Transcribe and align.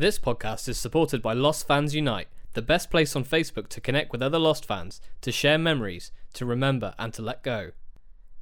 This 0.00 0.18
podcast 0.18 0.66
is 0.66 0.78
supported 0.78 1.20
by 1.20 1.34
Lost 1.34 1.68
Fans 1.68 1.94
Unite, 1.94 2.28
the 2.54 2.62
best 2.62 2.90
place 2.90 3.14
on 3.14 3.22
Facebook 3.22 3.68
to 3.68 3.82
connect 3.82 4.12
with 4.12 4.22
other 4.22 4.38
Lost 4.38 4.64
fans, 4.64 4.98
to 5.20 5.30
share 5.30 5.58
memories, 5.58 6.10
to 6.32 6.46
remember, 6.46 6.94
and 6.98 7.12
to 7.12 7.20
let 7.20 7.42
go. 7.42 7.72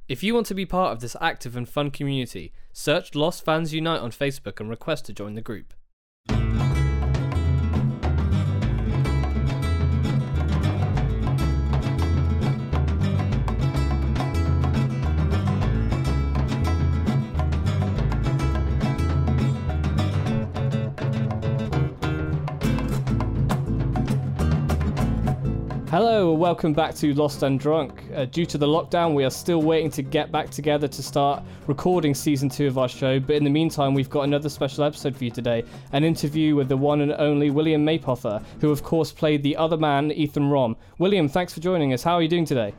If 0.07 0.23
you 0.23 0.33
want 0.33 0.45
to 0.45 0.53
be 0.53 0.65
part 0.65 0.93
of 0.93 1.01
this 1.01 1.17
active 1.19 1.57
and 1.57 1.67
fun 1.67 1.91
community, 1.91 2.53
search 2.71 3.13
Lost 3.13 3.43
Fans 3.43 3.73
Unite 3.73 3.99
on 3.99 4.11
Facebook 4.11 4.61
and 4.61 4.69
request 4.69 5.05
to 5.07 5.13
join 5.13 5.35
the 5.35 5.41
group. 5.41 5.73
Hello, 25.99 26.31
welcome 26.31 26.71
back 26.71 26.95
to 26.95 27.13
Lost 27.13 27.43
and 27.43 27.59
Drunk. 27.59 28.01
Uh, 28.15 28.23
due 28.23 28.45
to 28.45 28.57
the 28.57 28.65
lockdown, 28.65 29.13
we 29.13 29.25
are 29.25 29.29
still 29.29 29.61
waiting 29.61 29.91
to 29.91 30.01
get 30.01 30.31
back 30.31 30.49
together 30.49 30.87
to 30.87 31.03
start 31.03 31.43
recording 31.67 32.15
season 32.15 32.47
two 32.47 32.67
of 32.67 32.77
our 32.77 32.87
show. 32.87 33.19
But 33.19 33.35
in 33.35 33.43
the 33.43 33.49
meantime, 33.49 33.93
we've 33.93 34.09
got 34.09 34.21
another 34.21 34.47
special 34.47 34.85
episode 34.85 35.13
for 35.17 35.25
you 35.25 35.29
today 35.29 35.65
an 35.91 36.05
interview 36.05 36.55
with 36.55 36.69
the 36.69 36.77
one 36.77 37.01
and 37.01 37.11
only 37.11 37.49
William 37.49 37.85
Mapother, 37.85 38.41
who, 38.61 38.71
of 38.71 38.81
course, 38.81 39.11
played 39.11 39.43
the 39.43 39.57
other 39.57 39.75
man, 39.75 40.13
Ethan 40.13 40.49
Rom. 40.49 40.77
William, 40.99 41.27
thanks 41.27 41.53
for 41.53 41.59
joining 41.59 41.91
us. 41.91 42.01
How 42.01 42.13
are 42.13 42.21
you 42.21 42.29
doing 42.29 42.45
today? 42.45 42.73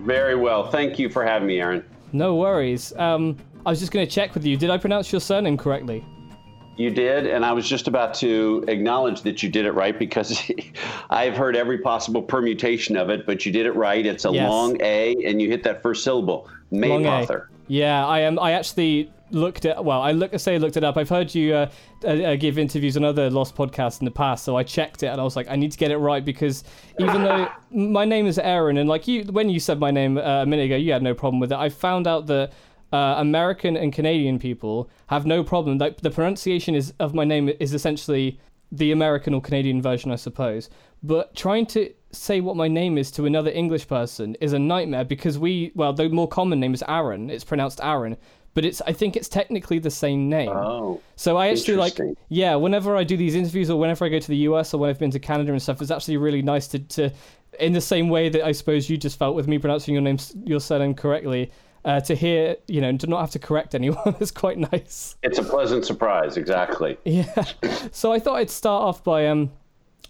Very 0.00 0.34
well. 0.34 0.68
Thank 0.68 0.98
you 0.98 1.08
for 1.08 1.24
having 1.24 1.46
me, 1.46 1.60
Aaron. 1.60 1.84
No 2.10 2.34
worries. 2.34 2.92
Um, 2.96 3.36
I 3.66 3.70
was 3.70 3.78
just 3.78 3.92
going 3.92 4.04
to 4.04 4.12
check 4.12 4.34
with 4.34 4.44
you. 4.44 4.56
Did 4.56 4.70
I 4.70 4.78
pronounce 4.78 5.12
your 5.12 5.20
surname 5.20 5.58
correctly? 5.58 6.04
You 6.78 6.90
did, 6.90 7.26
and 7.26 7.44
I 7.44 7.52
was 7.52 7.68
just 7.68 7.88
about 7.88 8.14
to 8.14 8.64
acknowledge 8.68 9.22
that 9.22 9.42
you 9.42 9.48
did 9.48 9.66
it 9.66 9.72
right 9.72 9.98
because 9.98 10.48
I've 11.10 11.36
heard 11.36 11.56
every 11.56 11.78
possible 11.78 12.22
permutation 12.22 12.96
of 12.96 13.10
it, 13.10 13.26
but 13.26 13.44
you 13.44 13.50
did 13.50 13.66
it 13.66 13.72
right. 13.72 14.06
It's 14.06 14.24
a 14.24 14.30
Yes. 14.30 14.48
long 14.48 14.80
A, 14.80 15.16
and 15.26 15.42
you 15.42 15.48
hit 15.48 15.64
that 15.64 15.82
first 15.82 16.04
syllable. 16.04 16.48
Long 16.70 17.04
A. 17.04 17.08
Maypother. 17.08 17.46
Yeah, 17.66 18.06
I 18.06 18.20
am. 18.20 18.38
I 18.38 18.52
actually 18.52 19.10
looked 19.32 19.64
at. 19.64 19.84
Well, 19.84 20.00
I 20.00 20.12
look. 20.12 20.32
I 20.32 20.36
say 20.36 20.56
looked 20.60 20.76
it 20.76 20.84
up. 20.84 20.96
I've 20.96 21.08
heard 21.08 21.34
you 21.34 21.52
uh, 21.52 21.70
uh, 22.04 22.06
uh, 22.06 22.36
give 22.36 22.58
interviews 22.58 22.96
on 22.96 23.02
other 23.02 23.28
Lost 23.28 23.56
podcasts 23.56 24.00
in 24.00 24.04
the 24.04 24.12
past, 24.12 24.44
so 24.44 24.56
I 24.56 24.62
checked 24.62 25.02
it 25.02 25.06
and 25.06 25.20
I 25.20 25.24
was 25.24 25.34
like, 25.34 25.48
I 25.48 25.56
need 25.56 25.72
to 25.72 25.78
get 25.78 25.90
it 25.90 25.96
right 25.98 26.24
because 26.24 26.62
even 27.00 27.24
though 27.24 27.48
my 27.72 28.04
name 28.04 28.26
is 28.26 28.38
Aaron 28.38 28.76
and 28.76 28.88
like 28.88 29.08
you, 29.08 29.24
when 29.24 29.50
you 29.50 29.58
said 29.58 29.80
my 29.80 29.90
name 29.90 30.16
uh, 30.16 30.42
a 30.42 30.46
minute 30.46 30.66
ago, 30.66 30.76
you 30.76 30.92
had 30.92 31.02
no 31.02 31.12
problem 31.12 31.40
with 31.40 31.50
it. 31.50 31.58
I 31.58 31.70
found 31.70 32.06
out 32.06 32.26
that. 32.28 32.52
Uh, 32.92 33.16
American 33.18 33.76
and 33.76 33.92
Canadian 33.92 34.38
people 34.38 34.88
have 35.08 35.26
no 35.26 35.44
problem. 35.44 35.78
Like 35.78 36.00
the 36.00 36.10
pronunciation 36.10 36.74
is 36.74 36.94
of 36.98 37.14
my 37.14 37.24
name 37.24 37.50
is 37.60 37.74
essentially 37.74 38.40
the 38.72 38.92
American 38.92 39.34
or 39.34 39.40
Canadian 39.40 39.82
version, 39.82 40.10
I 40.10 40.16
suppose. 40.16 40.70
But 41.02 41.34
trying 41.34 41.66
to 41.66 41.92
say 42.10 42.40
what 42.40 42.56
my 42.56 42.68
name 42.68 42.96
is 42.98 43.10
to 43.12 43.26
another 43.26 43.50
English 43.50 43.86
person 43.86 44.34
is 44.40 44.52
a 44.52 44.58
nightmare 44.58 45.04
because 45.04 45.38
we, 45.38 45.72
well, 45.74 45.92
the 45.92 46.08
more 46.08 46.28
common 46.28 46.60
name 46.60 46.74
is 46.74 46.82
Aaron. 46.88 47.30
It's 47.30 47.44
pronounced 47.44 47.80
Aaron, 47.82 48.16
but 48.54 48.64
it's 48.64 48.80
I 48.86 48.92
think 48.92 49.16
it's 49.16 49.28
technically 49.28 49.78
the 49.78 49.90
same 49.90 50.28
name. 50.28 50.48
Oh, 50.48 51.00
so 51.16 51.36
I 51.36 51.48
actually 51.48 51.76
like, 51.76 51.98
yeah, 52.28 52.54
whenever 52.56 52.96
I 52.96 53.04
do 53.04 53.16
these 53.16 53.34
interviews 53.34 53.70
or 53.70 53.78
whenever 53.78 54.04
I 54.04 54.08
go 54.08 54.18
to 54.18 54.28
the 54.28 54.38
US 54.48 54.74
or 54.74 54.78
when 54.78 54.90
I've 54.90 54.98
been 54.98 55.10
to 55.12 55.18
Canada 55.18 55.52
and 55.52 55.62
stuff, 55.62 55.80
it's 55.80 55.90
actually 55.90 56.16
really 56.16 56.42
nice 56.42 56.66
to, 56.68 56.78
to 56.78 57.12
in 57.60 57.72
the 57.72 57.80
same 57.80 58.08
way 58.08 58.28
that 58.28 58.44
I 58.44 58.52
suppose 58.52 58.88
you 58.90 58.96
just 58.96 59.18
felt 59.18 59.34
with 59.34 59.48
me 59.48 59.58
pronouncing 59.58 59.94
your 59.94 60.02
name, 60.02 60.18
your 60.44 60.60
surname 60.60 60.94
correctly. 60.94 61.50
Uh, 61.88 61.98
to 62.00 62.14
hear, 62.14 62.54
you 62.66 62.82
know, 62.82 62.94
to 62.94 63.06
not 63.06 63.18
have 63.18 63.30
to 63.30 63.38
correct 63.38 63.74
anyone 63.74 64.14
is 64.20 64.30
quite 64.30 64.58
nice. 64.58 65.16
it's 65.22 65.38
a 65.38 65.42
pleasant 65.42 65.86
surprise. 65.86 66.36
Exactly. 66.36 66.98
Yeah. 67.06 67.44
So 67.92 68.12
I 68.12 68.18
thought 68.18 68.36
I'd 68.36 68.50
start 68.50 68.82
off 68.82 69.02
by 69.02 69.26
um, 69.28 69.50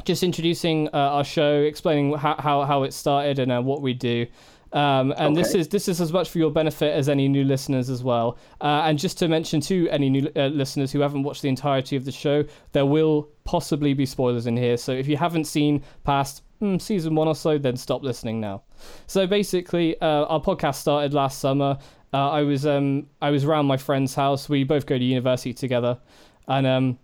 just 0.04 0.24
introducing 0.24 0.88
uh, 0.88 0.96
our 0.96 1.22
show, 1.22 1.60
explaining 1.60 2.14
how 2.14 2.34
how, 2.36 2.64
how 2.64 2.82
it 2.82 2.92
started 2.92 3.38
and 3.38 3.52
uh, 3.52 3.62
what 3.62 3.80
we 3.80 3.94
do. 3.94 4.26
Um, 4.72 5.14
and 5.16 5.34
this 5.34 5.54
is 5.54 5.68
this 5.68 5.88
is 5.88 6.00
as 6.00 6.12
much 6.12 6.28
for 6.28 6.38
your 6.38 6.50
benefit 6.50 6.94
as 6.94 7.08
any 7.08 7.28
new 7.28 7.44
listeners 7.44 7.88
as 7.88 8.02
well. 8.02 8.36
Uh, 8.60 8.82
and 8.84 8.98
just 8.98 9.18
to 9.18 9.28
mention 9.28 9.60
to 9.62 9.88
any 9.88 10.10
new 10.10 10.30
uh, 10.36 10.48
listeners 10.48 10.92
who 10.92 11.00
haven't 11.00 11.22
watched 11.22 11.42
the 11.42 11.48
entirety 11.48 11.96
of 11.96 12.04
the 12.04 12.12
show, 12.12 12.44
there 12.72 12.86
will 12.86 13.28
possibly 13.44 13.94
be 13.94 14.04
spoilers 14.04 14.46
in 14.46 14.56
here. 14.56 14.76
So 14.76 14.92
if 14.92 15.08
you 15.08 15.16
haven't 15.16 15.44
seen 15.44 15.82
past 16.04 16.42
mm, 16.60 16.80
season 16.80 17.14
one 17.14 17.28
or 17.28 17.34
so, 17.34 17.56
then 17.56 17.76
stop 17.76 18.02
listening 18.02 18.40
now. 18.40 18.62
So 19.06 19.26
basically, 19.26 19.98
uh, 20.00 20.24
our 20.26 20.40
podcast 20.40 20.76
started 20.76 21.14
last 21.14 21.38
summer. 21.38 21.78
Uh, 22.12 22.30
I 22.30 22.42
was 22.42 22.66
um, 22.66 23.06
I 23.22 23.30
was 23.30 23.44
around 23.44 23.66
my 23.66 23.76
friend's 23.76 24.14
house. 24.14 24.48
We 24.48 24.64
both 24.64 24.86
go 24.86 24.98
to 24.98 25.04
university 25.04 25.54
together, 25.54 25.98
and 26.46 26.66
um, 26.66 26.98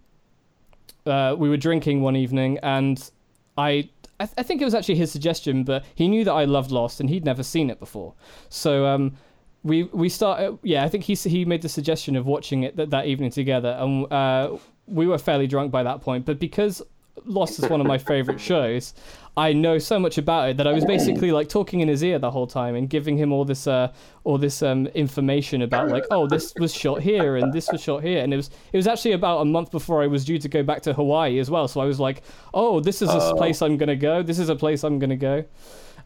uh, 1.07 1.35
we 1.39 1.49
were 1.49 1.57
drinking 1.57 2.03
one 2.03 2.17
evening, 2.17 2.59
and 2.63 3.11
I 3.57 3.89
I, 4.21 4.27
th- 4.27 4.35
I 4.39 4.43
think 4.43 4.63
it 4.63 4.65
was 4.65 4.75
actually 4.75 4.97
his 4.97 5.11
suggestion, 5.11 5.65
but 5.65 5.85
he 5.95 6.09
knew 6.09 6.25
that 6.25 6.33
I 6.33 6.45
loved 6.45 6.71
Lost, 6.71 7.01
and 7.01 7.11
he'd 7.11 7.25
never 7.25 7.43
seen 7.43 7.71
it 7.71 7.81
before. 7.81 8.15
So 8.49 8.87
um, 8.87 9.17
we 9.63 9.85
we 9.85 10.09
started. 10.09 10.59
Yeah, 10.63 10.85
I 10.85 10.89
think 10.89 11.05
he 11.05 11.15
he 11.15 11.45
made 11.45 11.63
the 11.63 11.69
suggestion 11.69 12.17
of 12.17 12.27
watching 12.27 12.63
it 12.63 12.77
that, 12.77 12.91
that 12.91 13.07
evening 13.07 13.31
together, 13.31 13.77
and 13.81 14.13
uh, 14.13 14.57
we 14.87 15.07
were 15.07 15.19
fairly 15.19 15.47
drunk 15.47 15.73
by 15.73 15.83
that 15.83 16.01
point. 16.01 16.25
But 16.27 16.39
because 16.39 16.83
Lost 17.27 17.59
is 17.63 17.69
one 17.71 17.81
of 17.81 17.87
my 17.87 17.99
favorite 17.99 18.41
shows, 18.41 18.93
I 19.37 19.53
know 19.53 19.79
so 19.79 19.99
much 19.99 20.17
about 20.19 20.49
it 20.51 20.57
that 20.59 20.67
I 20.67 20.73
was 20.73 20.85
basically 20.85 21.33
like 21.33 21.49
talking 21.49 21.81
in 21.81 21.89
his 21.89 22.05
ear 22.05 22.19
the 22.21 22.31
whole 22.31 22.47
time 22.47 22.77
and 22.77 22.89
giving 22.89 23.17
him 23.17 23.33
all 23.33 23.45
this 23.45 23.67
uh 23.67 23.93
all 24.23 24.39
this 24.39 24.63
um 24.63 24.87
information 24.89 25.63
about 25.63 25.89
like 25.89 26.05
oh 26.13 26.27
this 26.29 26.55
was 26.59 26.73
shot 26.73 27.01
here 27.03 27.37
and 27.37 27.53
this 27.53 27.69
was 27.73 27.83
shot 27.83 28.03
here. 28.03 28.23
And 28.23 28.33
it 28.33 28.37
was 28.37 28.51
it 28.73 28.77
was 28.77 28.87
actually 28.87 29.13
about 29.13 29.41
a 29.41 29.45
month 29.45 29.71
before 29.73 30.03
I 30.03 30.07
was 30.07 30.25
due 30.25 30.39
to 30.39 30.49
go 30.49 30.63
back 30.63 30.83
to 30.83 30.93
Hawaii 30.93 31.39
as 31.41 31.51
well. 31.51 31.67
So 31.67 31.81
I 31.81 31.85
was 31.85 31.99
like 31.99 32.23
oh 32.53 32.79
this 32.81 33.03
is 33.03 33.09
a 33.09 33.21
Oh. 33.21 33.35
place 33.35 33.61
I'm 33.63 33.77
gonna 33.77 33.97
go. 33.97 34.23
This 34.23 34.39
is 34.39 34.49
a 34.49 34.57
place 34.57 34.85
I'm 34.85 34.99
gonna 35.01 35.17
go. 35.17 35.45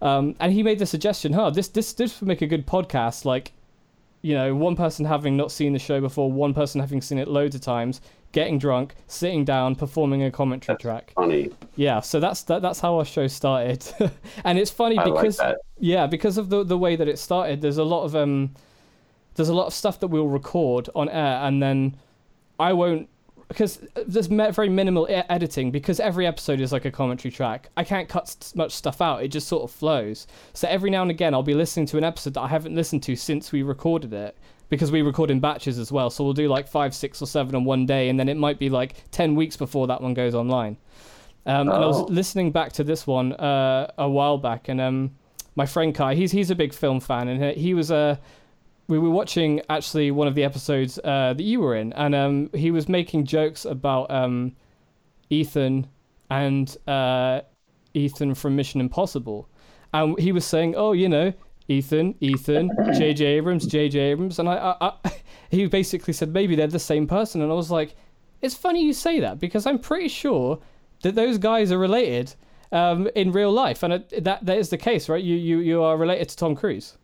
Um 0.01 0.37
and 0.41 0.53
he 0.53 0.63
made 0.63 0.79
the 0.79 0.87
suggestion 0.87 1.33
huh 1.35 1.51
this 1.51 1.69
this 1.69 1.93
this 1.93 2.21
would 2.21 2.29
make 2.29 2.41
a 2.41 2.47
good 2.47 2.67
podcast. 2.67 3.25
Like 3.27 3.53
you 4.23 4.35
know, 4.35 4.55
one 4.55 4.75
person 4.75 5.05
having 5.05 5.37
not 5.37 5.53
seen 5.53 5.73
the 5.75 5.79
show 5.79 6.01
before, 6.01 6.33
one 6.33 6.53
person 6.53 6.81
having 6.81 7.01
seen 7.01 7.19
it 7.19 7.29
loads 7.29 7.55
of 7.55 7.61
times, 7.61 8.01
getting 8.33 8.59
drunk, 8.59 8.95
sitting 9.07 9.45
down, 9.45 9.75
performing 9.75 10.23
a 10.23 10.31
commentary 10.31 10.79
track. 10.79 11.13
Funny. 11.15 11.51
Yeah, 11.77 12.01
so 12.01 12.21
that's 12.21 12.43
that, 12.45 12.63
that's 12.63 12.81
how 12.81 12.99
our 12.99 13.05
show 13.05 13.27
started, 13.27 13.87
and 14.45 14.59
it's 14.59 14.71
funny 14.71 14.99
I 14.99 15.05
because 15.05 15.39
that. 15.39 15.59
yeah, 15.79 16.07
because 16.07 16.39
of 16.39 16.51
the 16.51 16.65
the 16.65 16.79
way 16.79 16.97
that 16.97 17.09
it 17.09 17.19
started. 17.19 17.61
There's 17.61 17.79
a 17.79 17.85
lot 17.85 18.05
of 18.05 18.15
um, 18.15 18.55
there's 19.35 19.49
a 19.49 19.55
lot 19.55 19.67
of 19.67 19.75
stuff 19.75 20.01
that 20.01 20.09
we'll 20.09 20.29
record 20.29 20.89
on 20.95 21.09
air, 21.09 21.41
and 21.43 21.63
then 21.63 21.97
I 22.59 22.73
won't 22.73 23.09
because 23.49 23.83
there's 24.07 24.27
very 24.27 24.69
minimal 24.69 25.09
e- 25.09 25.23
editing 25.31 25.71
because 25.71 25.99
every 25.99 26.27
episode 26.27 26.61
is 26.61 26.71
like 26.71 26.85
a 26.85 26.91
commentary 26.91 27.33
track. 27.33 27.71
I 27.79 27.85
can't 27.85 28.09
cut 28.09 28.53
much 28.55 28.73
stuff 28.73 29.01
out; 29.01 29.23
it 29.23 29.29
just 29.29 29.49
sort 29.49 29.63
of 29.63 29.71
flows. 29.71 30.27
So 30.53 30.69
every 30.69 30.91
now 30.91 31.03
and 31.03 31.11
again, 31.11 31.33
I'll 31.33 31.43
be 31.43 31.55
listening 31.55 31.87
to 31.87 31.99
an 31.99 32.05
episode 32.05 32.35
that 32.35 32.43
I 32.43 32.49
haven't 32.49 32.75
listened 32.75 33.03
to 33.05 33.17
since 33.17 33.53
we 33.53 33.63
recorded 33.63 34.13
it 34.13 34.37
because 34.69 34.93
we 34.93 35.03
record 35.03 35.31
in 35.31 35.41
batches 35.41 35.79
as 35.79 35.91
well. 35.93 36.11
So 36.11 36.25
we'll 36.25 36.33
do 36.35 36.49
like 36.49 36.69
five, 36.69 36.95
six, 36.95 37.23
or 37.23 37.27
seven 37.27 37.55
on 37.55 37.65
one 37.65 37.87
day, 37.87 38.09
and 38.09 38.19
then 38.19 38.29
it 38.29 38.37
might 38.37 38.59
be 38.59 38.69
like 38.71 38.95
ten 39.11 39.35
weeks 39.35 39.57
before 39.57 39.87
that 39.89 40.01
one 40.03 40.15
goes 40.15 40.35
online. 40.35 40.77
Um, 41.47 41.73
And 41.73 41.83
I 41.85 41.87
was 41.87 41.99
Oh. 42.01 42.07
listening 42.09 42.53
back 42.53 42.73
to 42.73 42.85
this 42.85 43.07
one 43.07 43.33
uh, 43.35 43.91
a 43.99 44.09
while 44.09 44.39
back, 44.39 44.69
and 44.69 44.81
um, 44.81 45.11
my 45.57 45.67
friend 45.67 45.95
Kai, 45.95 46.15
he's 46.15 46.33
he's 46.33 46.51
a 46.51 46.55
big 46.55 46.73
film 46.75 47.01
fan, 47.01 47.29
and 47.29 47.43
he 47.43 47.53
he 47.63 47.75
was 47.75 47.91
Uh, 47.91 48.17
we 48.89 48.99
were 48.99 49.11
watching 49.11 49.61
actually 49.69 50.11
one 50.11 50.29
of 50.29 50.35
the 50.35 50.45
episodes 50.45 50.99
uh, 51.05 51.35
that 51.35 51.43
you 51.43 51.61
were 51.61 51.77
in, 51.77 51.93
and 51.95 52.15
um, 52.15 52.51
he 52.55 52.71
was 52.71 52.89
making 52.89 53.25
jokes 53.27 53.65
about 53.67 54.11
um, 54.11 54.53
Ethan 55.31 55.87
and 56.31 56.77
uh, 56.87 57.41
Ethan 57.95 58.35
from 58.35 58.57
Mission 58.57 58.81
Impossible, 58.81 59.49
and 59.93 60.19
he 60.19 60.33
was 60.33 60.45
saying, 60.47 60.75
"Oh, 60.77 60.93
you 60.93 61.09
know, 61.09 61.33
Ethan, 61.69 62.15
Ethan, 62.21 62.71
J.J. 62.95 63.25
Abrams, 63.25 63.67
J.J. 63.67 63.99
Abrams," 63.99 64.39
and 64.39 64.49
I, 64.49 64.77
I, 64.81 64.93
I, 65.05 65.13
he 65.51 65.67
basically 65.67 66.13
said 66.13 66.33
maybe 66.33 66.57
they're 66.57 66.67
the 66.67 66.79
same 66.79 67.07
person, 67.07 67.43
and 67.43 67.51
I 67.51 67.55
was 67.55 67.71
like, 67.71 67.95
"It's 68.43 68.55
funny 68.55 68.85
you 68.85 68.93
say 68.93 69.21
that 69.21 69.39
because 69.39 69.67
I'm 69.67 69.79
pretty 69.79 70.09
sure 70.09 70.59
that 71.03 71.15
those 71.15 71.39
guys 71.39 71.73
are 71.73 71.79
related." 71.79 72.35
Um, 72.71 73.09
in 73.15 73.33
real 73.33 73.51
life, 73.51 73.83
and 73.83 73.95
it, 73.95 74.25
that 74.25 74.45
that 74.45 74.59
is 74.59 74.69
the 74.69 74.77
case, 74.77 75.09
right? 75.09 75.25
You 75.25 75.37
you 75.37 75.61
you 75.61 75.83
are 75.83 75.97
related 75.97 76.29
to 76.29 76.37
Tom 76.37 76.55
Cruise. 76.55 76.99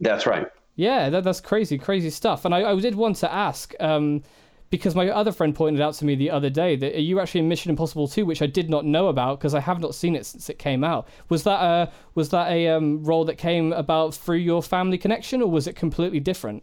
That's 0.00 0.24
right. 0.24 0.46
Yeah, 0.76 1.10
that, 1.10 1.24
that's 1.24 1.40
crazy, 1.40 1.76
crazy 1.76 2.10
stuff. 2.10 2.44
And 2.44 2.54
I, 2.54 2.70
I 2.70 2.80
did 2.80 2.94
want 2.94 3.16
to 3.16 3.32
ask, 3.32 3.74
um, 3.80 4.22
because 4.70 4.94
my 4.94 5.08
other 5.08 5.32
friend 5.32 5.54
pointed 5.54 5.80
out 5.80 5.94
to 5.94 6.04
me 6.04 6.14
the 6.14 6.30
other 6.30 6.48
day 6.48 6.76
that 6.76 6.94
are 6.94 7.00
you 7.00 7.18
actually 7.18 7.40
in 7.40 7.48
Mission 7.48 7.70
Impossible 7.70 8.06
2, 8.06 8.24
which 8.24 8.40
I 8.40 8.46
did 8.46 8.70
not 8.70 8.84
know 8.84 9.08
about 9.08 9.38
because 9.38 9.54
I 9.54 9.60
have 9.60 9.80
not 9.80 9.96
seen 9.96 10.14
it 10.14 10.24
since 10.24 10.48
it 10.48 10.58
came 10.58 10.84
out. 10.84 11.08
Was 11.28 11.42
that 11.42 11.60
a 11.60 11.90
was 12.14 12.28
that 12.30 12.50
a 12.50 12.68
um, 12.68 13.02
role 13.02 13.24
that 13.24 13.36
came 13.36 13.72
about 13.72 14.14
through 14.14 14.36
your 14.36 14.62
family 14.62 14.96
connection, 14.96 15.42
or 15.42 15.50
was 15.50 15.66
it 15.66 15.74
completely 15.74 16.20
different? 16.20 16.62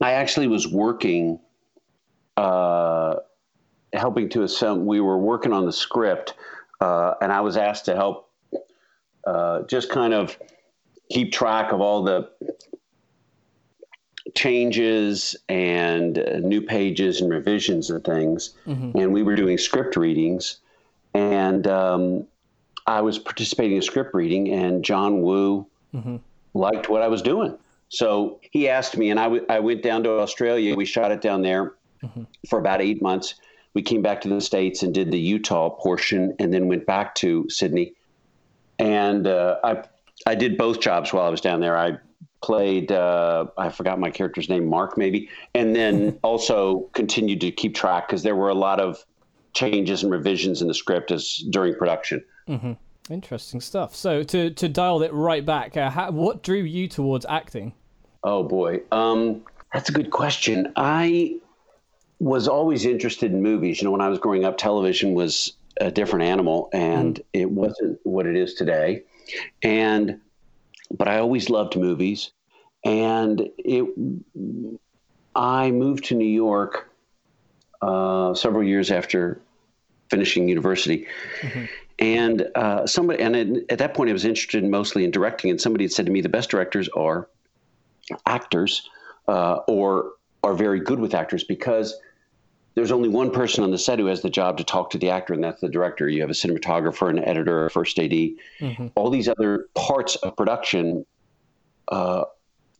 I 0.00 0.12
actually 0.12 0.48
was 0.48 0.66
working, 0.66 1.38
uh, 2.36 3.16
helping 3.92 4.30
to 4.30 4.42
assemble. 4.42 4.86
We 4.86 5.00
were 5.00 5.18
working 5.18 5.52
on 5.52 5.66
the 5.66 5.72
script, 5.72 6.34
uh, 6.80 7.14
and 7.20 7.30
I 7.30 7.42
was 7.42 7.58
asked 7.58 7.84
to 7.84 7.94
help, 7.94 8.30
uh, 9.26 9.62
just 9.68 9.90
kind 9.90 10.14
of 10.14 10.36
keep 11.10 11.30
track 11.30 11.72
of 11.72 11.80
all 11.80 12.02
the 12.02 12.30
changes 14.34 15.36
and 15.48 16.18
uh, 16.18 16.38
new 16.38 16.62
pages 16.62 17.20
and 17.20 17.30
revisions 17.30 17.90
of 17.90 18.04
things. 18.04 18.54
Mm-hmm. 18.66 18.98
And 18.98 19.12
we 19.12 19.22
were 19.22 19.36
doing 19.36 19.58
script 19.58 19.96
readings. 19.96 20.58
And 21.14 21.66
um, 21.66 22.26
I 22.86 23.00
was 23.00 23.18
participating 23.18 23.76
in 23.76 23.82
script 23.82 24.14
reading, 24.14 24.52
and 24.52 24.84
John 24.84 25.22
Woo 25.22 25.66
mm-hmm. 25.94 26.16
liked 26.54 26.88
what 26.88 27.02
I 27.02 27.08
was 27.08 27.22
doing. 27.22 27.56
So 27.88 28.40
he 28.40 28.68
asked 28.68 28.96
me, 28.96 29.10
and 29.10 29.20
I, 29.20 29.24
w- 29.24 29.44
I 29.48 29.60
went 29.60 29.82
down 29.82 30.02
to 30.04 30.18
Australia. 30.20 30.74
We 30.74 30.86
shot 30.86 31.12
it 31.12 31.20
down 31.20 31.42
there 31.42 31.74
mm-hmm. 32.02 32.22
for 32.48 32.58
about 32.58 32.80
eight 32.80 33.02
months. 33.02 33.34
We 33.74 33.82
came 33.82 34.02
back 34.02 34.20
to 34.22 34.28
the 34.28 34.40
States 34.40 34.82
and 34.82 34.94
did 34.94 35.10
the 35.10 35.18
Utah 35.18 35.70
portion, 35.70 36.34
and 36.38 36.52
then 36.52 36.68
went 36.68 36.86
back 36.86 37.14
to 37.16 37.48
Sydney. 37.50 37.92
And 38.78 39.26
uh, 39.26 39.58
I, 39.62 39.84
I 40.26 40.34
did 40.34 40.56
both 40.56 40.80
jobs 40.80 41.12
while 41.12 41.24
I 41.24 41.28
was 41.28 41.40
down 41.40 41.60
there. 41.60 41.76
I 41.76 41.98
played, 42.42 42.92
uh, 42.92 43.46
I 43.56 43.70
forgot 43.70 43.98
my 43.98 44.10
character's 44.10 44.48
name, 44.48 44.66
Mark 44.66 44.98
maybe, 44.98 45.28
and 45.54 45.74
then 45.74 46.18
also 46.22 46.90
continued 46.92 47.40
to 47.42 47.50
keep 47.50 47.74
track 47.74 48.08
because 48.08 48.22
there 48.22 48.36
were 48.36 48.48
a 48.48 48.54
lot 48.54 48.80
of 48.80 49.04
changes 49.54 50.02
and 50.02 50.10
revisions 50.10 50.62
in 50.62 50.68
the 50.68 50.74
script 50.74 51.10
as 51.10 51.36
during 51.50 51.74
production. 51.74 52.24
Mm-hmm. 52.48 52.72
Interesting 53.10 53.60
stuff. 53.60 53.94
So 53.94 54.22
to 54.22 54.50
to 54.50 54.68
dial 54.68 55.02
it 55.02 55.12
right 55.12 55.44
back, 55.44 55.76
uh, 55.76 55.90
how, 55.90 56.10
what 56.12 56.42
drew 56.42 56.58
you 56.58 56.86
towards 56.86 57.26
acting? 57.28 57.74
Oh 58.22 58.44
boy, 58.44 58.80
um, 58.92 59.42
that's 59.72 59.88
a 59.88 59.92
good 59.92 60.10
question. 60.10 60.72
I 60.76 61.36
was 62.20 62.46
always 62.46 62.84
interested 62.84 63.32
in 63.32 63.42
movies. 63.42 63.80
You 63.80 63.86
know, 63.86 63.90
when 63.90 64.00
I 64.00 64.08
was 64.08 64.20
growing 64.20 64.44
up, 64.44 64.56
television 64.56 65.14
was 65.14 65.54
a 65.80 65.90
different 65.90 66.26
animal, 66.26 66.70
and 66.72 67.16
mm. 67.16 67.24
it 67.32 67.50
wasn't 67.50 67.98
what 68.04 68.26
it 68.26 68.36
is 68.36 68.54
today. 68.54 69.02
And 69.62 70.20
but 70.96 71.08
I 71.08 71.18
always 71.18 71.50
loved 71.50 71.76
movies, 71.76 72.32
and 72.84 73.48
it. 73.58 73.86
I 75.34 75.70
moved 75.70 76.04
to 76.04 76.14
New 76.14 76.24
York 76.24 76.90
uh, 77.80 78.34
several 78.34 78.62
years 78.62 78.90
after 78.90 79.40
finishing 80.10 80.48
university. 80.48 81.06
Mm-hmm. 81.40 81.64
And 81.98 82.48
uh, 82.54 82.86
somebody, 82.86 83.22
and 83.22 83.36
at 83.70 83.78
that 83.78 83.94
point, 83.94 84.10
I 84.10 84.12
was 84.12 84.24
interested 84.24 84.64
mostly 84.64 85.04
in 85.04 85.10
directing. 85.10 85.50
And 85.50 85.60
somebody 85.60 85.84
had 85.84 85.92
said 85.92 86.06
to 86.06 86.12
me, 86.12 86.20
the 86.20 86.28
best 86.28 86.50
directors 86.50 86.88
are 86.90 87.28
actors 88.26 88.88
uh, 89.28 89.56
or 89.68 90.12
are 90.42 90.54
very 90.54 90.80
good 90.80 90.98
with 90.98 91.14
actors 91.14 91.44
because 91.44 91.94
there's 92.74 92.92
only 92.92 93.08
one 93.08 93.30
person 93.30 93.62
on 93.64 93.70
the 93.70 93.78
set 93.78 93.98
who 93.98 94.06
has 94.06 94.22
the 94.22 94.30
job 94.30 94.56
to 94.58 94.64
talk 94.64 94.90
to 94.90 94.98
the 94.98 95.10
actor, 95.10 95.34
and 95.34 95.44
that's 95.44 95.60
the 95.60 95.68
director. 95.68 96.08
You 96.08 96.22
have 96.22 96.30
a 96.30 96.34
cinematographer, 96.34 97.10
an 97.10 97.18
editor, 97.18 97.66
a 97.66 97.70
first 97.70 97.98
AD. 97.98 98.10
Mm-hmm. 98.10 98.86
All 98.94 99.10
these 99.10 99.28
other 99.28 99.66
parts 99.74 100.16
of 100.16 100.36
production, 100.36 101.04
uh, 101.88 102.24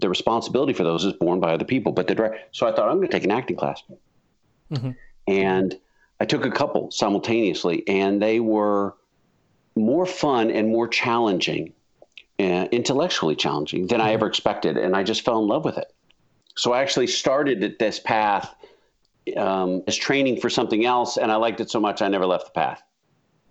the 0.01 0.09
responsibility 0.09 0.73
for 0.73 0.85
those 0.85 1.05
is 1.05 1.13
borne 1.13 1.41
by 1.41 1.53
other 1.53 1.65
people. 1.65 1.93
But 1.93 2.07
the 2.07 2.15
director. 2.15 2.39
So 2.53 2.67
I 2.67 2.73
thought 2.73 2.89
I'm 2.89 2.97
going 2.97 3.09
to 3.09 3.13
take 3.13 3.25
an 3.25 3.31
acting 3.31 3.57
class, 3.57 3.83
mm-hmm. 4.71 4.93
and 5.27 5.79
I 6.21 6.25
took 6.25 6.47
a 6.47 6.51
couple 6.51 6.91
simultaneously, 6.91 7.87
and 7.87 8.23
they 8.23 8.41
were 8.41 8.95
more 9.77 10.07
fun 10.07 10.51
and 10.51 10.69
more 10.69 10.89
challenging, 10.89 11.75
uh, 12.39 12.67
intellectually 12.73 13.37
challenging 13.37 13.89
than 13.89 14.01
I 14.01 14.07
mm-hmm. 14.07 14.15
ever 14.15 14.27
expected, 14.27 14.79
and 14.79 14.97
I 14.97 15.03
just 15.03 15.23
fell 15.23 15.39
in 15.41 15.49
love 15.49 15.67
with 15.67 15.77
it. 15.77 15.93
So 16.57 16.73
I 16.73 16.81
actually 16.81 17.07
started 17.09 17.63
at 17.63 17.79
this 17.79 17.99
path 17.99 18.55
um, 19.37 19.83
as 19.87 19.97
training 19.97 20.41
for 20.41 20.51
something 20.51 20.85
else, 20.85 21.17
and 21.17 21.31
I 21.31 21.37
liked 21.37 21.61
it 21.61 21.71
so 21.71 21.81
much 21.81 22.03
I 22.03 22.09
never 22.09 22.27
left 22.27 22.47
the 22.47 22.53
path. 22.53 22.83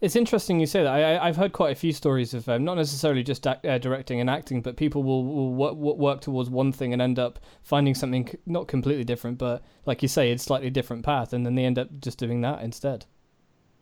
It's 0.02 0.16
interesting 0.16 0.60
you 0.60 0.66
say 0.66 0.82
that. 0.82 0.92
I, 0.92 1.28
have 1.28 1.36
heard 1.36 1.54
quite 1.54 1.72
a 1.72 1.76
few 1.76 1.94
stories 1.94 2.34
of 2.34 2.50
um, 2.50 2.64
not 2.64 2.76
necessarily 2.76 3.22
just 3.22 3.46
uh, 3.46 3.56
directing 3.78 4.20
and 4.20 4.32
acting, 4.32 4.64
but 4.64 4.76
people 4.76 5.04
will, 5.04 5.24
will 5.24 5.54
work, 5.54 5.76
work, 5.76 6.22
towards 6.22 6.50
one 6.50 6.72
thing 6.72 6.92
and 6.92 7.02
end 7.02 7.20
up 7.20 7.38
finding 7.62 7.94
something 7.94 8.36
not 8.48 8.68
completely 8.68 9.04
different, 9.04 9.38
but 9.38 9.64
like 9.86 10.02
you 10.02 10.08
say, 10.08 10.32
it's 10.32 10.44
slightly 10.44 10.72
different 10.72 11.06
path, 11.06 11.34
and 11.34 11.46
then 11.46 11.54
they 11.54 11.66
end 11.66 11.78
up 11.78 11.88
just 12.00 12.18
doing 12.18 12.42
that 12.42 12.64
instead. 12.64 13.06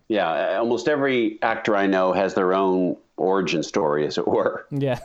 Yeah, 0.09 0.57
almost 0.57 0.89
every 0.89 1.41
actor 1.41 1.77
I 1.77 1.87
know 1.87 2.11
has 2.11 2.33
their 2.33 2.53
own 2.53 2.97
origin 3.15 3.63
story, 3.63 4.05
as 4.05 4.17
it 4.17 4.27
were. 4.27 4.65
Yeah. 4.71 4.99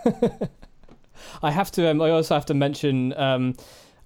I 1.42 1.52
have 1.52 1.70
to. 1.72 1.88
Um, 1.88 2.02
I 2.02 2.10
also 2.10 2.34
have 2.34 2.46
to 2.46 2.54
mention. 2.54 3.12
Um, 3.16 3.54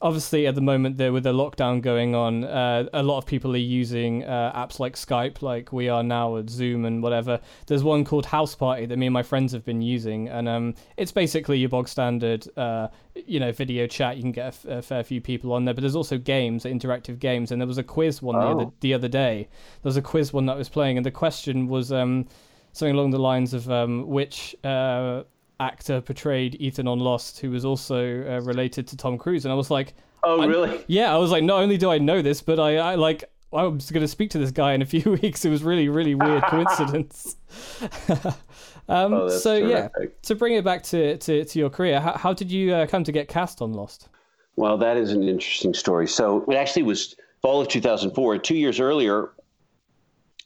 obviously 0.00 0.46
at 0.46 0.54
the 0.54 0.60
moment 0.60 0.96
there 0.96 1.12
with 1.12 1.24
the 1.24 1.32
lockdown 1.32 1.80
going 1.80 2.14
on 2.14 2.44
uh, 2.44 2.84
a 2.92 3.02
lot 3.02 3.18
of 3.18 3.26
people 3.26 3.52
are 3.54 3.56
using 3.56 4.24
uh, 4.24 4.52
apps 4.54 4.78
like 4.78 4.94
skype 4.94 5.42
like 5.42 5.72
we 5.72 5.88
are 5.88 6.02
now 6.02 6.36
at 6.36 6.48
zoom 6.48 6.84
and 6.84 7.02
whatever. 7.02 7.40
There's 7.66 7.82
one 7.82 8.04
called 8.04 8.26
house 8.26 8.54
party 8.54 8.86
that 8.86 8.96
me 8.96 9.06
and 9.06 9.12
my 9.12 9.22
friends 9.22 9.52
have 9.52 9.64
been 9.64 9.82
using 9.82 10.28
and 10.28 10.48
um, 10.48 10.74
it's 10.96 11.10
basically 11.10 11.58
your 11.58 11.68
bog 11.68 11.88
standard 11.88 12.46
uh, 12.56 12.88
you 13.14 13.40
know 13.40 13.50
video 13.50 13.86
chat. 13.86 14.16
You 14.16 14.22
can 14.22 14.32
get 14.32 14.44
a, 14.44 14.48
f- 14.48 14.64
a 14.66 14.82
fair 14.82 15.02
few 15.02 15.20
people 15.20 15.52
on 15.52 15.64
there 15.64 15.74
but 15.74 15.80
there's 15.80 15.96
also 15.96 16.16
games 16.16 16.64
interactive 16.64 17.18
games 17.18 17.50
and 17.50 17.60
there 17.60 17.68
was 17.68 17.78
a 17.78 17.82
quiz 17.82 18.22
one 18.22 18.36
oh. 18.36 18.40
the, 18.40 18.46
other, 18.46 18.70
the 18.80 18.94
other 18.94 19.08
day. 19.08 19.48
There 19.82 19.88
was 19.88 19.96
a 19.96 20.02
quiz 20.02 20.32
one 20.32 20.46
that 20.46 20.54
I 20.54 20.58
was 20.58 20.68
playing 20.68 20.96
and 20.96 21.04
the 21.04 21.10
question 21.10 21.66
was 21.66 21.90
um, 21.90 22.26
something 22.72 22.94
along 22.94 23.10
the 23.10 23.18
lines 23.18 23.52
of 23.52 23.68
um, 23.70 24.06
which 24.06 24.54
uh, 24.62 25.24
actor 25.60 26.00
portrayed 26.00 26.56
Ethan 26.60 26.86
on 26.86 26.98
Lost, 26.98 27.40
who 27.40 27.50
was 27.50 27.64
also 27.64 28.24
uh, 28.28 28.40
related 28.42 28.86
to 28.88 28.96
Tom 28.96 29.18
Cruise, 29.18 29.44
and 29.44 29.52
I 29.52 29.54
was 29.54 29.70
like, 29.70 29.94
"Oh, 30.22 30.46
really?" 30.46 30.84
Yeah, 30.86 31.14
I 31.14 31.18
was 31.18 31.30
like, 31.30 31.44
not 31.44 31.60
only 31.60 31.76
do 31.76 31.90
I 31.90 31.98
know 31.98 32.22
this, 32.22 32.40
but 32.40 32.58
I, 32.58 32.76
I 32.76 32.94
like 32.94 33.24
I 33.52 33.62
was 33.62 33.90
going 33.90 34.02
to 34.02 34.08
speak 34.08 34.30
to 34.30 34.38
this 34.38 34.50
guy 34.50 34.72
in 34.74 34.82
a 34.82 34.86
few 34.94 35.18
weeks. 35.22 35.44
It 35.44 35.50
was 35.50 35.62
really, 35.62 35.88
really 35.88 36.14
weird 36.14 36.42
coincidence. 36.48 37.36
um, 38.88 39.14
oh, 39.14 39.28
so 39.28 39.58
terrific. 39.58 39.92
yeah, 40.00 40.06
to 40.22 40.34
bring 40.34 40.54
it 40.54 40.64
back 40.64 40.82
to, 40.84 41.16
to, 41.18 41.44
to 41.44 41.58
your 41.58 41.70
career, 41.70 42.00
how, 42.00 42.16
how 42.16 42.32
did 42.32 42.50
you 42.50 42.74
uh, 42.74 42.86
come 42.86 43.04
to 43.04 43.12
get 43.12 43.28
cast 43.28 43.62
on 43.62 43.72
Lost? 43.72 44.08
Well, 44.56 44.76
that 44.78 44.96
is 44.96 45.12
an 45.12 45.22
interesting 45.22 45.72
story. 45.72 46.08
So 46.08 46.44
it 46.50 46.56
actually 46.56 46.82
was 46.82 47.14
fall 47.42 47.60
of 47.60 47.68
2004. 47.68 48.38
Two 48.38 48.56
years 48.56 48.80
earlier, 48.80 49.30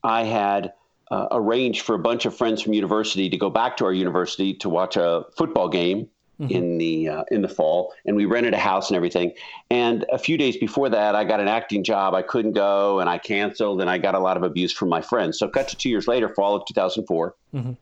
I 0.04 0.24
had 0.24 0.74
uh, 1.12 1.28
arranged 1.30 1.82
for 1.82 1.94
a 1.94 1.98
bunch 1.98 2.24
of 2.24 2.34
friends 2.34 2.62
from 2.62 2.72
university 2.72 3.28
to 3.28 3.36
go 3.36 3.50
back 3.50 3.76
to 3.76 3.84
our 3.84 3.92
university 3.92 4.54
to 4.54 4.70
watch 4.70 4.96
a 4.96 5.24
football 5.36 5.68
game 5.68 6.08
mm-hmm. 6.40 6.50
in 6.50 6.78
the 6.78 7.06
uh, 7.06 7.24
in 7.30 7.42
the 7.42 7.48
fall, 7.48 7.92
and 8.06 8.16
we 8.16 8.24
rented 8.24 8.54
a 8.54 8.58
house 8.58 8.88
and 8.88 8.96
everything. 8.96 9.30
And 9.70 10.06
a 10.10 10.16
few 10.18 10.38
days 10.38 10.56
before 10.56 10.88
that, 10.88 11.14
I 11.14 11.24
got 11.24 11.38
an 11.38 11.48
acting 11.48 11.84
job. 11.84 12.14
I 12.14 12.22
couldn't 12.22 12.54
go, 12.54 12.98
and 12.98 13.10
I 13.10 13.18
canceled, 13.18 13.82
and 13.82 13.90
I 13.90 13.98
got 13.98 14.14
a 14.14 14.18
lot 14.18 14.38
of 14.38 14.42
abuse 14.42 14.72
from 14.72 14.88
my 14.88 15.02
friends. 15.02 15.38
So, 15.38 15.48
cut 15.48 15.68
to 15.68 15.76
two 15.76 15.90
years 15.90 16.08
later, 16.08 16.30
fall 16.30 16.56
of 16.56 16.64
2004, 16.66 17.34
mm-hmm. 17.54 17.72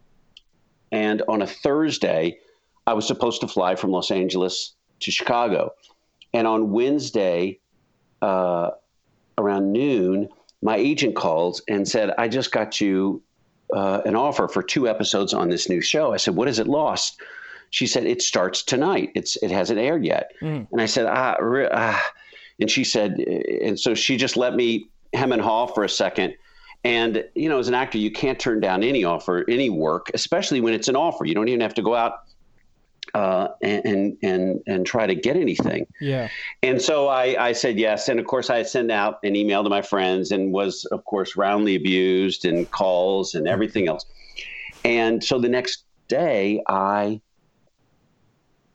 and 0.91 1.23
on 1.29 1.41
a 1.41 1.47
Thursday, 1.47 2.41
I 2.89 2.95
was 2.95 3.07
supposed 3.07 3.43
to 3.43 3.47
fly 3.47 3.77
from 3.77 3.93
Los 3.93 4.11
Angeles 4.11 4.75
to 4.99 5.13
Chicago, 5.13 5.73
and 6.35 6.49
on 6.49 6.73
Wednesday, 6.73 7.61
uh, 8.23 8.71
around 9.39 9.71
noon 9.71 10.29
my 10.63 10.77
agent 10.77 11.17
called 11.17 11.61
and 11.69 11.89
said, 11.89 12.13
I 12.19 12.29
just 12.29 12.53
got 12.53 12.81
you 12.81 13.23
uh, 13.75 14.03
an 14.05 14.17
offer 14.17 14.49
for 14.49 14.63
two 14.63 14.89
episodes 14.89 15.33
on 15.33 15.49
this 15.49 15.69
new 15.69 15.81
show. 15.81 16.13
I 16.13 16.17
said, 16.17 16.35
What 16.37 16.49
is 16.49 16.59
it 16.59 16.67
lost? 16.67 17.21
She 17.71 17.87
said, 17.87 18.05
It 18.05 18.23
starts 18.23 18.63
tonight. 18.63 19.11
It's 19.15 19.37
It 19.37 19.51
hasn't 19.51 19.79
aired 19.79 20.05
yet. 20.05 20.33
Mm. 20.43 20.67
And 20.71 20.81
I 20.81 20.87
said, 20.87 21.07
ah, 21.07 21.37
ah. 21.73 22.13
And 22.59 22.71
she 22.71 22.85
said, 22.85 23.19
And 23.19 23.79
so 23.79 23.95
she 23.95 24.17
just 24.17 24.37
let 24.37 24.55
me 24.55 24.89
hem 25.15 25.33
and 25.33 25.41
haw 25.41 25.67
for 25.67 25.85
a 25.85 25.89
second. 25.89 26.35
And, 26.83 27.25
you 27.35 27.49
know, 27.49 27.59
as 27.59 27.69
an 27.69 27.75
actor, 27.75 27.99
you 27.99 28.11
can't 28.11 28.39
turn 28.39 28.61
down 28.61 28.83
any 28.83 29.05
offer, 29.05 29.45
any 29.49 29.69
work, 29.69 30.11
especially 30.15 30.61
when 30.61 30.73
it's 30.73 30.89
an 30.89 30.97
offer. 30.97 31.27
You 31.27 31.35
don't 31.35 31.49
even 31.49 31.61
have 31.61 31.75
to 31.75 31.83
go 31.83 31.95
out 31.95 32.21
uh, 33.15 33.49
and 33.63 34.17
and 34.23 34.61
and 34.67 34.87
try 34.87 35.07
to 35.07 35.15
get 35.15 35.37
anything. 35.37 35.87
Yeah. 36.01 36.29
And 36.63 36.81
so 36.81 37.09
I, 37.09 37.49
I 37.49 37.53
said 37.53 37.79
yes, 37.79 38.09
and 38.09 38.21
of 38.21 38.27
course 38.27 38.51
I 38.51 38.63
sent 38.63 38.91
out 38.91 39.19
an 39.23 39.37
email 39.37 39.63
to 39.65 39.71
my 39.71 39.83
friends 39.83 40.31
and 40.31 40.53
was 40.53 40.85
of 40.87 41.05
course 41.05 41.37
roundly 41.37 41.77
abused 41.77 42.45
and 42.45 42.71
calls 42.71 43.35
and 43.35 43.49
everything 43.49 43.89
else. 43.89 44.05
And 44.85 45.23
so 45.23 45.39
the 45.39 45.49
next 45.49 45.85
day 46.09 46.63
I 46.69 47.21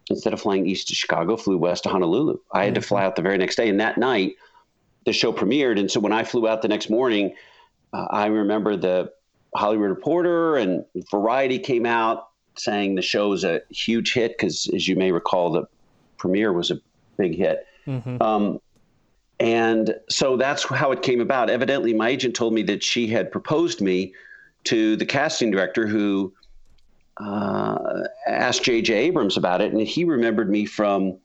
instead 0.09 0.33
of 0.33 0.41
flying 0.41 0.67
east 0.67 0.87
to 0.89 0.95
Chicago, 0.95 1.35
flew 1.35 1.57
west 1.57 1.83
to 1.83 1.89
Honolulu. 1.89 2.37
I 2.51 2.65
had 2.65 2.75
to 2.75 2.81
fly 2.81 3.03
out 3.03 3.15
the 3.15 3.21
very 3.21 3.37
next 3.37 3.55
day, 3.55 3.69
and 3.69 3.79
that 3.79 3.97
night 3.97 4.35
the 5.05 5.13
show 5.13 5.31
premiered. 5.31 5.79
And 5.79 5.89
so 5.89 5.99
when 5.99 6.11
I 6.11 6.23
flew 6.23 6.47
out 6.47 6.61
the 6.61 6.67
next 6.67 6.89
morning, 6.89 7.33
uh, 7.93 8.07
I 8.09 8.27
remember 8.27 8.75
the 8.75 9.11
Hollywood 9.55 9.89
Reporter 9.89 10.57
and 10.57 10.85
Variety 11.09 11.59
came 11.59 11.85
out 11.85 12.29
saying 12.57 12.95
the 12.95 13.01
show 13.01 13.31
is 13.33 13.43
a 13.43 13.61
huge 13.69 14.13
hit 14.13 14.37
because, 14.37 14.69
as 14.73 14.87
you 14.87 14.95
may 14.95 15.11
recall, 15.11 15.51
the 15.51 15.67
premiere 16.17 16.53
was 16.53 16.71
a 16.71 16.79
big 17.17 17.35
hit. 17.35 17.65
Mm-hmm. 17.87 18.21
Um, 18.21 18.59
and 19.39 19.95
so 20.09 20.37
that's 20.37 20.63
how 20.63 20.91
it 20.91 21.01
came 21.01 21.21
about. 21.21 21.49
Evidently, 21.49 21.93
my 21.93 22.09
agent 22.09 22.35
told 22.35 22.53
me 22.53 22.63
that 22.63 22.83
she 22.83 23.07
had 23.07 23.31
proposed 23.31 23.81
me 23.81 24.13
to 24.65 24.95
the 24.95 25.05
casting 25.05 25.51
director 25.51 25.87
who 25.87 26.33
uh, 27.17 28.03
asked 28.27 28.63
J.J. 28.63 28.93
Abrams 28.93 29.37
about 29.37 29.61
it. 29.61 29.71
And 29.71 29.81
he 29.81 30.03
remembered 30.03 30.49
me 30.49 30.65
from 30.65 31.17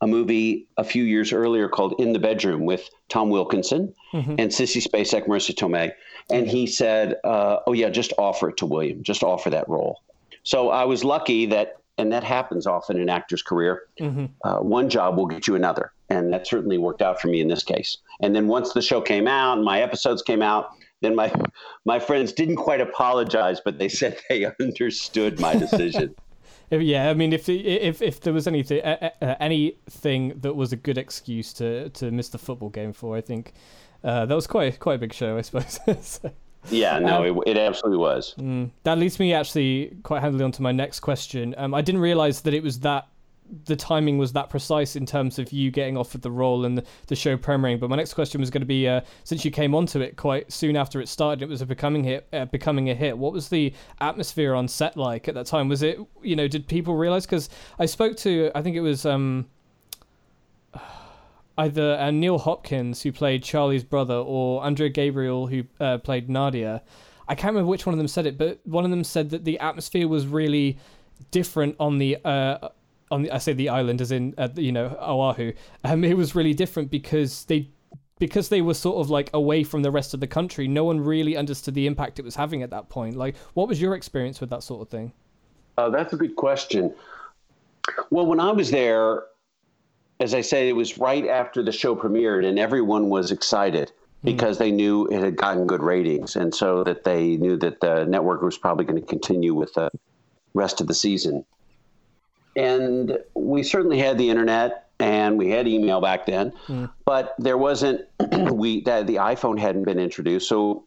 a 0.00 0.06
movie 0.06 0.66
a 0.76 0.84
few 0.84 1.04
years 1.04 1.32
earlier 1.32 1.68
called 1.68 1.94
In 1.98 2.12
the 2.12 2.18
Bedroom 2.18 2.64
with 2.64 2.88
Tom 3.08 3.30
Wilkinson 3.30 3.94
mm-hmm. 4.12 4.32
and 4.38 4.50
Sissy 4.50 4.86
Spacek, 4.86 5.26
Marisa 5.26 5.54
Tomei. 5.54 5.92
And 6.30 6.46
he 6.46 6.66
said, 6.66 7.16
uh, 7.24 7.58
Oh, 7.66 7.72
yeah, 7.72 7.90
just 7.90 8.12
offer 8.18 8.50
it 8.50 8.56
to 8.58 8.66
William, 8.66 9.02
just 9.02 9.22
offer 9.22 9.50
that 9.50 9.68
role. 9.68 10.02
So 10.44 10.70
I 10.70 10.84
was 10.84 11.04
lucky 11.04 11.46
that 11.46 11.78
and 11.98 12.12
that 12.12 12.24
happens 12.24 12.66
often 12.66 12.98
in 12.98 13.08
actor's 13.08 13.42
career. 13.42 13.82
Mm-hmm. 14.00 14.26
Uh, 14.42 14.58
one 14.60 14.88
job 14.88 15.16
will 15.16 15.26
get 15.26 15.46
you 15.46 15.54
another, 15.54 15.92
and 16.08 16.32
that 16.32 16.46
certainly 16.46 16.78
worked 16.78 17.02
out 17.02 17.20
for 17.20 17.28
me 17.28 17.40
in 17.40 17.48
this 17.48 17.62
case. 17.62 17.98
And 18.20 18.34
then 18.34 18.48
once 18.48 18.72
the 18.72 18.82
show 18.82 19.00
came 19.00 19.28
out 19.28 19.56
and 19.56 19.64
my 19.64 19.80
episodes 19.80 20.22
came 20.22 20.42
out, 20.42 20.70
then 21.02 21.14
my 21.14 21.32
my 21.84 21.98
friends 21.98 22.32
didn't 22.32 22.56
quite 22.56 22.80
apologize, 22.80 23.60
but 23.64 23.78
they 23.78 23.88
said 23.88 24.18
they 24.28 24.46
understood 24.60 25.38
my 25.38 25.54
decision. 25.54 26.14
yeah, 26.70 27.10
I 27.10 27.14
mean, 27.14 27.32
if 27.32 27.48
if 27.48 28.02
if 28.02 28.20
there 28.20 28.32
was 28.32 28.46
anything 28.46 28.82
uh, 28.82 29.10
uh, 29.22 29.34
anything 29.38 30.40
that 30.40 30.56
was 30.56 30.72
a 30.72 30.76
good 30.76 30.98
excuse 30.98 31.52
to 31.54 31.90
to 31.90 32.10
miss 32.10 32.28
the 32.28 32.38
football 32.38 32.70
game 32.70 32.92
for, 32.92 33.16
I 33.16 33.20
think 33.20 33.52
uh, 34.02 34.26
that 34.26 34.34
was 34.34 34.46
quite 34.46 34.80
quite 34.80 34.94
a 34.94 34.98
big 34.98 35.12
show, 35.12 35.38
I 35.38 35.42
suppose. 35.42 35.78
so. 36.00 36.32
Yeah, 36.70 36.98
no, 36.98 37.28
um, 37.28 37.42
it, 37.46 37.50
it, 37.50 37.58
absolutely 37.58 37.98
was. 37.98 38.34
Mm, 38.38 38.70
that 38.84 38.98
leads 38.98 39.18
me 39.18 39.34
actually 39.34 39.96
quite 40.02 40.22
handily 40.22 40.44
onto 40.44 40.62
my 40.62 40.72
next 40.72 41.00
question. 41.00 41.54
Um, 41.58 41.74
I 41.74 41.82
didn't 41.82 42.00
realize 42.00 42.40
that 42.42 42.54
it 42.54 42.62
was 42.62 42.80
that 42.80 43.08
the 43.66 43.76
timing 43.76 44.16
was 44.18 44.32
that 44.32 44.48
precise 44.48 44.96
in 44.96 45.04
terms 45.04 45.38
of 45.38 45.52
you 45.52 45.70
getting 45.70 45.96
offered 45.96 46.22
the 46.22 46.30
role 46.30 46.64
and 46.64 46.78
the, 46.78 46.84
the 47.08 47.16
show 47.16 47.36
premiering. 47.36 47.78
But 47.78 47.90
my 47.90 47.96
next 47.96 48.14
question 48.14 48.40
was 48.40 48.50
going 48.50 48.62
to 48.62 48.66
be, 48.66 48.88
uh, 48.88 49.02
since 49.24 49.44
you 49.44 49.50
came 49.50 49.74
onto 49.74 50.00
it 50.00 50.16
quite 50.16 50.50
soon 50.50 50.76
after 50.76 51.00
it 51.00 51.08
started, 51.08 51.42
it 51.42 51.48
was 51.48 51.60
a 51.60 51.66
becoming 51.66 52.04
hit. 52.04 52.26
Uh, 52.32 52.46
becoming 52.46 52.90
a 52.90 52.94
hit. 52.94 53.16
What 53.16 53.32
was 53.32 53.48
the 53.48 53.72
atmosphere 54.00 54.54
on 54.54 54.66
set 54.66 54.96
like 54.96 55.28
at 55.28 55.34
that 55.34 55.46
time? 55.46 55.68
Was 55.68 55.82
it, 55.82 55.98
you 56.22 56.36
know, 56.36 56.48
did 56.48 56.66
people 56.66 56.96
realize? 56.96 57.26
Because 57.26 57.50
I 57.78 57.86
spoke 57.86 58.16
to, 58.18 58.50
I 58.54 58.62
think 58.62 58.76
it 58.76 58.80
was 58.80 59.04
um, 59.04 59.46
either 61.58 61.96
uh, 61.98 62.10
Neil 62.10 62.38
Hopkins 62.38 63.02
who 63.02 63.12
played 63.12 63.42
Charlie's 63.42 63.84
brother 63.84 64.14
or 64.14 64.64
Andrea 64.64 64.88
Gabriel 64.88 65.46
who 65.46 65.64
uh, 65.80 65.98
played 65.98 66.28
Nadia. 66.28 66.82
I 67.28 67.34
can't 67.34 67.52
remember 67.52 67.70
which 67.70 67.86
one 67.86 67.94
of 67.94 67.98
them 67.98 68.08
said 68.08 68.26
it, 68.26 68.36
but 68.36 68.60
one 68.64 68.84
of 68.84 68.90
them 68.90 69.04
said 69.04 69.30
that 69.30 69.44
the 69.44 69.58
atmosphere 69.58 70.08
was 70.08 70.26
really 70.26 70.78
different 71.30 71.76
on 71.80 71.98
the 71.98 72.18
uh, 72.24 72.68
on 73.10 73.22
the, 73.22 73.30
I 73.30 73.38
say 73.38 73.52
the 73.52 73.68
island 73.68 74.00
as 74.00 74.12
in 74.12 74.34
uh, 74.36 74.48
you 74.56 74.72
know 74.72 74.96
Oahu. 75.00 75.52
Um, 75.84 76.04
it 76.04 76.16
was 76.16 76.34
really 76.34 76.54
different 76.54 76.90
because 76.90 77.44
they 77.44 77.70
because 78.18 78.48
they 78.48 78.62
were 78.62 78.74
sort 78.74 78.98
of 78.98 79.10
like 79.10 79.30
away 79.32 79.64
from 79.64 79.82
the 79.82 79.90
rest 79.90 80.14
of 80.14 80.20
the 80.20 80.26
country. 80.26 80.68
No 80.68 80.84
one 80.84 81.00
really 81.00 81.36
understood 81.36 81.74
the 81.74 81.86
impact 81.86 82.18
it 82.18 82.24
was 82.24 82.36
having 82.36 82.62
at 82.62 82.70
that 82.70 82.88
point. 82.88 83.16
Like, 83.16 83.36
what 83.54 83.68
was 83.68 83.80
your 83.80 83.94
experience 83.94 84.40
with 84.40 84.50
that 84.50 84.62
sort 84.62 84.82
of 84.82 84.88
thing? 84.88 85.12
Oh, 85.78 85.90
that's 85.90 86.12
a 86.12 86.16
good 86.16 86.36
question. 86.36 86.94
Well, 88.10 88.26
when 88.26 88.40
I 88.40 88.52
was 88.52 88.70
there, 88.70 89.24
as 90.20 90.34
I 90.34 90.40
say, 90.40 90.68
it 90.68 90.76
was 90.76 90.98
right 90.98 91.26
after 91.26 91.62
the 91.62 91.72
show 91.72 91.94
premiered, 91.96 92.46
and 92.46 92.58
everyone 92.58 93.08
was 93.08 93.30
excited 93.30 93.90
hmm. 93.90 94.26
because 94.26 94.58
they 94.58 94.70
knew 94.70 95.06
it 95.06 95.20
had 95.20 95.36
gotten 95.36 95.66
good 95.66 95.82
ratings, 95.82 96.36
and 96.36 96.54
so 96.54 96.84
that 96.84 97.04
they 97.04 97.36
knew 97.36 97.56
that 97.58 97.80
the 97.80 98.04
network 98.04 98.42
was 98.42 98.58
probably 98.58 98.84
going 98.84 99.00
to 99.00 99.06
continue 99.06 99.54
with 99.54 99.74
the 99.74 99.90
rest 100.54 100.80
of 100.80 100.86
the 100.86 100.94
season 100.94 101.44
and 102.56 103.18
we 103.34 103.62
certainly 103.62 103.98
had 103.98 104.18
the 104.18 104.30
internet 104.30 104.88
and 105.00 105.36
we 105.36 105.50
had 105.50 105.66
email 105.66 106.00
back 106.00 106.26
then, 106.26 106.52
mm. 106.68 106.88
but 107.04 107.34
there 107.38 107.58
wasn't 107.58 108.02
we 108.52 108.82
that 108.82 109.06
the 109.06 109.16
iPhone 109.16 109.58
hadn't 109.58 109.84
been 109.84 109.98
introduced, 109.98 110.48
so 110.48 110.84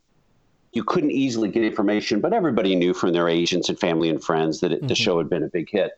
you 0.72 0.84
couldn't 0.84 1.12
easily 1.12 1.50
get 1.50 1.64
information. 1.64 2.22
But 2.22 2.34
everybody 2.34 2.76
knew 2.76 2.94
from 2.94 3.12
their 3.12 3.28
agents 3.28 3.68
and 3.70 3.78
family 3.80 4.10
and 4.10 4.24
friends 4.24 4.62
that 4.62 4.72
it, 4.72 4.80
mm-hmm. 4.80 4.88
the 4.88 4.96
show 4.96 5.18
had 5.18 5.30
been 5.30 5.44
a 5.44 5.50
big 5.50 5.70
hit. 5.70 5.92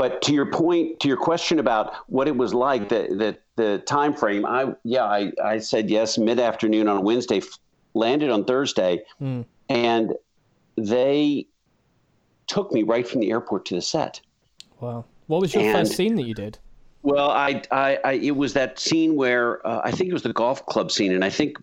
But 0.00 0.22
to 0.22 0.32
your 0.32 0.46
point, 0.46 0.98
to 1.00 1.08
your 1.08 1.18
question 1.18 1.58
about 1.58 1.92
what 2.06 2.26
it 2.26 2.34
was 2.34 2.54
like, 2.54 2.88
that 2.88 3.18
that 3.18 3.42
the 3.56 3.82
time 3.84 4.14
frame, 4.14 4.46
I 4.46 4.72
yeah, 4.82 5.04
I, 5.04 5.30
I 5.44 5.58
said 5.58 5.90
yes 5.90 6.16
mid 6.16 6.40
afternoon 6.40 6.88
on 6.88 7.04
Wednesday, 7.04 7.42
landed 7.92 8.30
on 8.30 8.46
Thursday, 8.46 9.02
mm. 9.20 9.44
and 9.68 10.14
they 10.78 11.48
took 12.46 12.72
me 12.72 12.82
right 12.82 13.06
from 13.06 13.20
the 13.20 13.30
airport 13.30 13.66
to 13.66 13.74
the 13.74 13.82
set. 13.82 14.22
Wow. 14.80 15.04
What 15.26 15.42
was 15.42 15.52
your 15.52 15.64
and, 15.64 15.86
first 15.86 15.98
scene 15.98 16.14
that 16.14 16.24
you 16.24 16.32
did? 16.32 16.56
Well, 17.02 17.28
I, 17.30 17.60
I, 17.70 17.98
I 18.02 18.12
it 18.12 18.36
was 18.36 18.54
that 18.54 18.78
scene 18.78 19.16
where 19.16 19.66
uh, 19.66 19.82
I 19.84 19.90
think 19.90 20.08
it 20.08 20.14
was 20.14 20.22
the 20.22 20.32
golf 20.32 20.64
club 20.64 20.90
scene, 20.90 21.12
and 21.12 21.22
I 21.22 21.28
think 21.28 21.58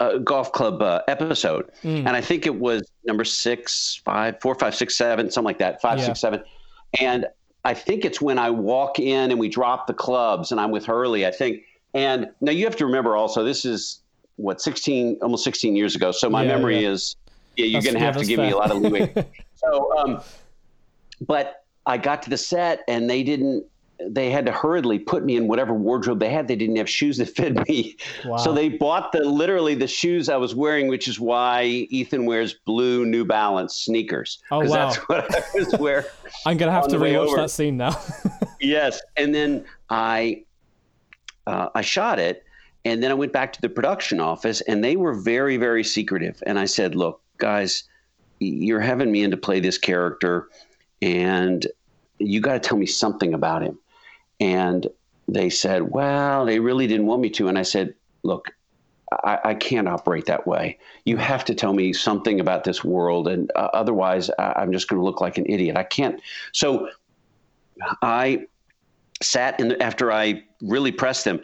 uh, 0.00 0.16
golf 0.16 0.52
club 0.52 0.80
uh, 0.80 1.02
episode, 1.06 1.70
mm. 1.84 1.98
and 1.98 2.16
I 2.16 2.22
think 2.22 2.46
it 2.46 2.58
was 2.58 2.90
number 3.04 3.26
six, 3.26 4.00
five, 4.06 4.40
four, 4.40 4.54
five, 4.54 4.74
six, 4.74 4.96
seven, 4.96 5.30
something 5.30 5.44
like 5.44 5.58
that, 5.58 5.82
five, 5.82 5.98
yeah. 5.98 6.06
six, 6.06 6.20
seven, 6.20 6.42
and 6.98 7.26
I 7.68 7.74
think 7.74 8.06
it's 8.06 8.18
when 8.18 8.38
I 8.38 8.48
walk 8.48 8.98
in 8.98 9.30
and 9.30 9.38
we 9.38 9.50
drop 9.50 9.86
the 9.86 9.92
clubs, 9.92 10.52
and 10.52 10.58
I'm 10.58 10.70
with 10.70 10.86
Hurley, 10.86 11.26
I 11.26 11.30
think. 11.30 11.64
And 11.92 12.30
now 12.40 12.50
you 12.50 12.64
have 12.64 12.76
to 12.76 12.86
remember 12.86 13.14
also, 13.14 13.44
this 13.44 13.66
is 13.66 14.00
what 14.36 14.62
16, 14.62 15.18
almost 15.20 15.44
16 15.44 15.76
years 15.76 15.94
ago, 15.94 16.10
so 16.10 16.30
my 16.30 16.44
yeah, 16.44 16.56
memory 16.56 16.80
yeah. 16.80 16.88
is 16.88 17.16
yeah, 17.56 17.66
you're 17.66 17.82
going 17.82 17.92
to 17.92 18.00
have 18.00 18.16
to 18.16 18.24
give 18.24 18.40
me 18.40 18.52
a 18.52 18.56
lot 18.56 18.70
of 18.70 18.78
leeway. 18.78 19.12
so, 19.54 19.98
um, 19.98 20.22
but 21.26 21.66
I 21.84 21.98
got 21.98 22.22
to 22.22 22.30
the 22.30 22.38
set 22.38 22.84
and 22.88 23.10
they 23.10 23.22
didn't 23.22 23.66
they 24.10 24.30
had 24.30 24.46
to 24.46 24.52
hurriedly 24.52 24.98
put 24.98 25.24
me 25.24 25.36
in 25.36 25.48
whatever 25.48 25.74
wardrobe 25.74 26.20
they 26.20 26.30
had. 26.30 26.48
They 26.48 26.56
didn't 26.56 26.76
have 26.76 26.88
shoes 26.88 27.18
that 27.18 27.28
fit 27.36 27.68
me. 27.68 27.96
Wow. 28.24 28.36
So 28.38 28.52
they 28.52 28.68
bought 28.68 29.12
the 29.12 29.24
literally 29.24 29.74
the 29.74 29.86
shoes 29.86 30.28
I 30.28 30.36
was 30.36 30.54
wearing, 30.54 30.88
which 30.88 31.08
is 31.08 31.20
why 31.20 31.64
Ethan 31.64 32.26
wears 32.26 32.54
blue 32.54 33.04
New 33.04 33.24
Balance 33.24 33.74
sneakers. 33.74 34.42
Oh 34.50 34.60
wow. 34.60 34.66
That's 34.66 34.96
what 35.08 35.34
I 35.34 35.58
was 35.58 35.74
wearing. 35.78 36.06
I'm 36.46 36.56
gonna 36.56 36.72
have 36.72 36.88
to 36.88 36.96
rewatch 36.96 37.36
that 37.36 37.50
scene 37.50 37.76
now. 37.76 38.00
yes. 38.60 39.00
And 39.16 39.34
then 39.34 39.64
I 39.90 40.44
uh, 41.46 41.68
I 41.74 41.80
shot 41.80 42.18
it 42.18 42.44
and 42.84 43.02
then 43.02 43.10
I 43.10 43.14
went 43.14 43.32
back 43.32 43.52
to 43.54 43.60
the 43.60 43.68
production 43.68 44.20
office 44.20 44.60
and 44.62 44.82
they 44.82 44.96
were 44.96 45.14
very, 45.14 45.56
very 45.56 45.84
secretive. 45.84 46.42
And 46.46 46.58
I 46.58 46.64
said, 46.64 46.94
Look, 46.94 47.20
guys, 47.38 47.84
you're 48.38 48.80
having 48.80 49.10
me 49.10 49.22
in 49.22 49.30
to 49.30 49.36
play 49.36 49.60
this 49.60 49.78
character 49.78 50.48
and 51.02 51.66
you 52.18 52.40
got 52.40 52.54
to 52.54 52.60
tell 52.60 52.78
me 52.78 52.86
something 52.86 53.34
about 53.34 53.62
him. 53.62 53.78
And 54.40 54.86
they 55.26 55.50
said, 55.50 55.90
well, 55.90 56.46
they 56.46 56.58
really 56.58 56.86
didn't 56.86 57.06
want 57.06 57.20
me 57.20 57.30
to. 57.30 57.48
And 57.48 57.58
I 57.58 57.62
said, 57.62 57.94
look, 58.22 58.50
I, 59.24 59.38
I 59.44 59.54
can't 59.54 59.88
operate 59.88 60.26
that 60.26 60.46
way. 60.46 60.78
You 61.04 61.16
have 61.16 61.44
to 61.46 61.54
tell 61.54 61.72
me 61.72 61.92
something 61.92 62.40
about 62.40 62.64
this 62.64 62.84
world. 62.84 63.28
And 63.28 63.50
uh, 63.56 63.68
otherwise, 63.72 64.30
I, 64.38 64.62
am 64.62 64.72
just 64.72 64.88
going 64.88 65.00
to 65.00 65.04
look 65.04 65.20
like 65.20 65.38
an 65.38 65.46
idiot. 65.46 65.76
I 65.76 65.84
can't. 65.84 66.20
So 66.52 66.88
I 68.02 68.46
sat 69.22 69.58
in 69.60 69.68
the, 69.68 69.82
after 69.82 70.12
I 70.12 70.44
really 70.62 70.92
pressed 70.92 71.24
them. 71.24 71.40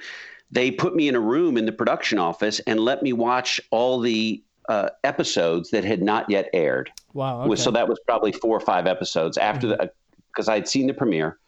They 0.51 0.71
put 0.71 0.95
me 0.95 1.09
in 1.09 1.17
a 1.17 1.21
room 1.21 1.57
in 1.57 1.67
the 1.67 1.73
production 1.73 2.19
office 2.19 2.61
and 2.61 2.79
let 2.79 3.03
me 3.03 3.13
watch 3.13 3.61
all 3.71 3.99
the 3.99 4.43
uh, 4.69 4.91
episodes 5.03 5.71
that 5.71 5.85
had 5.85 6.03
not 6.03 6.29
yet 6.31 6.49
aired. 6.53 6.91
Wow. 7.13 7.43
Okay. 7.43 7.57
So 7.57 7.71
that 7.73 7.89
was 7.89 7.99
probably 8.07 8.33
four 8.33 8.57
or 8.57 8.61
five 8.61 8.87
episodes 8.87 9.37
after 9.37 9.67
mm-hmm. 9.69 9.83
the 9.83 9.93
because 10.29 10.49
I'd 10.49 10.67
seen 10.67 10.89
the 10.89 10.95
premiere 10.95 11.39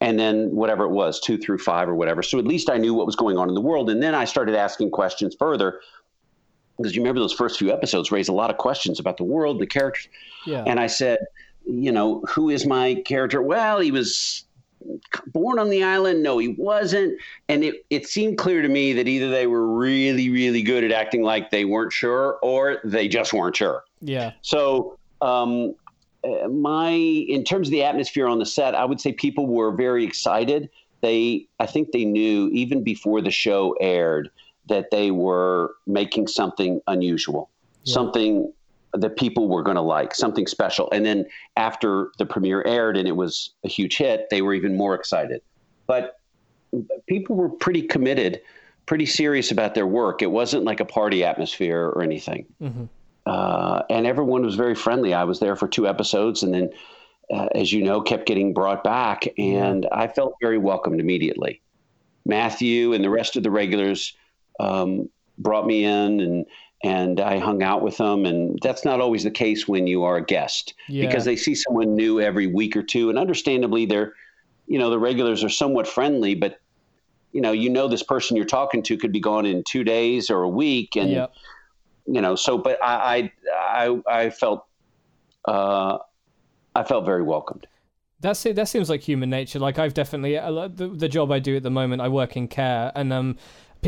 and 0.00 0.18
then 0.18 0.50
whatever 0.54 0.84
it 0.84 0.90
was, 0.90 1.20
two 1.20 1.38
through 1.38 1.58
five 1.58 1.88
or 1.88 1.94
whatever. 1.94 2.22
So 2.22 2.38
at 2.38 2.46
least 2.46 2.70
I 2.70 2.76
knew 2.76 2.94
what 2.94 3.06
was 3.06 3.16
going 3.16 3.38
on 3.38 3.48
in 3.48 3.54
the 3.54 3.60
world. 3.60 3.90
And 3.90 4.02
then 4.02 4.14
I 4.14 4.24
started 4.24 4.54
asking 4.54 4.90
questions 4.90 5.34
further 5.38 5.80
because 6.76 6.94
you 6.94 7.02
remember 7.02 7.20
those 7.20 7.32
first 7.32 7.58
few 7.58 7.72
episodes 7.72 8.10
raised 8.10 8.28
a 8.28 8.32
lot 8.32 8.50
of 8.50 8.58
questions 8.58 8.98
about 8.98 9.16
the 9.16 9.24
world, 9.24 9.60
the 9.60 9.66
characters. 9.66 10.08
Yeah. 10.46 10.64
And 10.66 10.80
I 10.80 10.88
said, 10.88 11.18
you 11.66 11.92
know, 11.92 12.22
who 12.28 12.50
is 12.50 12.66
my 12.66 12.96
character? 13.06 13.40
Well, 13.40 13.80
he 13.80 13.90
was 13.90 14.44
born 15.28 15.58
on 15.58 15.70
the 15.70 15.82
island. 15.82 16.22
No, 16.22 16.38
he 16.38 16.48
wasn't. 16.48 17.18
And 17.48 17.64
it, 17.64 17.86
it 17.90 18.06
seemed 18.06 18.38
clear 18.38 18.60
to 18.60 18.68
me 18.68 18.92
that 18.92 19.08
either 19.08 19.30
they 19.30 19.46
were 19.46 19.66
really, 19.66 20.28
really 20.30 20.62
good 20.62 20.84
at 20.84 20.92
acting 20.92 21.22
like 21.22 21.50
they 21.50 21.64
weren't 21.64 21.92
sure 21.92 22.38
or 22.42 22.80
they 22.84 23.08
just 23.08 23.32
weren't 23.32 23.56
sure. 23.56 23.84
Yeah. 24.00 24.32
So 24.42 24.98
um, 25.22 25.74
my 26.50 26.90
in 26.90 27.44
terms 27.44 27.68
of 27.68 27.72
the 27.72 27.82
atmosphere 27.82 28.26
on 28.26 28.38
the 28.38 28.46
set, 28.46 28.74
I 28.74 28.84
would 28.84 29.00
say 29.00 29.12
people 29.12 29.46
were 29.46 29.72
very 29.72 30.04
excited. 30.04 30.70
They, 31.00 31.46
I 31.60 31.66
think 31.66 31.92
they 31.92 32.04
knew 32.04 32.48
even 32.52 32.82
before 32.82 33.20
the 33.20 33.30
show 33.30 33.76
aired 33.80 34.30
that 34.68 34.90
they 34.90 35.10
were 35.10 35.74
making 35.86 36.28
something 36.28 36.80
unusual, 36.86 37.50
yeah. 37.82 37.92
something 37.92 38.52
that 38.94 39.16
people 39.16 39.48
were 39.48 39.62
going 39.62 39.74
to 39.74 39.82
like, 39.82 40.14
something 40.14 40.46
special. 40.46 40.88
And 40.92 41.04
then 41.04 41.26
after 41.56 42.12
the 42.18 42.24
premiere 42.24 42.62
aired 42.64 42.96
and 42.96 43.06
it 43.06 43.16
was 43.16 43.50
a 43.64 43.68
huge 43.68 43.96
hit, 43.98 44.28
they 44.30 44.40
were 44.40 44.54
even 44.54 44.76
more 44.76 44.94
excited. 44.94 45.42
But 45.86 46.20
people 47.06 47.36
were 47.36 47.50
pretty 47.50 47.82
committed, 47.82 48.40
pretty 48.86 49.04
serious 49.04 49.50
about 49.50 49.74
their 49.74 49.86
work. 49.86 50.22
It 50.22 50.30
wasn't 50.30 50.64
like 50.64 50.80
a 50.80 50.84
party 50.86 51.24
atmosphere 51.24 51.92
or 51.94 52.02
anything. 52.02 52.46
Mm-hmm 52.62 52.84
uh, 53.26 53.82
and 53.88 54.06
everyone 54.06 54.42
was 54.42 54.54
very 54.54 54.74
friendly. 54.74 55.14
I 55.14 55.24
was 55.24 55.40
there 55.40 55.56
for 55.56 55.66
two 55.66 55.88
episodes, 55.88 56.42
and 56.42 56.52
then, 56.52 56.70
uh, 57.32 57.48
as 57.54 57.72
you 57.72 57.82
know, 57.82 58.00
kept 58.00 58.26
getting 58.26 58.52
brought 58.52 58.84
back, 58.84 59.26
and 59.38 59.86
I 59.92 60.08
felt 60.08 60.34
very 60.42 60.58
welcomed 60.58 61.00
immediately. 61.00 61.62
Matthew 62.26 62.92
and 62.92 63.02
the 63.02 63.10
rest 63.10 63.36
of 63.36 63.42
the 63.42 63.50
regulars 63.50 64.14
um, 64.60 65.08
brought 65.38 65.66
me 65.66 65.84
in, 65.84 66.20
and 66.20 66.46
and 66.82 67.18
I 67.18 67.38
hung 67.38 67.62
out 67.62 67.80
with 67.80 67.96
them, 67.96 68.26
and 68.26 68.58
that's 68.62 68.84
not 68.84 69.00
always 69.00 69.24
the 69.24 69.30
case 69.30 69.66
when 69.66 69.86
you 69.86 70.04
are 70.04 70.16
a 70.16 70.24
guest 70.24 70.74
yeah. 70.86 71.06
because 71.06 71.24
they 71.24 71.36
see 71.36 71.54
someone 71.54 71.94
new 71.94 72.20
every 72.20 72.46
week 72.46 72.76
or 72.76 72.82
two, 72.82 73.08
and 73.08 73.18
understandably, 73.18 73.86
they're, 73.86 74.12
you 74.66 74.78
know, 74.78 74.90
the 74.90 74.98
regulars 74.98 75.42
are 75.42 75.48
somewhat 75.48 75.88
friendly, 75.88 76.34
but 76.34 76.58
you 77.32 77.40
know, 77.40 77.52
you 77.52 77.70
know, 77.70 77.88
this 77.88 78.02
person 78.02 78.36
you're 78.36 78.46
talking 78.46 78.82
to 78.82 78.98
could 78.98 79.10
be 79.12 79.18
gone 79.18 79.46
in 79.46 79.64
two 79.64 79.82
days 79.82 80.28
or 80.28 80.42
a 80.42 80.48
week, 80.48 80.94
and. 80.94 81.10
Yep 81.10 81.32
you 82.06 82.20
know, 82.20 82.34
so 82.34 82.58
but 82.58 82.82
I 82.82 83.32
I 83.46 83.86
I, 83.86 84.02
I 84.24 84.30
felt 84.30 84.66
uh, 85.46 85.98
I 86.74 86.84
felt 86.84 87.04
very 87.04 87.22
welcomed. 87.22 87.66
That's 88.20 88.44
it. 88.46 88.56
That 88.56 88.68
seems 88.68 88.88
like 88.88 89.02
human 89.02 89.30
nature. 89.30 89.58
Like 89.58 89.78
I've 89.78 89.94
definitely 89.94 90.34
the, 90.34 90.90
the 90.94 91.08
job 91.08 91.30
I 91.30 91.38
do 91.38 91.56
at 91.56 91.62
the 91.62 91.70
moment. 91.70 92.00
I 92.00 92.08
work 92.08 92.36
in 92.36 92.48
care, 92.48 92.90
and 92.94 93.12
um, 93.12 93.36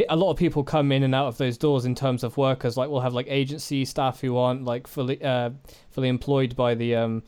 a 0.09 0.17
lot 0.17 0.31
of 0.31 0.37
people 0.37 0.63
come 0.63 0.93
in 0.93 1.03
and 1.03 1.15
out 1.15 1.27
of 1.27 1.39
those 1.39 1.57
doors 1.57 1.85
in 1.85 1.95
terms 1.95 2.23
of 2.23 2.37
workers. 2.37 2.77
Like 2.77 2.91
we'll 2.91 3.01
have 3.01 3.15
like 3.15 3.27
agency 3.29 3.85
staff 3.85 4.21
who 4.21 4.37
aren't 4.37 4.65
like 4.65 4.87
fully 4.87 5.23
uh, 5.23 5.51
fully 5.91 6.09
employed 6.09 6.55
by 6.57 6.75
the 6.75 6.97
um, 6.97 7.23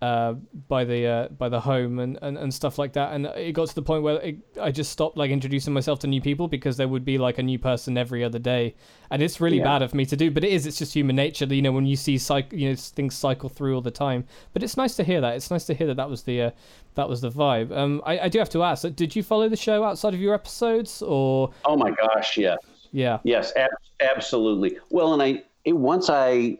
uh, 0.00 0.34
by 0.68 0.84
the 0.84 1.06
uh, 1.06 1.28
by 1.28 1.48
the 1.48 1.60
home 1.60 1.98
and, 1.98 2.18
and, 2.22 2.38
and 2.38 2.52
stuff 2.54 2.78
like 2.78 2.92
that. 2.92 3.12
And 3.12 3.26
it 3.26 3.52
got 3.52 3.68
to 3.68 3.74
the 3.74 3.82
point 3.82 4.02
where 4.02 4.16
it, 4.20 4.36
I 4.60 4.70
just 4.70 4.92
stopped 4.92 5.16
like 5.16 5.30
introducing 5.30 5.72
myself 5.72 5.98
to 6.00 6.06
new 6.06 6.20
people 6.20 6.48
because 6.48 6.76
there 6.76 6.88
would 6.88 7.04
be 7.04 7.18
like 7.18 7.38
a 7.38 7.42
new 7.42 7.58
person 7.58 7.98
every 7.98 8.22
other 8.22 8.38
day, 8.38 8.74
and 9.10 9.22
it's 9.22 9.40
really 9.40 9.58
yeah. 9.58 9.64
bad 9.64 9.82
of 9.82 9.94
me 9.94 10.04
to 10.06 10.16
do. 10.16 10.30
But 10.30 10.44
it 10.44 10.52
is. 10.52 10.66
It's 10.66 10.78
just 10.78 10.94
human 10.94 11.16
nature. 11.16 11.44
You 11.46 11.62
know, 11.62 11.72
when 11.72 11.86
you 11.86 11.96
see 11.96 12.18
cycle, 12.18 12.58
you 12.58 12.70
know, 12.70 12.76
things 12.76 13.14
cycle 13.14 13.48
through 13.48 13.74
all 13.74 13.80
the 13.80 13.90
time. 13.90 14.24
But 14.52 14.62
it's 14.62 14.76
nice 14.76 14.94
to 14.96 15.04
hear 15.04 15.20
that. 15.20 15.34
It's 15.34 15.50
nice 15.50 15.64
to 15.66 15.74
hear 15.74 15.86
that 15.88 15.96
that 15.96 16.08
was 16.08 16.22
the 16.22 16.42
uh, 16.42 16.50
that 16.94 17.08
was 17.08 17.20
the 17.20 17.30
vibe. 17.30 17.76
Um, 17.76 18.02
I, 18.06 18.20
I 18.20 18.28
do 18.28 18.38
have 18.38 18.50
to 18.50 18.62
ask. 18.62 18.86
Did 18.94 19.16
you 19.16 19.22
follow 19.22 19.48
the 19.48 19.56
show 19.56 19.84
outside 19.84 20.14
of 20.14 20.20
your 20.20 20.34
episodes 20.34 21.02
or? 21.02 21.50
Oh 21.64 21.76
my 21.76 21.90
gosh, 21.90 22.36
yes. 22.36 22.58
Yeah. 22.92 23.18
Yes, 23.24 23.52
ab- 23.56 23.70
absolutely. 24.00 24.78
Well, 24.90 25.12
and 25.12 25.22
I 25.22 25.42
it, 25.64 25.76
once 25.76 26.08
I 26.08 26.58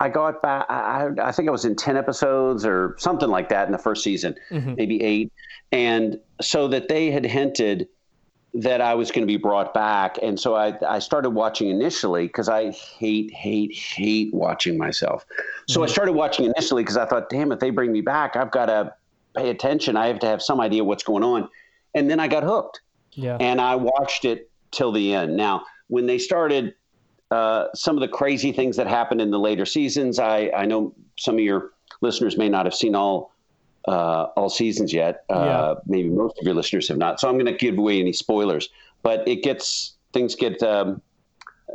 I 0.00 0.08
got 0.08 0.40
back. 0.40 0.64
I, 0.70 1.10
I 1.22 1.30
think 1.30 1.48
I 1.48 1.52
was 1.52 1.66
in 1.66 1.76
ten 1.76 1.96
episodes 1.96 2.64
or 2.64 2.96
something 2.98 3.28
like 3.28 3.50
that 3.50 3.66
in 3.66 3.72
the 3.72 3.78
first 3.78 4.02
season, 4.02 4.34
mm-hmm. 4.50 4.74
maybe 4.74 5.02
eight, 5.02 5.30
and 5.70 6.18
so 6.40 6.68
that 6.68 6.88
they 6.88 7.10
had 7.10 7.24
hinted 7.24 7.86
that 8.54 8.80
I 8.80 8.94
was 8.94 9.12
going 9.12 9.22
to 9.22 9.26
be 9.26 9.36
brought 9.36 9.74
back, 9.74 10.18
and 10.22 10.40
so 10.40 10.54
I 10.54 10.74
I 10.88 10.98
started 11.00 11.30
watching 11.30 11.68
initially 11.68 12.26
because 12.26 12.48
I 12.48 12.70
hate 12.70 13.30
hate 13.30 13.74
hate 13.74 14.32
watching 14.32 14.78
myself. 14.78 15.26
So 15.68 15.80
mm-hmm. 15.80 15.84
I 15.84 15.86
started 15.92 16.12
watching 16.12 16.46
initially 16.46 16.82
because 16.82 16.96
I 16.96 17.04
thought, 17.04 17.28
damn, 17.28 17.52
if 17.52 17.60
they 17.60 17.70
bring 17.70 17.92
me 17.92 18.00
back, 18.00 18.36
I've 18.36 18.50
got 18.50 18.66
to 18.66 18.94
pay 19.36 19.50
attention. 19.50 19.96
I 19.96 20.06
have 20.06 20.18
to 20.20 20.26
have 20.26 20.40
some 20.42 20.60
idea 20.60 20.82
what's 20.82 21.04
going 21.04 21.22
on, 21.22 21.48
and 21.94 22.10
then 22.10 22.18
I 22.18 22.26
got 22.26 22.42
hooked. 22.42 22.80
Yeah, 23.12 23.36
and 23.38 23.60
I 23.60 23.76
watched 23.76 24.24
it 24.24 24.50
till 24.70 24.92
the 24.92 25.14
end. 25.14 25.36
Now, 25.36 25.64
when 25.88 26.06
they 26.06 26.16
started 26.16 26.74
uh, 27.30 27.66
some 27.74 27.96
of 27.96 28.00
the 28.00 28.08
crazy 28.08 28.52
things 28.52 28.76
that 28.76 28.86
happened 28.86 29.20
in 29.20 29.30
the 29.30 29.38
later 29.38 29.64
seasons. 29.64 30.18
I, 30.18 30.50
I 30.56 30.66
know 30.66 30.94
some 31.18 31.36
of 31.36 31.40
your 31.40 31.70
listeners 32.00 32.36
may 32.36 32.48
not 32.48 32.66
have 32.66 32.74
seen 32.74 32.94
all 32.94 33.32
uh, 33.88 34.28
all 34.36 34.48
seasons 34.48 34.92
yet. 34.92 35.24
Uh, 35.30 35.34
yeah. 35.34 35.74
Maybe 35.86 36.08
most 36.08 36.38
of 36.38 36.44
your 36.44 36.54
listeners 36.54 36.88
have 36.88 36.98
not. 36.98 37.20
So 37.20 37.28
I'm 37.28 37.34
going 37.34 37.46
to 37.46 37.52
give 37.52 37.78
away 37.78 37.98
any 38.00 38.12
spoilers. 38.12 38.68
But 39.02 39.26
it 39.26 39.42
gets 39.42 39.94
things 40.12 40.34
get 40.34 40.62
um, 40.62 41.00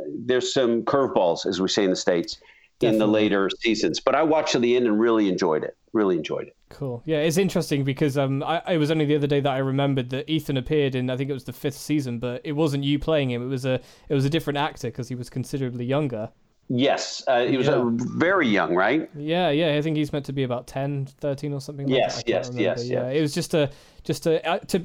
there's 0.08 0.52
some 0.52 0.82
curveballs, 0.82 1.46
as 1.46 1.60
we 1.60 1.68
say 1.68 1.84
in 1.84 1.90
the 1.90 1.96
states, 1.96 2.38
Definitely. 2.78 2.94
in 2.94 2.98
the 2.98 3.12
later 3.12 3.50
seasons. 3.60 4.00
But 4.00 4.14
I 4.14 4.22
watched 4.22 4.52
to 4.52 4.58
the 4.58 4.76
end 4.76 4.86
and 4.86 5.00
really 5.00 5.28
enjoyed 5.28 5.64
it. 5.64 5.76
Really 5.92 6.16
enjoyed 6.16 6.48
it. 6.48 6.56
Cool. 6.68 7.02
Yeah, 7.06 7.18
it's 7.18 7.38
interesting 7.38 7.84
because 7.84 8.18
um, 8.18 8.42
I, 8.42 8.60
it 8.72 8.78
was 8.78 8.90
only 8.90 9.06
the 9.06 9.16
other 9.16 9.26
day 9.26 9.40
that 9.40 9.50
I 9.50 9.58
remembered 9.58 10.10
that 10.10 10.28
Ethan 10.28 10.56
appeared 10.56 10.94
in 10.94 11.08
I 11.08 11.16
think 11.16 11.30
it 11.30 11.32
was 11.32 11.44
the 11.44 11.52
fifth 11.54 11.78
season, 11.78 12.18
but 12.18 12.42
it 12.44 12.52
wasn't 12.52 12.84
you 12.84 12.98
playing 12.98 13.30
him. 13.30 13.42
It 13.42 13.46
was 13.46 13.64
a 13.64 13.80
it 14.08 14.14
was 14.14 14.24
a 14.24 14.30
different 14.30 14.58
actor 14.58 14.88
because 14.88 15.08
he 15.08 15.14
was 15.14 15.30
considerably 15.30 15.86
younger. 15.86 16.30
Yes, 16.68 17.22
uh, 17.28 17.44
he 17.44 17.56
was 17.56 17.68
yeah. 17.68 17.80
very 17.84 18.48
young, 18.48 18.74
right? 18.74 19.08
Yeah, 19.14 19.50
yeah. 19.50 19.76
I 19.76 19.82
think 19.82 19.96
he's 19.96 20.12
meant 20.12 20.26
to 20.26 20.32
be 20.32 20.42
about 20.42 20.66
10, 20.66 21.06
13 21.20 21.52
or 21.52 21.60
something. 21.60 21.86
Like 21.86 21.94
that. 21.94 21.98
Yes, 21.98 22.16
like 22.16 22.28
yes, 22.28 22.50
yes, 22.54 22.88
yeah. 22.88 23.08
It 23.08 23.20
was 23.20 23.32
just 23.32 23.54
a 23.54 23.70
just 24.02 24.26
a 24.26 24.44
uh, 24.46 24.58
to 24.58 24.84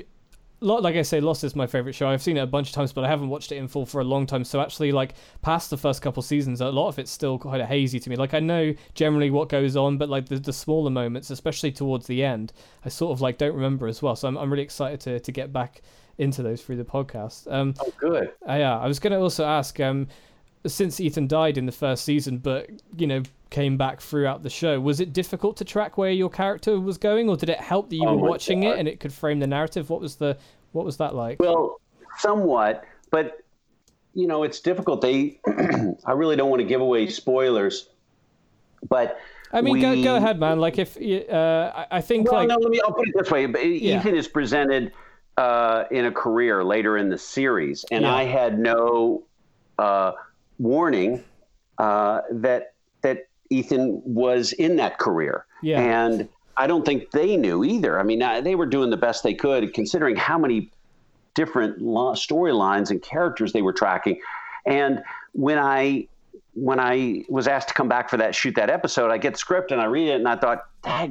like 0.62 0.96
I 0.96 1.02
say, 1.02 1.20
Lost 1.20 1.44
is 1.44 1.56
my 1.56 1.66
favorite 1.66 1.94
show. 1.94 2.08
I've 2.08 2.22
seen 2.22 2.38
it 2.38 2.42
a 2.42 2.48
bunch 2.48 2.70
of 2.70 2.74
times, 2.76 2.94
but 2.94 3.04
I 3.04 3.08
haven't 3.08 3.30
watched 3.30 3.52
it 3.52 3.58
in 3.58 3.68
full 3.68 3.86
for 3.86 4.00
a 4.00 4.04
long 4.04 4.26
time. 4.26 4.44
So 4.44 4.62
actually, 4.62 4.92
like 4.92 5.16
past 5.42 5.70
the 5.70 5.78
first 5.78 6.02
couple 6.02 6.22
seasons, 6.22 6.62
a 6.62 6.70
lot 6.70 6.88
of 6.88 7.00
it's 7.00 7.12
still 7.12 7.40
quite 7.40 7.64
hazy 7.66 8.00
to 8.00 8.10
me. 8.10 8.16
Like 8.16 8.34
I 8.34 8.40
know 8.40 8.74
generally 8.94 9.32
what 9.32 9.50
goes 9.50 9.76
on, 9.76 9.98
but 9.98 10.10
like 10.10 10.28
the, 10.28 10.40
the 10.40 10.54
smaller 10.54 10.92
moments, 10.92 11.32
especially 11.32 11.72
towards 11.72 12.08
the 12.08 12.24
end, 12.24 12.54
I 12.86 12.90
sort 12.90 13.12
of 13.12 13.22
like 13.22 13.38
don't 13.38 13.56
remember 13.56 13.88
as 13.88 14.02
well. 14.02 14.16
So 14.16 14.28
I'm 14.28 14.38
I'm 14.38 14.52
really 14.52 14.64
excited 14.64 15.00
to 15.02 15.20
to 15.20 15.32
get 15.32 15.52
back 15.52 15.82
into 16.18 16.44
those 16.44 16.62
through 16.62 16.78
the 16.78 16.86
podcast. 16.86 17.52
Um, 17.52 17.74
oh, 17.80 17.94
good. 17.98 18.32
Uh, 18.48 18.54
yeah, 18.54 18.78
I 18.78 18.88
was 18.88 19.00
going 19.00 19.14
to 19.14 19.20
also 19.20 19.46
ask. 19.46 19.80
Um, 19.80 20.08
since 20.68 21.00
Ethan 21.00 21.28
died 21.28 21.58
in 21.58 21.66
the 21.66 21.72
first 21.72 22.04
season, 22.04 22.38
but 22.38 22.70
you 22.98 23.08
know 23.08 23.24
came 23.50 23.78
back 23.78 24.00
throughout 24.00 24.44
the 24.44 24.50
show, 24.50 24.80
was 24.80 25.00
it 25.00 25.14
difficult 25.14 25.58
to 25.58 25.66
track 25.66 25.98
where 25.98 26.12
your 26.12 26.30
character 26.30 26.80
was 26.80 26.98
going, 26.98 27.30
or 27.30 27.36
did 27.36 27.50
it 27.50 27.60
help 27.60 27.90
that 27.90 27.96
you 27.98 28.08
oh 28.08 28.16
were 28.16 28.30
watching 28.30 28.62
God. 28.62 28.70
it 28.70 28.80
and 28.80 28.88
it 28.88 29.00
could 29.00 29.14
frame 29.14 29.40
the 29.40 29.48
narrative? 29.48 29.90
What 29.90 30.02
was 30.02 30.16
the 30.16 30.38
what 30.72 30.86
was 30.86 30.98
that 30.98 31.14
like? 31.14 31.40
Well, 31.40 31.80
somewhat, 32.18 32.84
but 33.12 33.44
you 34.14 34.28
know 34.28 34.44
it's 34.44 34.60
difficult. 34.60 35.02
They, 35.02 35.40
I 36.06 36.14
really 36.14 36.36
don't 36.36 36.50
want 36.50 36.62
to 36.62 36.68
give 36.68 36.82
away 36.82 37.08
spoilers, 37.08 37.90
but. 38.90 39.20
I 39.54 39.60
mean, 39.60 39.74
we, 39.74 39.82
go, 39.82 40.02
go 40.02 40.16
ahead, 40.16 40.40
man. 40.40 40.60
Like, 40.60 40.78
if 40.78 40.96
uh, 41.30 41.86
I 41.92 42.00
think, 42.00 42.32
well, 42.32 42.40
like, 42.40 42.48
no, 42.48 42.56
let 42.56 42.70
me. 42.70 42.80
I'll 42.86 42.94
put 42.94 43.10
it 43.10 43.14
this 43.18 43.30
way: 43.30 43.48
yeah. 43.48 44.00
Ethan 44.00 44.16
is 44.16 44.26
presented 44.26 44.94
uh, 45.36 45.84
in 45.92 46.06
a 46.06 46.12
career 46.12 46.64
later 46.64 46.98
in 46.98 47.10
the 47.10 47.18
series, 47.18 47.84
and 47.92 48.04
yeah. 48.04 48.16
I 48.16 48.24
had 48.24 48.58
no 48.58 49.24
uh, 49.78 50.14
warning 50.62 51.24
uh, 51.78 52.22
that 52.32 52.74
that 53.02 53.28
Ethan 53.50 54.02
was 54.06 54.54
in 54.54 54.76
that 54.78 55.00
career. 55.00 55.46
Yeah. 55.62 55.80
And 55.80 56.30
I 56.58 56.68
don't 56.68 56.86
think 56.86 57.12
they 57.12 57.38
knew 57.38 57.64
either. 57.64 58.00
I 58.00 58.04
mean, 58.04 58.20
they 58.44 58.56
were 58.56 58.66
doing 58.66 58.90
the 58.90 58.98
best 58.98 59.24
they 59.24 59.34
could, 59.34 59.74
considering 59.74 60.16
how 60.16 60.38
many 60.38 60.70
different 61.34 61.80
storylines 61.82 62.92
and 62.92 63.02
characters 63.02 63.54
they 63.54 63.62
were 63.62 63.74
tracking. 63.74 64.20
And 64.66 65.02
when 65.34 65.58
I 65.58 66.08
when 66.54 66.80
I 66.80 67.24
was 67.30 67.48
asked 67.48 67.70
to 67.70 67.74
come 67.74 67.88
back 67.88 68.10
for 68.10 68.18
that 68.18 68.36
shoot 68.36 68.56
that 68.56 68.70
episode, 68.70 69.10
I 69.10 69.18
get 69.18 69.34
the 69.34 69.40
script 69.40 69.72
and 69.72 69.82
I 69.82 69.86
read 69.86 70.10
it 70.10 70.16
and 70.16 70.28
I 70.28 70.36
thought, 70.36 70.66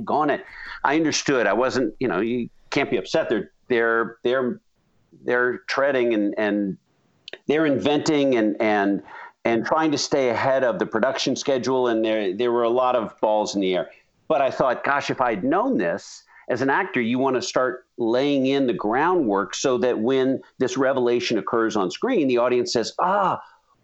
gone 0.05 0.31
it. 0.31 0.45
I 0.85 0.97
understood. 0.97 1.47
I 1.47 1.55
wasn't, 1.55 1.95
you 1.99 2.09
know, 2.09 2.21
you 2.21 2.51
can't 2.69 2.91
be 2.91 2.99
upset. 2.99 3.29
They're 3.31 3.51
they're 3.69 4.19
they're 4.23 4.61
they're 5.25 5.59
treading 5.67 6.15
and 6.15 6.35
and 6.39 6.77
they're 7.47 7.67
inventing 7.67 8.37
and 8.37 8.57
and 8.61 9.03
and 9.45 9.65
trying 9.65 9.91
to 9.91 9.99
stay 9.99 10.29
ahead 10.29 10.65
of 10.65 10.79
the 10.79 10.87
production 10.87 11.35
schedule. 11.35 11.89
And 11.89 12.05
there, 12.05 12.37
there 12.37 12.53
were 12.53 12.65
a 12.65 12.71
lot 12.71 12.97
of 12.97 13.19
balls 13.21 13.55
in 13.55 13.61
the 13.61 13.75
air. 13.75 13.91
But 14.29 14.41
I 14.41 14.51
thought, 14.51 14.85
gosh, 14.85 15.11
if 15.11 15.21
I'd 15.21 15.45
known 15.45 15.79
this 15.79 16.25
as 16.49 16.63
an 16.63 16.71
actor, 16.71 17.01
you 17.01 17.19
want 17.19 17.37
to 17.37 17.43
start 17.43 17.87
laying 17.97 18.47
in 18.47 18.67
the 18.67 18.73
groundwork 18.73 19.55
so 19.55 19.79
that 19.79 19.99
when 19.99 20.41
this 20.59 20.77
revelation 20.77 21.39
occurs 21.39 21.77
on 21.77 21.91
screen, 21.91 22.29
the 22.29 22.39
audience 22.39 22.73
says, 22.73 22.93
ah, 22.99 23.41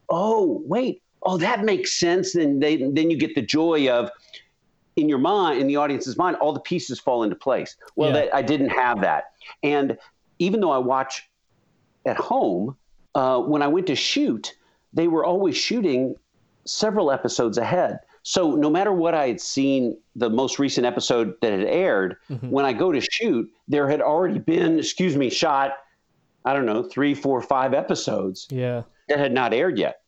oh, 0.09 0.63
wait, 0.67 1.03
oh, 1.23 1.37
that 1.39 1.65
makes 1.65 1.99
sense. 1.99 2.35
Then 2.35 2.61
they, 2.61 2.77
then 2.77 3.11
you 3.11 3.17
get 3.17 3.35
the 3.35 3.43
joy 3.43 3.89
of, 3.89 4.11
in 4.97 5.09
your 5.09 5.19
mind, 5.19 5.61
in 5.61 5.67
the 5.67 5.77
audience's 5.77 6.17
mind, 6.17 6.37
all 6.37 6.53
the 6.53 6.61
pieces 6.61 7.01
fall 7.01 7.23
into 7.23 7.37
place. 7.37 7.77
Well, 7.97 8.11
yeah. 8.11 8.27
that, 8.27 8.35
I 8.35 8.43
didn't 8.43 8.71
have 8.71 9.01
that. 9.01 9.33
And 9.63 9.99
even 10.39 10.61
though 10.61 10.71
I 10.71 10.79
watch 10.79 11.29
at 12.05 12.17
home, 12.17 12.77
uh, 13.15 13.41
when 13.41 13.63
I 13.63 13.69
went 13.69 13.87
to 13.89 13.97
shoot, 13.97 14.55
they 14.97 15.07
were 15.07 15.25
always 15.25 15.57
shooting 15.57 16.17
several 16.65 17.13
episodes 17.13 17.59
ahead. 17.59 18.01
So 18.23 18.57
no 18.57 18.69
matter 18.69 18.93
what 18.93 19.15
I 19.15 19.29
had 19.29 19.41
seen, 19.41 19.97
the 20.17 20.29
most 20.29 20.59
recent 20.59 20.85
episode 20.85 21.35
that 21.43 21.53
had 21.53 21.63
aired, 21.63 22.17
mm-hmm. 22.29 22.51
when 22.51 22.65
I 22.65 22.73
go 22.73 22.91
to 22.91 23.01
shoot, 23.01 23.49
there 23.69 23.89
had 23.89 24.01
already 24.01 24.41
been, 24.41 24.81
excuse 24.81 25.15
me, 25.17 25.31
shot, 25.31 25.75
I 26.45 26.53
don't 26.55 26.67
know, 26.67 26.83
three, 26.83 27.15
four, 27.15 27.41
five 27.41 27.73
episodes 27.73 28.49
yeah. 28.51 28.83
that 29.09 29.19
had 29.19 29.33
not 29.33 29.55
aired 29.55 29.79
yet. 29.79 30.01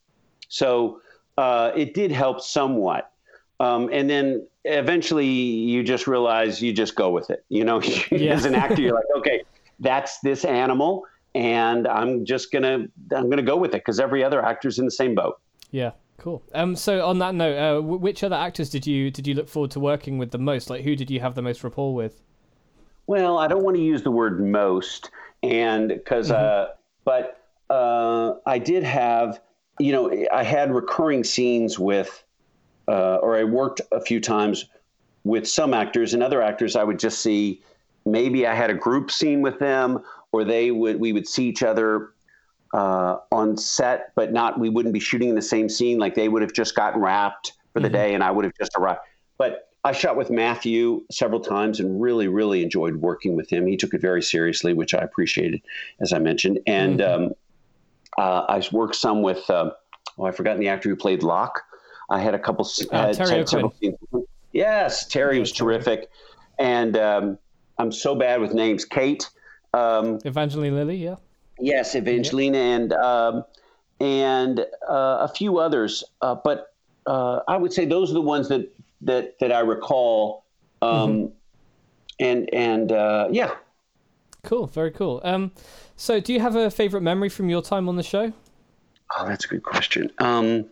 So 0.48 1.00
uh, 1.36 1.70
it 1.76 1.94
did 1.94 2.10
help 2.10 2.40
somewhat. 2.40 3.12
Um, 3.60 3.90
and 3.92 4.08
then 4.08 4.46
eventually 4.64 5.26
you 5.26 5.84
just 5.84 6.06
realize 6.06 6.62
you 6.62 6.72
just 6.72 6.96
go 6.96 7.10
with 7.10 7.30
it. 7.30 7.44
You 7.50 7.64
know, 7.64 7.80
yeah. 8.10 8.32
as 8.32 8.46
an 8.46 8.54
actor, 8.54 8.80
you're 8.80 8.94
like, 8.94 9.04
okay, 9.18 9.42
that's 9.78 10.18
this 10.20 10.44
animal 10.44 11.04
and 11.34 11.86
I'm 11.86 12.24
just 12.24 12.52
gonna 12.52 12.86
I'm 13.14 13.30
gonna 13.30 13.42
go 13.42 13.56
with 13.56 13.70
it 13.70 13.78
because 13.84 14.00
every 14.00 14.24
other 14.24 14.44
actor's 14.44 14.78
in 14.78 14.84
the 14.84 14.90
same 14.90 15.14
boat. 15.14 15.40
Yeah, 15.70 15.92
cool. 16.16 16.42
Um, 16.54 16.76
so 16.76 17.06
on 17.06 17.18
that 17.18 17.34
note, 17.34 17.56
uh, 17.56 17.80
which 17.82 18.24
other 18.24 18.36
actors 18.36 18.70
did 18.70 18.86
you 18.86 19.10
did 19.10 19.26
you 19.26 19.34
look 19.34 19.48
forward 19.48 19.70
to 19.72 19.80
working 19.80 20.18
with 20.18 20.30
the 20.30 20.38
most? 20.38 20.70
Like, 20.70 20.84
who 20.84 20.96
did 20.96 21.10
you 21.10 21.20
have 21.20 21.34
the 21.34 21.42
most 21.42 21.62
rapport 21.62 21.94
with? 21.94 22.22
Well, 23.06 23.38
I 23.38 23.48
don't 23.48 23.64
want 23.64 23.76
to 23.76 23.82
use 23.82 24.02
the 24.02 24.10
word 24.10 24.44
most, 24.44 25.10
and 25.42 25.88
because, 25.88 26.30
mm-hmm. 26.30 26.44
uh, 26.44 26.74
but 27.04 27.40
uh, 27.70 28.34
I 28.46 28.58
did 28.58 28.82
have, 28.82 29.40
you 29.78 29.92
know, 29.92 30.26
I 30.32 30.42
had 30.42 30.70
recurring 30.74 31.24
scenes 31.24 31.78
with, 31.78 32.22
uh, 32.86 33.16
or 33.16 33.36
I 33.36 33.44
worked 33.44 33.80
a 33.92 34.00
few 34.00 34.20
times 34.20 34.66
with 35.24 35.48
some 35.48 35.74
actors 35.74 36.14
and 36.14 36.22
other 36.22 36.42
actors. 36.42 36.76
I 36.76 36.84
would 36.84 36.98
just 36.98 37.20
see, 37.20 37.62
maybe 38.04 38.46
I 38.46 38.54
had 38.54 38.70
a 38.70 38.74
group 38.74 39.10
scene 39.10 39.40
with 39.42 39.58
them, 39.58 40.02
or 40.32 40.44
they 40.44 40.70
would 40.70 41.00
we 41.00 41.12
would 41.12 41.26
see 41.26 41.46
each 41.46 41.62
other 41.62 42.12
uh, 42.74 43.18
on 43.32 43.56
set, 43.56 44.12
but 44.14 44.32
not 44.32 44.58
we 44.58 44.68
wouldn't 44.68 44.92
be 44.92 45.00
shooting 45.00 45.28
in 45.30 45.34
the 45.34 45.42
same 45.42 45.68
scene. 45.68 45.98
Like 45.98 46.14
they 46.14 46.28
would 46.28 46.42
have 46.42 46.52
just 46.52 46.74
gotten 46.74 47.00
wrapped 47.00 47.52
for 47.72 47.80
the 47.80 47.88
mm-hmm. 47.88 47.94
day, 47.94 48.14
and 48.14 48.22
I 48.22 48.30
would 48.30 48.44
have 48.44 48.54
just 48.58 48.72
arrived. 48.76 49.00
But 49.38 49.68
I 49.84 49.92
shot 49.92 50.16
with 50.16 50.30
Matthew 50.30 51.04
several 51.10 51.40
times 51.40 51.80
and 51.80 52.00
really, 52.00 52.28
really 52.28 52.62
enjoyed 52.62 52.96
working 52.96 53.36
with 53.36 53.48
him. 53.48 53.66
He 53.66 53.76
took 53.76 53.94
it 53.94 54.00
very 54.00 54.22
seriously, 54.22 54.74
which 54.74 54.92
I 54.92 54.98
appreciated, 54.98 55.62
as 56.00 56.12
I 56.12 56.18
mentioned. 56.18 56.58
And 56.66 57.00
mm-hmm. 57.00 57.24
um, 57.24 57.34
uh, 58.18 58.44
I 58.48 58.62
worked 58.72 58.96
some 58.96 59.22
with, 59.22 59.48
uh, 59.48 59.70
oh, 60.18 60.24
I've 60.24 60.36
forgotten 60.36 60.60
the 60.60 60.68
actor 60.68 60.88
who 60.88 60.96
played 60.96 61.22
Locke. 61.22 61.62
I 62.10 62.20
had 62.20 62.34
a 62.34 62.38
couple. 62.38 62.68
Uh, 62.90 63.12
Terry 63.12 63.38
had 63.38 63.48
several 63.48 63.74
scenes. 63.80 63.96
Yes, 64.52 65.06
Terry 65.06 65.38
was 65.38 65.52
terrific, 65.52 66.08
and 66.58 66.96
um, 66.96 67.38
I'm 67.78 67.92
so 67.92 68.14
bad 68.14 68.40
with 68.40 68.54
names. 68.54 68.84
Kate. 68.84 69.28
Um, 69.78 70.18
Evangeline 70.24 70.74
Lilly, 70.74 70.96
yeah. 70.96 71.16
Yes, 71.60 71.94
Evangeline 71.94 72.54
and 72.54 72.92
um, 72.92 73.44
and 74.00 74.60
uh, 74.88 75.18
a 75.20 75.28
few 75.28 75.58
others, 75.58 76.04
uh, 76.22 76.34
but 76.34 76.74
uh, 77.06 77.40
I 77.48 77.56
would 77.56 77.72
say 77.72 77.84
those 77.84 78.10
are 78.10 78.14
the 78.14 78.20
ones 78.20 78.48
that 78.48 78.70
that 79.02 79.38
that 79.40 79.52
I 79.52 79.60
recall. 79.60 80.44
Um, 80.82 80.90
mm-hmm. 80.90 81.26
And 82.20 82.52
and 82.52 82.92
uh, 82.92 83.28
yeah, 83.30 83.54
cool, 84.42 84.66
very 84.66 84.90
cool. 84.90 85.20
Um, 85.24 85.52
so 85.96 86.20
do 86.20 86.32
you 86.32 86.40
have 86.40 86.56
a 86.56 86.70
favorite 86.70 87.02
memory 87.02 87.28
from 87.28 87.48
your 87.48 87.62
time 87.62 87.88
on 87.88 87.96
the 87.96 88.02
show? 88.02 88.32
Oh, 89.16 89.26
that's 89.26 89.44
a 89.44 89.48
good 89.48 89.62
question. 89.62 90.10
Um, 90.18 90.66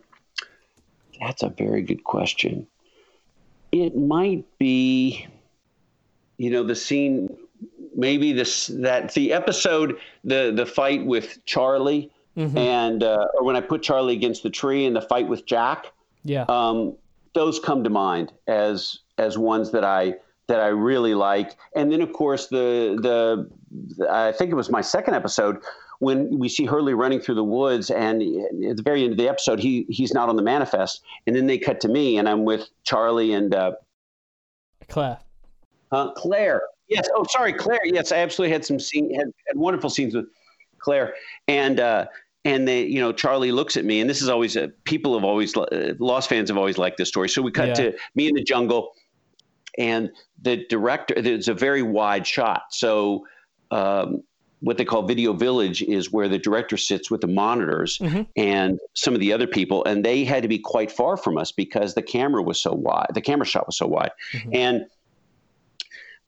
that's 1.19 1.43
a 1.43 1.49
very 1.49 1.81
good 1.81 2.03
question. 2.03 2.67
It 3.71 3.97
might 3.97 4.45
be, 4.57 5.25
you 6.37 6.49
know, 6.51 6.63
the 6.63 6.75
scene, 6.75 7.35
maybe 7.97 8.31
this 8.31 8.67
that 8.67 9.13
the 9.13 9.33
episode, 9.33 9.97
the 10.23 10.53
the 10.55 10.65
fight 10.65 11.05
with 11.05 11.43
Charlie, 11.45 12.09
mm-hmm. 12.37 12.57
and 12.57 13.03
uh, 13.03 13.27
or 13.33 13.43
when 13.43 13.57
I 13.57 13.61
put 13.61 13.81
Charlie 13.81 14.13
against 14.13 14.43
the 14.43 14.49
tree 14.49 14.85
and 14.85 14.95
the 14.95 15.01
fight 15.01 15.27
with 15.27 15.45
Jack. 15.45 15.91
Yeah. 16.23 16.45
Um, 16.47 16.95
those 17.33 17.59
come 17.59 17.83
to 17.83 17.89
mind 17.89 18.31
as 18.47 18.99
as 19.17 19.37
ones 19.37 19.71
that 19.71 19.83
I 19.83 20.15
that 20.47 20.61
I 20.61 20.67
really 20.67 21.13
like. 21.13 21.57
And 21.75 21.91
then 21.91 22.01
of 22.01 22.13
course 22.13 22.47
the 22.47 22.97
the 23.01 24.07
I 24.09 24.31
think 24.31 24.51
it 24.51 24.55
was 24.55 24.69
my 24.69 24.81
second 24.81 25.15
episode 25.15 25.57
when 25.99 26.37
we 26.37 26.47
see 26.47 26.65
Hurley 26.65 26.93
running 26.93 27.19
through 27.19 27.35
the 27.35 27.43
woods, 27.43 27.89
and 27.89 28.21
at 28.65 28.77
the 28.77 28.83
very 28.83 29.03
end 29.03 29.13
of 29.13 29.17
the 29.17 29.27
episode, 29.27 29.59
he 29.59 29.85
he's 29.89 30.13
not 30.13 30.29
on 30.29 30.35
the 30.35 30.41
manifest, 30.41 31.01
and 31.25 31.35
then 31.35 31.47
they 31.47 31.57
cut 31.57 31.79
to 31.81 31.87
me, 31.87 32.17
and 32.17 32.29
I'm 32.29 32.45
with 32.45 32.69
Charlie 32.83 33.33
and 33.33 33.53
uh, 33.55 33.71
Claire. 34.89 35.19
Uh, 35.91 36.11
Claire, 36.11 36.61
yes. 36.89 37.07
Oh, 37.15 37.25
sorry, 37.29 37.53
Claire. 37.53 37.85
Yes, 37.85 38.11
I 38.11 38.17
absolutely 38.17 38.53
had 38.53 38.65
some 38.65 38.79
scene, 38.79 39.13
had, 39.13 39.27
had 39.47 39.57
wonderful 39.57 39.89
scenes 39.89 40.15
with 40.15 40.25
Claire, 40.79 41.13
and 41.47 41.79
uh, 41.79 42.05
and 42.45 42.67
they, 42.67 42.83
you 42.83 42.99
know, 42.99 43.11
Charlie 43.11 43.51
looks 43.51 43.77
at 43.77 43.85
me, 43.85 43.99
and 43.99 44.09
this 44.09 44.21
is 44.21 44.29
always 44.29 44.55
a, 44.55 44.69
people 44.85 45.13
have 45.15 45.23
always 45.23 45.55
uh, 45.55 45.93
Lost 45.99 46.29
fans 46.29 46.49
have 46.49 46.57
always 46.57 46.77
liked 46.77 46.97
this 46.97 47.09
story. 47.09 47.29
So 47.29 47.41
we 47.41 47.51
cut 47.51 47.69
yeah. 47.69 47.73
to 47.75 47.97
me 48.15 48.27
in 48.27 48.35
the 48.35 48.43
jungle, 48.43 48.93
and 49.77 50.11
the 50.41 50.65
director. 50.67 51.13
It's 51.17 51.47
a 51.47 51.53
very 51.53 51.81
wide 51.81 52.25
shot, 52.25 52.63
so. 52.71 53.25
Um, 53.69 54.23
what 54.59 54.77
they 54.77 54.85
call 54.85 55.03
video 55.03 55.33
village 55.33 55.83
is 55.83 56.11
where 56.11 56.27
the 56.27 56.39
director 56.39 56.77
sits 56.77 57.11
with 57.11 57.21
the 57.21 57.27
monitors 57.27 57.99
mm-hmm. 57.99 58.23
and 58.35 58.79
some 58.95 59.13
of 59.13 59.19
the 59.19 59.31
other 59.31 59.45
people 59.45 59.85
and 59.85 60.03
they 60.03 60.23
had 60.23 60.41
to 60.41 60.49
be 60.49 60.57
quite 60.57 60.91
far 60.91 61.15
from 61.15 61.37
us 61.37 61.51
because 61.51 61.93
the 61.93 62.01
camera 62.01 62.41
was 62.41 62.59
so 62.59 62.73
wide 62.73 63.07
the 63.13 63.21
camera 63.21 63.45
shot 63.45 63.67
was 63.67 63.77
so 63.77 63.85
wide 63.85 64.11
mm-hmm. 64.33 64.49
and 64.53 64.85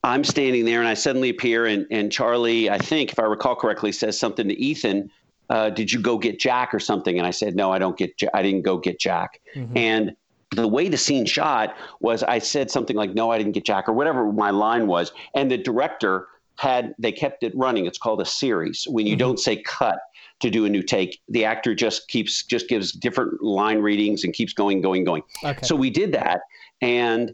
i'm 0.04 0.24
standing 0.24 0.66
there 0.66 0.80
and 0.80 0.88
i 0.88 0.94
suddenly 0.94 1.30
appear 1.30 1.66
and, 1.66 1.86
and 1.92 2.12
charlie 2.12 2.70
i 2.70 2.78
think 2.78 3.12
if 3.12 3.20
i 3.20 3.24
recall 3.24 3.56
correctly 3.56 3.92
says 3.92 4.20
something 4.20 4.48
to 4.48 4.60
ethan 4.60 5.10
uh, 5.50 5.68
did 5.72 5.92
you 5.92 6.00
go 6.00 6.16
get 6.16 6.40
jack 6.40 6.74
or 6.74 6.80
something 6.80 7.18
and 7.18 7.26
i 7.26 7.32
said 7.32 7.56
no 7.56 7.72
i 7.72 7.80
don't 7.80 7.98
get 7.98 8.16
J- 8.18 8.30
i 8.34 8.42
didn't 8.42 8.62
go 8.62 8.78
get 8.78 9.00
jack 9.00 9.42
mm-hmm. 9.56 9.76
and 9.76 10.16
the 10.56 10.68
way 10.68 10.90
the 10.90 10.98
scene 10.98 11.26
shot 11.26 11.76
was 12.00 12.24
i 12.24 12.40
said 12.40 12.70
something 12.70 12.96
like 12.96 13.14
no 13.14 13.32
i 13.32 13.38
didn't 13.38 13.54
get 13.54 13.66
jack 13.66 13.90
or 13.90 13.94
whatever 13.94 14.32
my 14.32 14.52
line 14.52 14.88
was 14.88 15.12
and 15.34 15.50
the 15.50 15.58
director 15.58 16.28
had 16.60 16.94
they 17.00 17.12
kept 17.12 17.44
it 17.44 17.56
running. 17.56 17.86
It's 17.86 17.98
called 17.98 18.20
a 18.20 18.26
series. 18.26 18.86
When 18.90 19.08
you 19.08 19.14
mm-hmm. 19.14 19.20
don't 19.20 19.40
say 19.40 19.62
cut 19.62 20.00
to 20.42 20.50
do 20.50 20.66
a 20.66 20.70
new 20.70 20.84
take, 20.84 21.20
the 21.30 21.46
actor 21.46 21.74
just 21.74 22.10
keeps 22.10 22.44
just 22.44 22.68
gives 22.68 22.92
different 22.92 23.42
line 23.42 23.80
readings 23.80 24.26
and 24.26 24.34
keeps 24.34 24.52
going, 24.52 24.82
going, 24.82 25.06
going. 25.06 25.24
Okay. 25.44 25.66
So 25.66 25.74
we 25.76 25.90
did 25.90 26.12
that, 26.12 26.42
and 26.82 27.34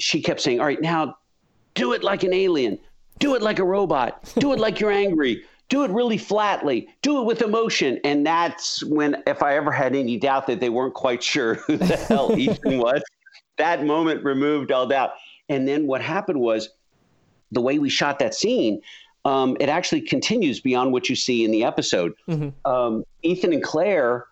she 0.00 0.20
kept 0.20 0.40
saying, 0.40 0.58
"All 0.58 0.66
right, 0.66 0.80
now 0.80 1.16
do 1.74 1.92
it 1.92 2.02
like 2.02 2.22
an 2.22 2.32
alien, 2.32 2.78
do 3.18 3.34
it 3.34 3.42
like 3.42 3.58
a 3.58 3.64
robot, 3.64 4.32
do 4.38 4.52
it 4.52 4.58
like 4.58 4.80
you're 4.80 4.92
angry." 4.92 5.44
Do 5.68 5.84
it 5.84 5.90
really 5.90 6.18
flatly. 6.18 6.86
Do 7.00 7.22
it 7.22 7.24
with 7.24 7.40
emotion. 7.40 7.98
And 8.04 8.26
that's 8.26 8.84
when, 8.84 9.22
if 9.26 9.42
I 9.42 9.56
ever 9.56 9.72
had 9.72 9.96
any 9.96 10.18
doubt 10.18 10.46
that 10.48 10.60
they 10.60 10.68
weren't 10.68 10.92
quite 10.92 11.22
sure 11.22 11.54
who 11.66 11.78
the 11.78 11.96
hell 11.96 12.38
Ethan 12.38 12.76
was, 12.76 13.02
that 13.56 13.82
moment 13.86 14.22
removed 14.22 14.70
all 14.70 14.86
doubt. 14.86 15.12
And 15.48 15.66
then 15.66 15.86
what 15.86 16.02
happened 16.02 16.40
was 16.40 16.68
the 17.52 17.62
way 17.62 17.78
we 17.78 17.88
shot 17.88 18.18
that 18.18 18.34
scene, 18.34 18.82
um, 19.24 19.56
it 19.60 19.68
actually 19.68 20.02
continues 20.02 20.60
beyond 20.60 20.92
what 20.92 21.08
you 21.08 21.16
see 21.16 21.44
in 21.44 21.50
the 21.50 21.64
episode. 21.64 22.12
Mm-hmm. 22.28 22.70
Um, 22.70 23.04
Ethan 23.22 23.52
and 23.52 23.62
Claire, 23.62 24.26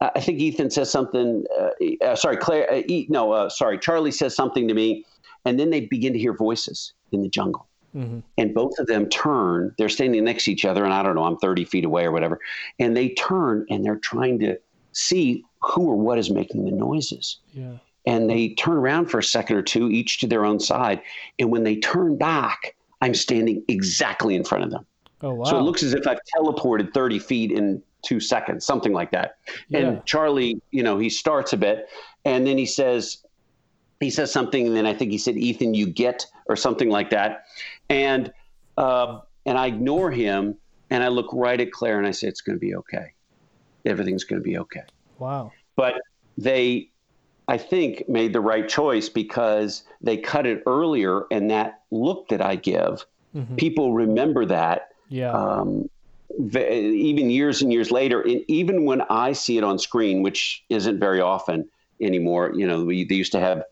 I 0.00 0.20
think 0.20 0.40
Ethan 0.40 0.70
says 0.70 0.90
something. 0.90 1.44
Uh, 1.58 2.04
uh, 2.04 2.16
sorry, 2.16 2.36
Claire. 2.36 2.70
Uh, 2.70 2.82
e- 2.86 3.06
no, 3.08 3.32
uh, 3.32 3.48
sorry. 3.48 3.78
Charlie 3.78 4.12
says 4.12 4.36
something 4.36 4.68
to 4.68 4.74
me, 4.74 5.04
and 5.46 5.58
then 5.58 5.70
they 5.70 5.80
begin 5.80 6.12
to 6.12 6.18
hear 6.18 6.34
voices 6.34 6.92
in 7.12 7.22
the 7.22 7.28
jungle. 7.28 7.66
Mm-hmm. 7.94 8.18
And 8.36 8.54
both 8.54 8.78
of 8.78 8.86
them 8.86 9.08
turn. 9.08 9.74
They're 9.78 9.88
standing 9.88 10.22
next 10.24 10.44
to 10.44 10.52
each 10.52 10.66
other, 10.66 10.84
and 10.84 10.92
I 10.92 11.02
don't 11.02 11.14
know. 11.14 11.24
I'm 11.24 11.38
30 11.38 11.64
feet 11.64 11.86
away 11.86 12.04
or 12.04 12.12
whatever. 12.12 12.38
And 12.78 12.94
they 12.94 13.10
turn, 13.10 13.64
and 13.70 13.82
they're 13.82 13.96
trying 13.96 14.38
to 14.40 14.58
see 14.92 15.44
who 15.62 15.88
or 15.88 15.96
what 15.96 16.18
is 16.18 16.30
making 16.30 16.66
the 16.66 16.72
noises. 16.72 17.38
Yeah 17.54 17.78
and 18.06 18.30
they 18.30 18.50
turn 18.50 18.76
around 18.76 19.06
for 19.06 19.18
a 19.18 19.22
second 19.22 19.56
or 19.56 19.62
two, 19.62 19.90
each 19.90 20.18
to 20.18 20.26
their 20.26 20.44
own 20.44 20.60
side. 20.60 21.02
And 21.38 21.50
when 21.50 21.64
they 21.64 21.76
turn 21.76 22.16
back, 22.16 22.76
I'm 23.00 23.14
standing 23.14 23.64
exactly 23.68 24.36
in 24.36 24.44
front 24.44 24.64
of 24.64 24.70
them. 24.70 24.86
Oh, 25.22 25.34
wow. 25.34 25.44
So 25.44 25.58
it 25.58 25.62
looks 25.62 25.82
as 25.82 25.92
if 25.92 26.06
I've 26.06 26.20
teleported 26.36 26.94
30 26.94 27.18
feet 27.18 27.50
in 27.50 27.82
two 28.02 28.20
seconds, 28.20 28.64
something 28.64 28.92
like 28.92 29.10
that. 29.10 29.38
Yeah. 29.68 29.78
And 29.78 30.06
Charlie, 30.06 30.60
you 30.70 30.82
know, 30.82 30.98
he 30.98 31.10
starts 31.10 31.52
a 31.52 31.56
bit 31.56 31.88
and 32.24 32.46
then 32.46 32.56
he 32.56 32.66
says, 32.66 33.24
he 34.00 34.10
says 34.10 34.32
something, 34.32 34.66
and 34.66 34.76
then 34.76 34.86
I 34.86 34.94
think 34.94 35.10
he 35.10 35.18
said, 35.18 35.36
Ethan, 35.36 35.74
you 35.74 35.86
get, 35.86 36.26
or 36.48 36.56
something 36.56 36.90
like 36.90 37.10
that. 37.10 37.46
And, 37.88 38.32
uh, 38.76 39.20
and 39.46 39.58
I 39.58 39.66
ignore 39.66 40.10
him 40.10 40.56
and 40.90 41.02
I 41.02 41.08
look 41.08 41.28
right 41.32 41.60
at 41.60 41.72
Claire 41.72 41.98
and 41.98 42.06
I 42.06 42.10
say, 42.10 42.28
it's 42.28 42.40
going 42.40 42.56
to 42.56 42.60
be 42.60 42.74
okay. 42.76 43.12
Everything's 43.84 44.24
going 44.24 44.40
to 44.40 44.44
be 44.44 44.58
okay. 44.58 44.82
Wow. 45.18 45.52
But 45.76 45.94
they, 46.36 46.90
I 47.48 47.58
think, 47.58 48.08
made 48.08 48.32
the 48.32 48.40
right 48.40 48.68
choice 48.68 49.08
because 49.08 49.84
they 50.00 50.16
cut 50.16 50.46
it 50.46 50.62
earlier, 50.66 51.24
and 51.30 51.50
that 51.50 51.82
look 51.90 52.28
that 52.28 52.42
I 52.42 52.56
give, 52.56 53.06
mm-hmm. 53.34 53.56
people 53.56 53.94
remember 53.94 54.44
that. 54.46 54.88
Yeah. 55.08 55.30
Um, 55.30 55.88
even 56.38 57.30
years 57.30 57.62
and 57.62 57.72
years 57.72 57.90
later, 57.90 58.20
and 58.20 58.42
even 58.48 58.84
when 58.84 59.00
I 59.02 59.32
see 59.32 59.56
it 59.56 59.64
on 59.64 59.78
screen, 59.78 60.22
which 60.22 60.64
isn't 60.68 60.98
very 61.00 61.20
often 61.20 61.68
anymore, 62.00 62.52
you 62.54 62.66
know, 62.66 62.84
we, 62.84 63.04
they 63.04 63.14
used 63.14 63.32
to 63.32 63.40
have 63.40 63.62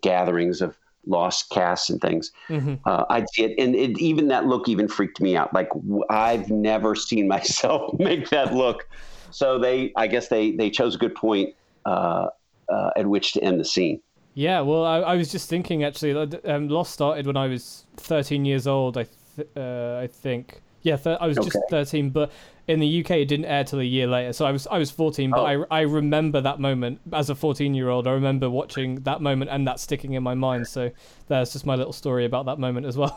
gatherings 0.00 0.60
of 0.60 0.76
lost 1.06 1.50
casts 1.50 1.90
and 1.90 2.00
things. 2.00 2.32
Mm-hmm. 2.48 2.74
Uh, 2.84 3.04
I'd 3.10 3.28
see 3.30 3.44
it, 3.44 3.58
and 3.58 3.74
it, 3.74 3.98
even 3.98 4.28
that 4.28 4.46
look 4.46 4.68
even 4.68 4.88
freaked 4.88 5.20
me 5.20 5.36
out. 5.36 5.52
Like 5.54 5.70
I've 6.10 6.50
never 6.50 6.94
seen 6.94 7.28
myself 7.36 7.98
make 7.98 8.28
that 8.30 8.54
look. 8.54 8.88
So 9.30 9.58
they, 9.58 9.92
I 9.96 10.06
guess 10.06 10.28
they 10.28 10.52
they 10.52 10.70
chose 10.70 10.94
a 10.94 10.98
good 10.98 11.14
point 11.14 11.54
uh, 11.84 12.28
uh, 12.68 12.90
at 12.96 13.06
which 13.06 13.32
to 13.32 13.42
end 13.42 13.60
the 13.60 13.64
scene. 13.64 14.00
Yeah, 14.34 14.60
well, 14.60 14.84
I, 14.84 14.98
I 14.98 15.14
was 15.16 15.32
just 15.32 15.48
thinking 15.48 15.82
actually. 15.82 16.12
Um, 16.44 16.68
Lost 16.68 16.92
started 16.92 17.26
when 17.26 17.36
I 17.36 17.48
was 17.48 17.84
13 17.96 18.44
years 18.44 18.66
old. 18.66 18.96
I 18.96 19.06
th- 19.36 19.48
uh, 19.56 19.98
I 20.00 20.06
think. 20.06 20.62
Yeah, 20.82 20.96
th- 20.96 21.18
I 21.20 21.26
was 21.26 21.38
okay. 21.38 21.48
just 21.48 21.58
13, 21.70 22.10
but 22.10 22.30
in 22.68 22.80
the 22.80 23.00
UK 23.00 23.12
it 23.12 23.24
didn't 23.24 23.46
air 23.46 23.64
till 23.64 23.80
a 23.80 23.84
year 23.84 24.06
later. 24.06 24.32
So 24.32 24.46
I 24.46 24.52
was 24.52 24.66
I 24.66 24.78
was 24.78 24.90
14, 24.90 25.30
but 25.30 25.40
oh. 25.40 25.64
I 25.70 25.78
I 25.78 25.80
remember 25.80 26.40
that 26.42 26.60
moment 26.60 27.00
as 27.12 27.30
a 27.30 27.34
14 27.34 27.74
year 27.74 27.88
old. 27.88 28.06
I 28.06 28.12
remember 28.12 28.48
watching 28.48 28.96
that 29.02 29.20
moment 29.22 29.50
and 29.50 29.66
that 29.66 29.80
sticking 29.80 30.12
in 30.12 30.22
my 30.22 30.34
mind. 30.34 30.68
So 30.68 30.90
there's 31.26 31.52
just 31.52 31.66
my 31.66 31.74
little 31.74 31.94
story 31.94 32.26
about 32.26 32.46
that 32.46 32.58
moment 32.58 32.86
as 32.86 32.96
well. 32.96 33.16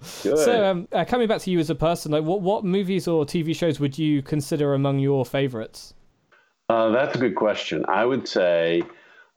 so 0.02 0.64
um, 0.64 0.88
uh, 0.92 1.04
coming 1.04 1.28
back 1.28 1.40
to 1.42 1.50
you 1.50 1.58
as 1.58 1.68
a 1.68 1.74
person, 1.74 2.12
like 2.12 2.24
what 2.24 2.40
what 2.40 2.64
movies 2.64 3.08
or 3.08 3.26
TV 3.26 3.54
shows 3.54 3.80
would 3.80 3.98
you 3.98 4.22
consider 4.22 4.72
among 4.74 5.00
your 5.00 5.26
favorites? 5.26 5.92
Uh, 6.68 6.90
that's 6.90 7.16
a 7.16 7.18
good 7.18 7.34
question. 7.34 7.84
I 7.88 8.04
would 8.04 8.28
say, 8.28 8.82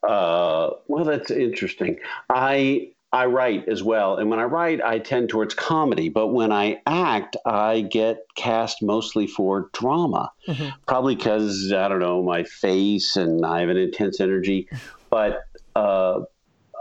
uh, 0.07 0.69
well, 0.87 1.03
that's 1.03 1.31
interesting. 1.31 1.97
I 2.29 2.91
I 3.13 3.27
write 3.27 3.69
as 3.69 3.83
well, 3.83 4.17
and 4.17 4.31
when 4.31 4.39
I 4.39 4.45
write, 4.45 4.81
I 4.83 4.97
tend 4.97 5.29
towards 5.29 5.53
comedy. 5.53 6.09
But 6.09 6.29
when 6.29 6.51
I 6.51 6.81
act, 6.87 7.37
I 7.45 7.81
get 7.81 8.25
cast 8.33 8.81
mostly 8.81 9.27
for 9.27 9.69
drama, 9.71 10.31
mm-hmm. 10.47 10.69
probably 10.87 11.15
because 11.15 11.71
I 11.71 11.87
don't 11.87 11.99
know 11.99 12.23
my 12.23 12.43
face 12.43 13.15
and 13.15 13.45
I 13.45 13.59
have 13.59 13.69
an 13.69 13.77
intense 13.77 14.19
energy. 14.19 14.67
But 15.11 15.43
uh, 15.75 16.21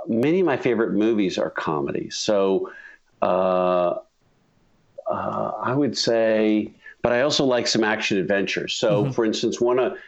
many 0.08 0.40
of 0.40 0.46
my 0.46 0.56
favorite 0.56 0.94
movies 0.94 1.36
are 1.36 1.50
comedies. 1.50 2.16
So 2.16 2.72
uh, 3.20 3.96
uh, 5.06 5.52
I 5.62 5.74
would 5.74 5.98
say, 5.98 6.72
but 7.02 7.12
I 7.12 7.20
also 7.20 7.44
like 7.44 7.66
some 7.66 7.84
action 7.84 8.16
adventures. 8.16 8.72
So, 8.72 9.02
mm-hmm. 9.02 9.12
for 9.12 9.26
instance, 9.26 9.60
one 9.60 9.78
of 9.78 9.98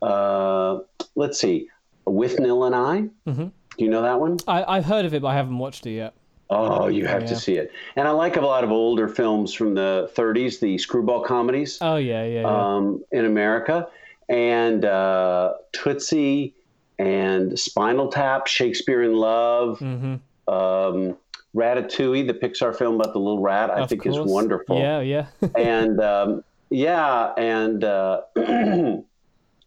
uh, 0.00 0.78
let's 1.16 1.38
see, 1.38 1.68
Withnail 2.06 2.66
and 2.66 2.74
I. 2.74 3.30
Mm-hmm. 3.30 3.48
Do 3.78 3.84
you 3.84 3.90
know 3.90 4.02
that 4.02 4.18
one? 4.18 4.38
I, 4.48 4.76
have 4.76 4.84
heard 4.84 5.04
of 5.04 5.14
it, 5.14 5.22
but 5.22 5.28
I 5.28 5.34
haven't 5.34 5.58
watched 5.58 5.86
it 5.86 5.92
yet. 5.92 6.14
Oh, 6.48 6.86
you 6.86 7.06
have 7.06 7.22
yeah. 7.22 7.28
to 7.28 7.36
see 7.36 7.54
it. 7.56 7.72
And 7.96 8.06
I 8.06 8.12
like 8.12 8.36
a 8.36 8.40
lot 8.40 8.62
of 8.62 8.70
older 8.70 9.08
films 9.08 9.52
from 9.52 9.74
the 9.74 10.10
30s, 10.14 10.60
the 10.60 10.78
screwball 10.78 11.22
comedies. 11.22 11.78
Oh 11.80 11.96
yeah, 11.96 12.24
yeah. 12.24 12.40
yeah. 12.42 12.46
Um, 12.46 13.04
in 13.10 13.24
America, 13.24 13.88
and 14.28 14.84
uh, 14.84 15.54
Tootsie, 15.72 16.54
and 16.98 17.58
Spinal 17.58 18.08
Tap, 18.08 18.46
Shakespeare 18.46 19.02
in 19.02 19.14
Love. 19.14 19.80
Mm-hmm. 19.80 20.52
Um, 20.52 21.16
Ratatouille, 21.54 22.26
the 22.26 22.34
Pixar 22.34 22.76
film 22.76 22.96
about 22.96 23.12
the 23.12 23.18
little 23.18 23.40
rat, 23.40 23.70
I 23.70 23.80
Of 23.80 23.88
think 23.88 24.02
course. 24.02 24.16
is 24.16 24.32
wonderful. 24.32 24.78
Yeah, 24.78 25.00
yeah. 25.00 25.26
and 25.56 26.00
um, 26.00 26.44
yeah, 26.70 27.32
and 27.36 27.82
uh, 27.82 28.22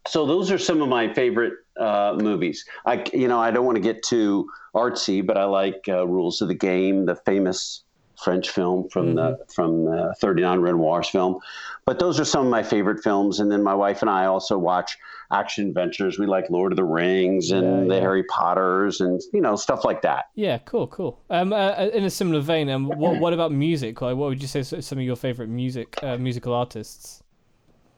so 0.06 0.26
those 0.26 0.50
are 0.50 0.58
some 0.58 0.80
of 0.82 0.88
my 0.88 1.12
favorite 1.12 1.54
uh, 1.80 2.16
movies. 2.20 2.64
I, 2.86 3.04
you 3.12 3.26
know, 3.26 3.40
I 3.40 3.50
don't 3.50 3.64
want 3.64 3.76
to 3.76 3.82
get 3.82 4.02
too 4.02 4.48
artsy, 4.74 5.26
but 5.26 5.36
I 5.36 5.44
like 5.44 5.84
uh, 5.88 6.06
Rules 6.06 6.40
of 6.40 6.48
the 6.48 6.54
Game, 6.54 7.06
the 7.06 7.16
famous 7.16 7.82
French 8.22 8.50
film 8.50 8.88
from 8.90 9.14
the 9.14 9.38
from 9.54 9.86
the 9.86 10.14
39 10.20 10.60
Renoir's 10.60 11.08
film. 11.08 11.38
But 11.86 11.98
those 11.98 12.20
are 12.20 12.24
some 12.24 12.44
of 12.44 12.50
my 12.50 12.62
favorite 12.62 13.02
films. 13.02 13.40
And 13.40 13.50
then 13.50 13.62
my 13.62 13.74
wife 13.74 14.02
and 14.02 14.10
I 14.10 14.26
also 14.26 14.58
watch 14.58 14.98
action 15.32 15.68
adventures. 15.68 16.18
We 16.18 16.26
like 16.26 16.50
Lord 16.50 16.72
of 16.72 16.76
the 16.76 16.84
Rings 16.84 17.50
and 17.50 17.88
Yeah, 17.88 17.94
the. 17.94 18.00
Harry 18.00 18.24
Potters 18.24 19.00
and 19.00 19.20
you 19.32 19.40
know 19.40 19.56
stuff 19.56 19.84
like 19.84 20.02
that. 20.02 20.26
Yeah, 20.34 20.58
cool, 20.58 20.86
cool. 20.88 21.18
Um, 21.30 21.52
uh, 21.52 21.88
in 21.94 22.04
a 22.04 22.10
similar 22.10 22.40
vein, 22.40 22.68
um, 22.68 22.88
what 22.88 23.18
what 23.20 23.32
about 23.32 23.52
music? 23.52 24.02
Like, 24.02 24.16
what 24.16 24.28
would 24.28 24.42
you 24.42 24.48
say 24.48 24.62
some 24.62 24.98
of 24.98 25.04
your 25.04 25.16
favorite 25.16 25.48
music 25.48 25.98
uh, 26.02 26.18
musical 26.18 26.52
artists? 26.52 27.22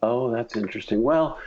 Oh, 0.05 0.31
that's 0.31 0.57
interesting. 0.57 1.03
Well, 1.03 1.39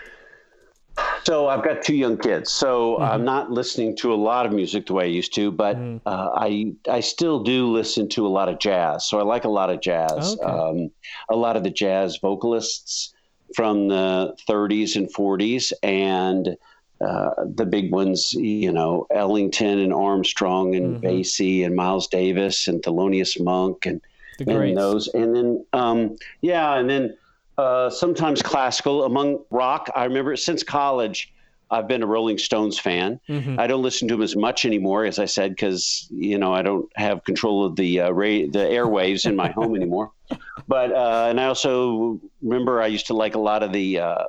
so 1.24 1.48
I've 1.48 1.64
got 1.64 1.82
two 1.82 1.96
young 1.96 2.18
kids, 2.18 2.52
so 2.52 3.00
I'm 3.00 3.24
not 3.24 3.52
listening 3.52 3.96
to 3.98 4.14
a 4.14 4.16
lot 4.16 4.46
of 4.46 4.52
music 4.52 4.86
the 4.86 4.94
way 4.94 5.06
I 5.06 5.08
used 5.08 5.34
to, 5.36 5.52
but 5.52 5.76
uh, 6.06 6.30
I 6.36 6.74
I 6.90 7.00
still 7.00 7.44
do 7.44 7.68
listen 7.68 8.08
to 8.10 8.26
a 8.26 8.30
lot 8.30 8.48
of 8.48 8.60
jazz. 8.60 9.06
So 9.06 9.20
I 9.20 9.24
like 9.24 9.46
a 9.46 9.50
lot 9.50 9.70
of 9.70 9.82
jazz. 9.82 10.38
Okay. 10.40 10.44
Um, 10.44 10.92
a 11.30 11.36
lot 11.36 11.58
of 11.58 11.64
the 11.64 11.70
jazz 11.70 12.18
vocalists 12.18 13.14
from 13.56 13.88
the 13.88 14.36
30s 14.48 14.96
and 14.96 15.12
40s, 15.14 15.74
and 15.84 16.58
uh, 17.02 17.32
the 17.46 17.66
big 17.66 17.92
ones, 17.92 18.34
you 18.34 18.72
know, 18.72 19.08
Ellington 19.12 19.80
and 19.80 19.94
Armstrong 19.94 20.76
and 20.76 21.02
Basie 21.02 21.66
and 21.66 21.76
Miles 21.76 22.08
Davis 22.08 22.68
and 22.68 22.82
Thelonious 22.82 23.42
Monk 23.42 23.86
and 23.86 24.02
and 24.40 24.78
those, 24.78 25.08
and 25.10 25.36
then 25.36 25.66
um, 25.74 26.18
yeah, 26.42 26.76
and 26.76 26.90
then 26.90 27.18
uh, 27.58 27.90
sometimes 27.90 28.42
classical. 28.42 29.04
Among 29.06 29.44
rock, 29.50 29.90
I 29.96 30.04
remember 30.06 30.36
since 30.36 30.64
college, 30.64 31.32
I've 31.72 31.88
been 31.88 32.04
a 32.04 32.06
Rolling 32.06 32.38
Stones 32.38 32.78
fan. 32.78 33.20
Mm-hmm. 33.28 33.60
I 33.60 33.66
don't 33.68 33.82
listen 33.82 34.08
to 34.10 34.14
them 34.16 34.22
as 34.22 34.36
much 34.36 34.66
anymore, 34.66 35.06
as 35.06 35.18
I 35.20 35.26
said, 35.26 35.52
because 35.52 36.08
you 36.12 36.38
know 36.38 36.54
I 36.54 36.62
don't 36.62 36.88
have 36.96 37.24
control 37.24 37.66
of 37.66 37.76
the 37.76 38.02
uh, 38.02 38.12
ra- 38.12 38.48
the 38.52 38.68
airwaves 38.72 39.26
in 39.26 39.36
my 39.36 39.50
home 39.50 39.76
anymore. 39.76 40.12
But 40.68 40.92
uh, 40.94 41.28
and 41.30 41.40
I 41.40 41.46
also 41.46 42.20
remember 42.42 42.82
I 42.82 42.88
used 42.88 43.06
to 43.08 43.14
like 43.14 43.36
a 43.36 43.40
lot 43.40 43.62
of 43.62 43.72
the 43.72 44.00
uh, 44.00 44.24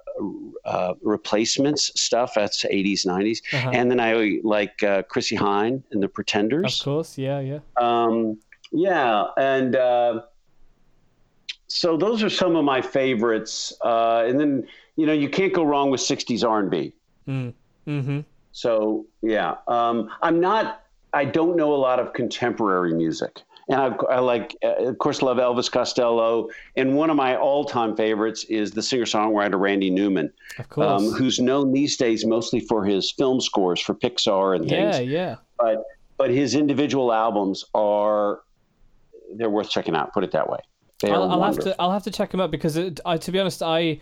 uh, 0.66 0.92
replacements 1.00 1.90
stuff. 1.98 2.32
That's 2.34 2.62
80s, 2.64 3.06
90s, 3.06 3.38
Uh-huh. 3.54 3.70
and 3.72 3.90
then 3.90 4.00
I 4.00 4.40
like 4.44 4.82
uh, 4.82 5.02
Chrissie 5.04 5.36
Hynde 5.38 5.82
and 5.92 6.02
the 6.02 6.08
Pretenders. 6.08 6.78
Of 6.80 6.84
course, 6.84 7.16
yeah, 7.16 7.40
yeah. 7.40 7.60
Um, 7.78 8.38
yeah, 8.70 9.28
and 9.38 9.76
uh, 9.76 10.22
so 11.76 11.94
those 11.94 12.22
are 12.22 12.30
some 12.30 12.56
of 12.56 12.64
my 12.64 12.80
favorites. 12.80 13.74
Uh, 13.84 14.24
and 14.26 14.40
then 14.40 14.66
you 14.96 15.04
know 15.04 15.12
you 15.12 15.28
can't 15.28 15.52
go 15.52 15.62
wrong 15.62 15.90
with 15.90 16.00
'60s 16.00 16.48
R&B. 16.48 16.94
Mm. 17.28 17.52
Mm-hmm. 17.86 18.20
So 18.52 19.04
yeah, 19.20 19.56
um, 19.68 20.10
I'm 20.22 20.40
not. 20.40 20.82
I 21.12 21.24
don't 21.24 21.56
know 21.56 21.74
a 21.74 21.76
lot 21.76 22.00
of 22.00 22.14
contemporary 22.14 22.94
music, 22.94 23.42
and 23.68 23.80
I, 23.80 23.86
I 24.10 24.18
like, 24.20 24.56
uh, 24.64 24.88
of 24.88 24.98
course, 24.98 25.20
love 25.20 25.36
Elvis 25.36 25.70
Costello. 25.70 26.48
And 26.76 26.96
one 26.96 27.10
of 27.10 27.16
my 27.16 27.36
all-time 27.36 27.96
favorites 27.96 28.44
is 28.44 28.70
the 28.72 28.82
singer-songwriter 28.82 29.58
Randy 29.58 29.88
Newman, 29.88 30.32
Of 30.58 30.68
course. 30.68 30.86
um, 31.02 31.10
who's 31.12 31.38
known 31.38 31.72
these 31.72 31.96
days 31.96 32.26
mostly 32.26 32.60
for 32.60 32.84
his 32.84 33.10
film 33.10 33.40
scores 33.40 33.80
for 33.80 33.94
Pixar 33.94 34.56
and 34.56 34.68
things 34.68 34.96
yeah, 34.98 35.00
yeah. 35.00 35.36
but 35.58 35.84
but 36.18 36.30
his 36.30 36.54
individual 36.54 37.12
albums 37.12 37.64
are 37.74 38.40
they're 39.36 39.50
worth 39.50 39.70
checking 39.70 39.94
out. 39.94 40.12
Put 40.12 40.24
it 40.24 40.32
that 40.32 40.48
way. 40.48 40.58
They 41.00 41.10
I'll, 41.12 41.30
I'll 41.30 41.42
have 41.42 41.58
to 41.60 41.80
I'll 41.80 41.92
have 41.92 42.04
to 42.04 42.10
check 42.10 42.32
him 42.32 42.40
out 42.40 42.50
because 42.50 42.76
it, 42.76 43.00
I, 43.04 43.16
to 43.18 43.32
be 43.32 43.38
honest, 43.38 43.62
I 43.62 44.00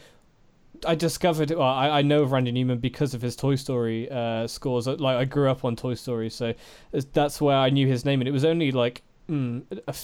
I 0.87 0.95
discovered 0.95 1.51
well, 1.51 1.63
I, 1.63 1.89
I 1.89 2.03
know 2.03 2.23
of 2.23 2.33
Randy 2.33 2.53
Newman 2.53 2.79
because 2.79 3.15
of 3.15 3.23
his 3.23 3.37
Toy 3.37 3.55
Story 3.55 4.11
uh, 4.11 4.47
scores. 4.47 4.87
Like 4.87 5.17
I 5.17 5.25
grew 5.25 5.51
up 5.51 5.65
on 5.65 5.77
Toy 5.77 5.95
Story, 5.95 6.31
so 6.31 6.55
that's 7.13 7.41
where 7.41 7.57
I 7.57 7.71
knew 7.71 7.87
his 7.87 8.05
name, 8.05 8.21
and 8.21 8.29
it 8.29 8.33
was 8.33 8.45
only 8.45 8.73
like. 8.73 9.03
Mm, 9.27 9.63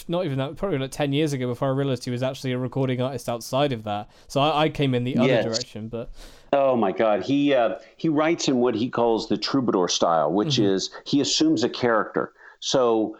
not 0.08 0.24
even 0.24 0.38
that, 0.38 0.56
probably 0.56 0.78
like 0.78 0.92
10 0.92 1.12
years 1.12 1.34
ago 1.34 1.46
before 1.46 1.68
I 1.68 1.72
realized 1.72 2.06
he 2.06 2.10
was 2.10 2.22
actually 2.22 2.52
a 2.52 2.58
recording 2.58 3.02
artist 3.02 3.28
outside 3.28 3.70
of 3.70 3.84
that. 3.84 4.08
So 4.28 4.40
I, 4.40 4.62
I 4.62 4.68
came 4.70 4.94
in 4.94 5.04
the 5.04 5.18
other 5.18 5.36
Yes. 5.36 5.44
direction, 5.44 5.88
but 5.88 6.08
Oh 6.52 6.74
my 6.74 6.90
God, 6.90 7.22
he 7.22 7.54
uh, 7.54 7.78
he 7.96 8.08
writes 8.08 8.48
in 8.48 8.56
what 8.58 8.74
he 8.74 8.88
calls 8.88 9.28
the 9.28 9.36
troubadour 9.36 9.88
style, 9.88 10.32
which 10.32 10.58
Mm-hmm. 10.58 10.62
is 10.64 10.90
he 11.04 11.20
assumes 11.20 11.62
a 11.62 11.68
character. 11.68 12.32
So 12.60 13.18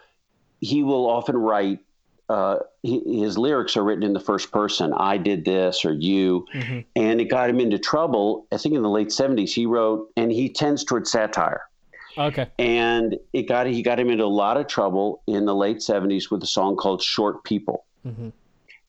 he 0.61 0.83
will 0.83 1.09
often 1.09 1.37
write. 1.37 1.81
Uh, 2.31 2.59
he, 2.83 3.21
his 3.23 3.37
lyrics 3.37 3.77
are 3.77 3.83
written 3.83 4.05
in 4.05 4.12
the 4.12 4.21
first 4.31 4.53
person. 4.53 4.93
I 4.97 5.16
did 5.19 5.45
this, 5.45 5.85
or 5.85 5.93
you, 5.93 6.47
Mm-hmm. 6.55 6.79
and 6.95 7.21
it 7.21 7.25
got 7.25 7.51
him 7.51 7.59
into 7.61 7.79
trouble. 7.79 8.47
I 8.53 8.57
think 8.57 8.75
in 8.77 8.83
the 8.83 8.88
late 8.99 9.09
'70s, 9.09 9.51
he 9.53 9.66
wrote, 9.66 10.09
and 10.16 10.31
he 10.31 10.49
tends 10.49 10.85
towards 10.85 11.11
satire. 11.11 11.62
okay. 12.19 12.47
and 12.59 13.16
it 13.33 13.45
got 13.49 13.66
he 13.66 13.83
got 13.83 13.99
him 13.99 14.11
into 14.11 14.25
a 14.25 14.35
lot 14.45 14.57
of 14.57 14.66
trouble 14.66 15.23
in 15.27 15.45
the 15.45 15.55
late 15.55 15.79
70s 15.79 16.31
with 16.31 16.43
a 16.43 16.47
song 16.59 16.77
called 16.77 17.01
short 17.03 17.37
people 17.45 17.85
Mhm. 18.07 18.33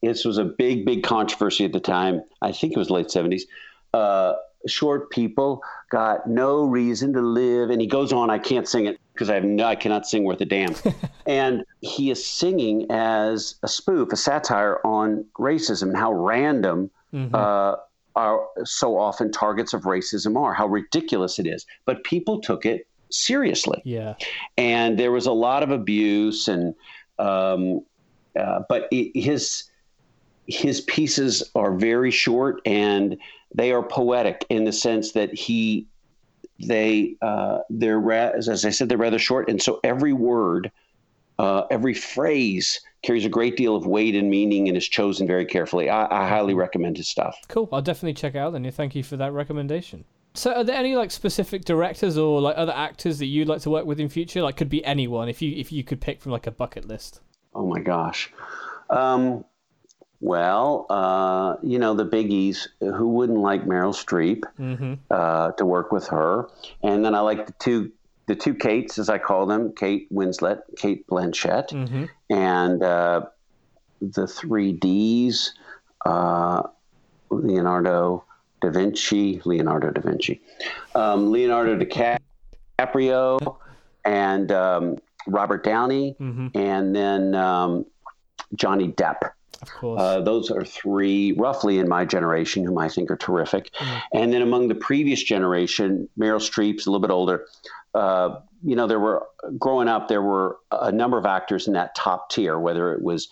this 0.01 0.25
was 0.25 0.37
a 0.39 0.43
big 0.63 0.85
big 0.85 1.03
controversy 1.03 1.63
at 1.63 1.71
the 1.71 1.79
time 1.97 2.15
i 2.41 2.51
think 2.51 2.73
it 2.75 2.79
was 2.79 2.89
late 2.89 3.07
70s 3.17 3.43
uh, 3.93 4.33
short 4.67 5.09
people 5.09 5.61
got 5.89 6.27
no 6.27 6.63
reason 6.65 7.13
to 7.13 7.21
live 7.21 7.69
and 7.69 7.81
he 7.81 7.87
goes 7.87 8.13
on 8.13 8.29
i 8.29 8.37
can't 8.37 8.67
sing 8.67 8.85
it 8.85 8.99
because 9.13 9.29
i 9.29 9.33
have 9.35 9.43
no 9.43 9.65
i 9.65 9.75
cannot 9.75 10.05
sing 10.05 10.23
worth 10.23 10.39
a 10.41 10.45
damn 10.45 10.75
and 11.25 11.63
he 11.81 12.11
is 12.11 12.25
singing 12.25 12.85
as 12.91 13.55
a 13.63 13.67
spoof 13.67 14.11
a 14.11 14.15
satire 14.15 14.79
on 14.85 15.25
racism 15.39 15.83
and 15.89 15.97
how 15.97 16.11
random 16.13 16.89
Mhm. 17.13 17.33
uh, 17.33 17.75
are 18.15 18.47
so 18.63 18.97
often 18.97 19.31
targets 19.31 19.73
of 19.73 19.81
racism 19.83 20.37
are 20.37 20.53
how 20.53 20.67
ridiculous 20.67 21.39
it 21.39 21.47
is 21.47 21.65
but 21.85 22.03
people 22.03 22.39
took 22.39 22.65
it 22.65 22.87
seriously 23.09 23.81
yeah. 23.83 24.13
and 24.57 24.97
there 24.97 25.11
was 25.11 25.25
a 25.25 25.31
lot 25.33 25.63
of 25.63 25.71
abuse 25.71 26.47
and 26.47 26.73
um, 27.19 27.83
uh, 28.39 28.61
but 28.69 28.87
i 28.93 29.11
his 29.13 29.63
his 30.47 30.81
pieces 30.81 31.43
are 31.55 31.73
very 31.75 32.11
short 32.11 32.61
and 32.65 33.17
they 33.53 33.71
are 33.71 33.83
poetic 33.83 34.45
in 34.49 34.63
the 34.63 34.73
sense 34.73 35.11
that 35.13 35.33
he 35.33 35.87
they 36.59 37.15
uh, 37.21 37.59
they're 37.69 37.99
ra- 37.99 38.31
as 38.35 38.65
I 38.65 38.69
said 38.69 38.89
they're 38.89 38.97
rather 38.97 39.19
short 39.19 39.49
and 39.49 39.61
so 39.61 39.79
every 39.83 40.13
word 40.13 40.71
uh, 41.39 41.65
every 41.71 41.95
phrase 41.95 42.79
carries 43.01 43.25
a 43.25 43.29
great 43.29 43.57
deal 43.57 43.75
of 43.75 43.87
weight 43.87 44.15
and 44.15 44.29
meaning 44.29 44.67
and 44.67 44.77
is 44.77 44.87
chosen 44.87 45.25
very 45.25 45.45
carefully. 45.45 45.89
I, 45.89 46.05
I 46.05 46.27
highly 46.27 46.53
recommend 46.53 46.97
his 46.97 47.07
stuff. 47.07 47.35
Cool. 47.47 47.67
I'll 47.71 47.81
definitely 47.81 48.13
check 48.13 48.35
it 48.35 48.37
out 48.37 48.53
then. 48.53 48.63
Yeah, 48.63 48.69
Thank 48.69 48.93
you 48.93 49.01
for 49.01 49.17
that 49.17 49.33
recommendation. 49.33 50.05
So, 50.35 50.53
are 50.53 50.63
there 50.63 50.77
any 50.77 50.95
like 50.95 51.09
specific 51.09 51.65
directors 51.65 52.17
or 52.17 52.39
like 52.39 52.57
other 52.57 52.73
actors 52.73 53.19
that 53.19 53.25
you'd 53.25 53.47
like 53.47 53.61
to 53.61 53.69
work 53.71 53.85
with 53.85 53.99
in 53.99 54.07
future? 54.07 54.43
Like, 54.43 54.55
could 54.55 54.69
be 54.69 54.85
anyone 54.85 55.27
if 55.27 55.41
you 55.41 55.53
if 55.57 55.71
you 55.71 55.83
could 55.83 55.99
pick 55.99 56.21
from 56.21 56.31
like 56.31 56.47
a 56.47 56.51
bucket 56.51 56.87
list. 56.87 57.21
Oh 57.53 57.65
my 57.65 57.79
gosh. 57.79 58.31
Um, 58.89 59.43
well, 60.21 60.85
uh, 60.89 61.55
you 61.63 61.79
know, 61.79 61.93
the 61.95 62.05
biggies, 62.05 62.67
who 62.79 63.09
wouldn't 63.09 63.39
like 63.39 63.65
Meryl 63.65 63.93
Streep 63.93 64.43
Mm-hmm. 64.59 64.93
uh, 65.09 65.51
to 65.53 65.65
work 65.65 65.91
with 65.91 66.07
her? 66.07 66.47
And 66.83 67.03
then 67.03 67.15
I 67.15 67.19
like 67.21 67.47
the 67.47 67.53
two, 67.59 67.91
the 68.27 68.35
two 68.35 68.53
Kates, 68.53 68.97
as 68.99 69.09
I 69.09 69.17
call 69.17 69.47
them, 69.47 69.73
Kate 69.75 70.07
Winslet, 70.13 70.61
Cate 70.77 71.05
Blanchett, 71.07 71.69
Mm-hmm. 71.69 72.05
and 72.29 72.83
uh, 72.83 73.21
the 73.99 74.27
three 74.27 74.71
Ds, 74.73 75.53
uh, 76.05 76.63
Leonardo 77.29 78.23
da 78.61 78.69
Vinci, 78.69 79.41
Leonardo 79.43 79.89
da 79.89 80.01
Vinci, 80.01 80.39
um, 80.95 81.31
Leonardo 81.31 81.75
DiCaprio, 82.79 83.57
and 84.05 84.51
um, 84.51 84.97
Robert 85.27 85.63
Downey, 85.63 86.15
Mm-hmm. 86.19 86.47
and 86.55 86.95
then 86.95 87.33
um, 87.35 87.85
Johnny 88.55 88.89
Depp. 88.89 89.17
Of 89.61 89.71
course. 89.71 90.01
Uh, 90.01 90.21
those 90.21 90.49
are 90.49 90.65
three, 90.65 91.33
roughly 91.33 91.77
in 91.79 91.87
my 91.87 92.05
generation, 92.05 92.63
whom 92.65 92.77
I 92.77 92.89
think 92.89 93.11
are 93.11 93.17
terrific. 93.17 93.69
And 94.13 94.33
then 94.33 94.41
among 94.41 94.67
the 94.69 94.75
previous 94.75 95.21
generation, 95.21 96.09
Meryl 96.17 96.39
Streep's 96.39 96.85
a 96.87 96.89
little 96.89 97.01
bit 97.01 97.11
older. 97.11 97.45
Uh, 97.93 98.39
you 98.63 98.75
know, 98.75 98.87
there 98.87 98.99
were 98.99 99.27
growing 99.57 99.87
up, 99.87 100.07
there 100.07 100.21
were 100.21 100.57
a 100.71 100.91
number 100.91 101.17
of 101.17 101.25
actors 101.25 101.67
in 101.67 101.73
that 101.73 101.93
top 101.95 102.29
tier, 102.29 102.57
whether 102.57 102.93
it 102.93 103.01
was 103.03 103.29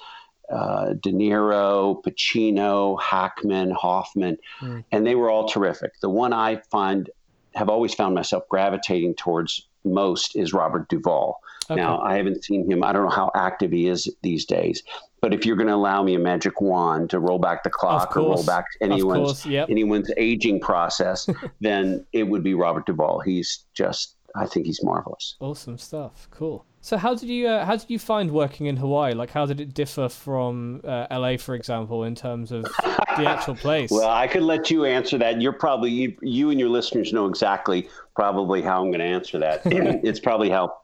uh, 0.52 0.94
De 0.94 1.12
Niro, 1.12 2.02
Pacino, 2.04 3.00
Hackman, 3.00 3.72
Hoffman, 3.72 4.38
Mm. 4.62 4.84
and 4.92 5.06
they 5.06 5.16
were 5.16 5.30
all 5.30 5.48
terrific. 5.48 5.92
The 6.02 6.10
one 6.10 6.34
I 6.34 6.58
find 6.72 7.10
have 7.56 7.70
always 7.70 7.94
found 7.94 8.16
myself 8.16 8.44
gravitating 8.50 9.16
towards 9.16 9.68
most 9.84 10.36
is 10.36 10.54
Robert 10.54 10.88
Duvall. 10.90 11.40
Okay. 11.70 11.80
Now, 11.80 12.00
I 12.00 12.16
haven't 12.16 12.44
seen 12.44 12.70
him. 12.70 12.84
I 12.84 12.92
don't 12.92 13.04
know 13.04 13.16
how 13.16 13.32
active 13.36 13.72
he 13.72 13.88
is 13.88 14.10
these 14.24 14.46
days. 14.46 14.82
But 15.22 15.34
if 15.34 15.46
you're 15.46 15.56
going 15.56 15.68
to 15.68 15.76
allow 15.76 16.02
me 16.02 16.16
a 16.16 16.20
magic 16.20 16.62
wand 16.62 17.10
to 17.12 17.20
roll 17.20 17.40
back 17.40 17.64
the 17.64 17.70
clock 17.70 18.16
or 18.16 18.22
roll 18.22 18.44
back 18.44 18.66
anyone's. 18.82 19.46
Yep. 19.46 19.70
anyone's 19.70 20.12
aging 20.18 20.62
process, 20.62 21.30
then 21.62 22.06
it 22.14 22.24
would 22.24 22.44
be 22.44 22.54
Robert 22.54 22.86
Duvall. 22.86 23.20
He's 23.20 23.66
just, 23.74 24.16
I 24.36 24.46
think 24.46 24.66
he's 24.66 24.84
marvelous. 24.84 25.36
Awesome 25.40 25.78
stuff. 25.78 26.28
Cool. 26.32 26.66
So 26.82 26.98
how 26.98 27.14
did 27.14 27.30
you 27.30 27.48
uh, 27.48 27.66
how 27.66 27.76
did 27.76 27.90
you 27.90 28.00
find 28.00 28.32
working 28.32 28.68
in 28.68 28.78
Hawaii? 28.78 29.14
Like 29.14 29.32
how 29.32 29.46
did 29.46 29.60
it 29.60 29.74
differ 29.74 30.08
from 30.08 30.82
uh, 30.84 31.08
LA, 31.12 31.38
for 31.38 31.54
example, 31.54 32.04
in 32.04 32.16
terms 32.16 32.52
of 32.52 32.64
the 32.64 33.26
actual 33.28 33.56
place? 33.56 33.92
well, 33.92 34.10
I 34.10 34.28
could 34.28 34.44
let 34.44 34.72
you 34.72 34.86
answer 34.86 35.18
that. 35.18 35.42
You're 35.42 35.54
probably 35.54 35.92
you, 35.92 36.16
you 36.22 36.50
and 36.50 36.60
your 36.60 36.70
listeners 36.70 37.12
know 37.12 37.28
exactly 37.28 37.90
probably 38.16 38.62
how 38.62 38.82
I'm 38.82 38.92
going 38.92 39.00
to 39.00 39.06
answer 39.06 39.38
that. 39.40 39.62
it's 39.66 40.20
probably 40.20 40.50
how 40.50 40.78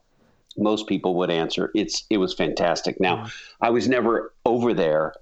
most 0.57 0.87
people 0.87 1.15
would 1.15 1.31
answer. 1.31 1.71
It's 1.75 2.05
it 2.09 2.17
was 2.17 2.33
fantastic. 2.33 2.99
Now, 2.99 3.17
mm-hmm. 3.17 3.65
I 3.65 3.69
was 3.69 3.87
never 3.87 4.33
over 4.45 4.73
there 4.73 5.13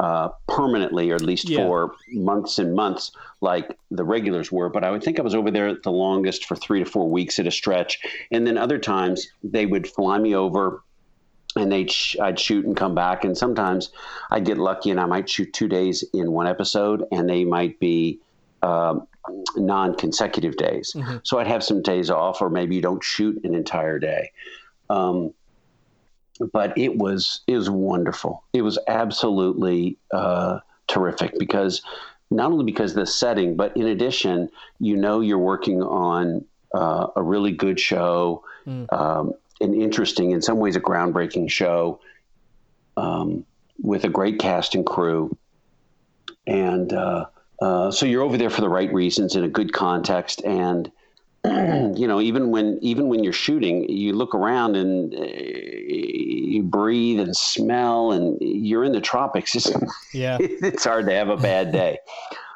uh, 0.00 0.30
permanently, 0.48 1.10
or 1.10 1.14
at 1.14 1.20
least 1.20 1.46
yeah. 1.46 1.58
for 1.58 1.94
months 2.08 2.58
and 2.58 2.74
months, 2.74 3.12
like 3.42 3.76
the 3.90 4.02
regulars 4.02 4.50
were. 4.50 4.70
But 4.70 4.82
I 4.82 4.90
would 4.90 5.02
think 5.02 5.18
I 5.20 5.22
was 5.22 5.34
over 5.34 5.50
there 5.50 5.74
the 5.74 5.92
longest 5.92 6.46
for 6.46 6.56
three 6.56 6.82
to 6.82 6.90
four 6.90 7.08
weeks 7.08 7.38
at 7.38 7.46
a 7.46 7.50
stretch. 7.50 7.98
And 8.30 8.46
then 8.46 8.56
other 8.56 8.78
times 8.78 9.28
they 9.44 9.66
would 9.66 9.86
fly 9.86 10.18
me 10.18 10.34
over 10.34 10.82
and 11.54 11.70
they'd 11.70 11.90
sh- 11.90 12.16
I'd 12.18 12.40
shoot 12.40 12.64
and 12.64 12.74
come 12.74 12.94
back. 12.94 13.24
And 13.24 13.36
sometimes 13.36 13.90
I'd 14.30 14.46
get 14.46 14.56
lucky 14.56 14.90
and 14.90 14.98
I 14.98 15.04
might 15.04 15.28
shoot 15.28 15.52
two 15.52 15.68
days 15.68 16.02
in 16.14 16.32
one 16.32 16.46
episode, 16.46 17.04
and 17.12 17.28
they 17.28 17.44
might 17.44 17.78
be 17.78 18.20
um, 18.62 19.06
non-consecutive 19.56 20.56
days. 20.56 20.94
Mm-hmm. 20.96 21.18
So 21.24 21.38
I'd 21.38 21.46
have 21.46 21.62
some 21.62 21.82
days 21.82 22.08
off, 22.08 22.40
or 22.40 22.48
maybe 22.48 22.74
you 22.74 22.82
don't 22.82 23.04
shoot 23.04 23.38
an 23.44 23.54
entire 23.54 23.98
day. 23.98 24.32
Um, 24.88 25.34
but 26.52 26.76
it 26.76 26.96
was 26.96 27.40
it 27.46 27.56
was 27.56 27.70
wonderful. 27.70 28.44
It 28.52 28.62
was 28.62 28.78
absolutely 28.88 29.98
uh, 30.12 30.60
terrific 30.88 31.38
because 31.38 31.82
not 32.30 32.52
only 32.52 32.64
because 32.64 32.92
of 32.92 32.96
the 32.96 33.06
setting, 33.06 33.56
but 33.56 33.76
in 33.76 33.86
addition, 33.86 34.50
you 34.78 34.96
know 34.96 35.20
you're 35.20 35.38
working 35.38 35.82
on 35.82 36.44
uh, 36.74 37.08
a 37.16 37.22
really 37.22 37.50
good 37.50 37.78
show, 37.78 38.44
mm. 38.66 38.90
um, 38.92 39.34
an 39.60 39.74
interesting, 39.74 40.30
in 40.30 40.40
some 40.40 40.58
ways, 40.58 40.76
a 40.76 40.80
groundbreaking 40.80 41.50
show 41.50 42.00
um, 42.96 43.44
with 43.82 44.04
a 44.04 44.08
great 44.08 44.38
cast 44.38 44.74
and 44.74 44.86
crew, 44.86 45.36
and 46.46 46.92
uh, 46.92 47.26
uh, 47.60 47.90
so 47.90 48.06
you're 48.06 48.22
over 48.22 48.36
there 48.36 48.50
for 48.50 48.60
the 48.60 48.68
right 48.68 48.92
reasons 48.92 49.36
in 49.36 49.44
a 49.44 49.48
good 49.48 49.72
context 49.72 50.42
and 50.44 50.90
you 51.44 52.06
know, 52.06 52.20
even 52.20 52.50
when 52.50 52.78
even 52.82 53.08
when 53.08 53.24
you're 53.24 53.32
shooting, 53.32 53.88
you 53.88 54.12
look 54.12 54.34
around 54.34 54.76
and 54.76 55.14
uh, 55.14 55.24
you 55.24 56.62
breathe 56.62 57.18
and 57.20 57.34
smell, 57.34 58.12
and 58.12 58.36
you're 58.40 58.84
in 58.84 58.92
the 58.92 59.00
tropics. 59.00 59.54
It's, 59.54 59.70
yeah, 60.14 60.36
it's 60.40 60.84
hard 60.84 61.06
to 61.06 61.14
have 61.14 61.28
a 61.28 61.36
bad 61.36 61.72
day. 61.72 61.98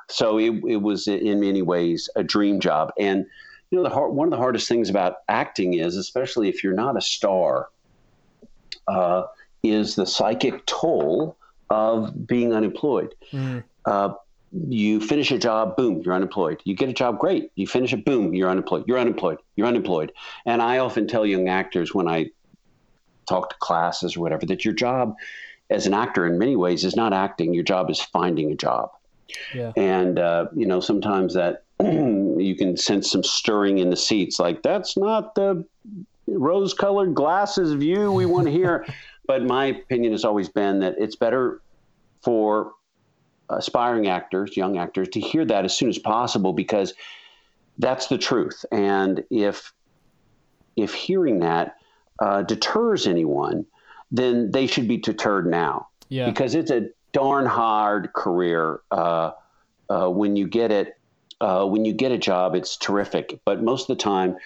so 0.09 0.39
it, 0.39 0.53
it 0.69 0.83
was 0.83 1.09
in 1.09 1.41
many 1.41 1.63
ways 1.63 2.11
a 2.15 2.23
dream 2.23 2.61
job. 2.61 2.93
And 2.99 3.25
you 3.71 3.79
know, 3.79 3.89
the 3.89 3.95
hard, 3.95 4.13
one 4.13 4.29
of 4.29 4.31
the 4.31 4.37
hardest 4.37 4.69
things 4.69 4.91
about 4.91 5.17
acting 5.29 5.75
is, 5.75 5.97
especially 5.97 6.49
if 6.49 6.63
you're 6.63 6.75
not 6.75 6.97
a 6.97 7.01
star, 7.01 7.69
uh, 8.87 9.25
is 9.63 9.97
the 9.97 10.07
psychic 10.07 10.65
toll 10.67 11.37
of 11.71 12.27
being 12.27 12.53
unemployed. 12.53 13.15
Mm. 13.33 13.65
Uh, 13.87 14.15
you 14.69 15.01
finish 15.01 15.33
a 15.33 15.39
job, 15.39 15.77
boom, 15.77 16.03
you're 16.05 16.15
unemployed. 16.15 16.61
You 16.65 16.75
get 16.75 16.89
a 16.89 16.93
job, 16.93 17.19
great. 17.19 17.51
You 17.57 17.67
finish 17.67 17.93
it, 17.93 18.05
boom, 18.05 18.35
you're 18.35 18.49
unemployed. 18.49 18.85
You're 18.87 18.99
unemployed. 18.99 19.39
You're 19.57 19.67
unemployed. 19.67 20.13
And 20.47 20.63
I 20.63 20.79
often 20.79 21.09
tell 21.09 21.27
young 21.27 21.49
actors 21.49 21.95
when 21.95 22.09
I 22.09 22.31
talk 23.27 23.51
to 23.51 23.57
classes 23.59 24.17
or 24.17 24.21
whatever 24.21 24.47
that 24.47 24.65
your 24.65 24.75
job 24.75 25.17
as 25.71 25.87
an 25.87 25.95
actor 25.95 26.27
in 26.27 26.39
many 26.39 26.57
ways 26.57 26.85
is 26.85 26.95
not 26.95 27.13
acting. 27.13 27.55
Your 27.55 27.65
job 27.65 27.91
is 27.91 28.01
finding 28.01 28.53
a 28.53 28.55
job. 28.55 28.91
Yeah. 29.55 29.73
And 29.77 30.19
uh, 30.19 30.47
you 30.55 30.67
know 30.67 30.81
sometimes 30.81 31.35
that 31.35 31.65
you 31.81 32.55
can 32.57 32.77
sense 32.77 33.11
some 33.11 33.25
stirring 33.25 33.79
in 33.79 33.91
the 33.91 33.97
seats. 33.97 34.39
Like 34.39 34.63
that's 34.63 34.97
not 34.97 35.35
the 35.35 35.65
rose-colored 36.27 37.15
glasses 37.15 37.73
view 37.73 38.13
we 38.13 38.27
want 38.27 38.47
to 38.47 38.53
hear. 38.53 38.87
but 39.27 39.43
my 39.43 39.67
opinion 39.67 40.13
has 40.13 40.25
always 40.25 40.49
been 40.49 40.81
that 40.81 40.95
it's 40.99 41.17
better 41.17 41.61
for 42.23 42.73
aspiring 43.51 44.09
actors, 44.09 44.57
young 44.57 44.79
actors, 44.79 45.09
to 45.11 45.21
hear 45.21 45.45
that 45.45 45.65
as 45.65 45.77
soon 45.77 45.89
as 45.89 45.99
possible 45.99 46.53
because 46.53 46.95
that's 47.79 48.07
the 48.07 48.19
truth. 48.19 48.65
And 48.73 49.25
if 49.31 49.73
if 50.77 50.93
hearing 50.93 51.41
that 51.41 51.77
uh, 52.21 52.43
deters 52.43 53.07
anyone, 53.07 53.67
then 54.11 54.51
they 54.51 54.67
should 54.67 54.89
be 54.89 54.97
deterred 54.97 55.47
now. 55.47 55.89
Yeah. 56.09 56.27
Because 56.27 56.55
it's 56.55 56.71
a 56.71 56.89
darn 57.13 57.47
hard 57.47 58.13
career. 58.13 58.81
Uh, 58.91 59.33
uh, 59.89 60.09
when 60.09 60.37
you 60.37 60.49
get 60.49 60.71
it, 60.71 60.99
uh, 61.41 61.65
when 61.65 61.85
you 61.85 61.93
get 61.93 62.11
a 62.13 62.19
job, 62.19 62.55
it's 62.55 62.77
terrific. 62.77 63.41
But 63.45 63.63
most 63.63 63.83
of 63.83 63.97
the 63.97 64.03
time, 64.03 64.37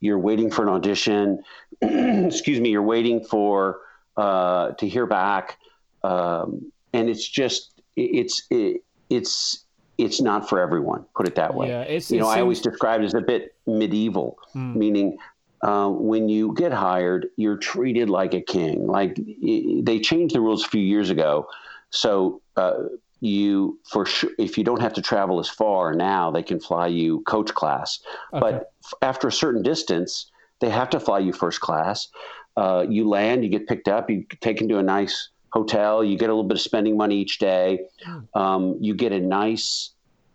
you're 0.00 0.18
waiting 0.18 0.50
for 0.50 0.62
an 0.62 0.68
audition. 0.68 1.42
excuse 1.80 2.60
me. 2.60 2.70
You're 2.70 2.82
waiting 2.82 3.24
for 3.24 3.80
uh, 4.16 4.72
to 4.72 4.88
hear 4.88 5.06
back, 5.06 5.58
um, 6.02 6.72
and 6.92 7.08
it's 7.08 7.26
just 7.26 7.77
it's 7.98 8.42
it, 8.50 8.82
it's 9.10 9.64
it's 9.98 10.20
not 10.20 10.48
for 10.48 10.60
everyone. 10.60 11.04
Put 11.14 11.26
it 11.26 11.34
that 11.34 11.54
way. 11.54 11.68
Yeah, 11.68 11.82
it's, 11.82 12.10
you 12.10 12.20
know, 12.20 12.28
I 12.28 12.40
always 12.40 12.60
describe 12.60 13.00
it 13.00 13.04
as 13.04 13.14
a 13.14 13.20
bit 13.20 13.54
medieval, 13.66 14.38
hmm. 14.52 14.78
meaning 14.78 15.18
uh, 15.62 15.88
when 15.88 16.28
you 16.28 16.54
get 16.54 16.72
hired, 16.72 17.28
you're 17.36 17.56
treated 17.56 18.08
like 18.08 18.32
a 18.32 18.40
king. 18.40 18.86
Like 18.86 19.16
they 19.16 19.98
changed 19.98 20.34
the 20.34 20.40
rules 20.40 20.64
a 20.64 20.68
few 20.68 20.82
years 20.82 21.10
ago, 21.10 21.48
so 21.90 22.40
uh, 22.56 22.84
you 23.20 23.78
for 23.90 24.06
sure 24.06 24.30
if 24.38 24.56
you 24.56 24.64
don't 24.64 24.80
have 24.80 24.92
to 24.94 25.02
travel 25.02 25.40
as 25.40 25.48
far 25.48 25.94
now, 25.94 26.30
they 26.30 26.42
can 26.42 26.60
fly 26.60 26.86
you 26.86 27.20
coach 27.22 27.52
class. 27.54 28.00
Okay. 28.32 28.40
But 28.40 28.72
after 29.02 29.28
a 29.28 29.32
certain 29.32 29.62
distance, 29.62 30.30
they 30.60 30.70
have 30.70 30.90
to 30.90 31.00
fly 31.00 31.18
you 31.18 31.32
first 31.32 31.60
class. 31.60 32.08
Uh, 32.56 32.84
you 32.88 33.08
land, 33.08 33.44
you 33.44 33.50
get 33.50 33.68
picked 33.68 33.88
up, 33.88 34.10
you 34.10 34.24
taken 34.40 34.68
to 34.68 34.78
a 34.78 34.82
nice 34.82 35.30
hotel. 35.50 36.04
You 36.04 36.16
get 36.16 36.30
a 36.30 36.32
little 36.32 36.48
bit 36.48 36.56
of 36.56 36.60
spending 36.60 36.96
money 36.96 37.16
each 37.16 37.38
day. 37.38 37.86
Um, 38.34 38.76
you 38.80 38.94
get 38.94 39.12
a 39.12 39.20
nice 39.20 39.90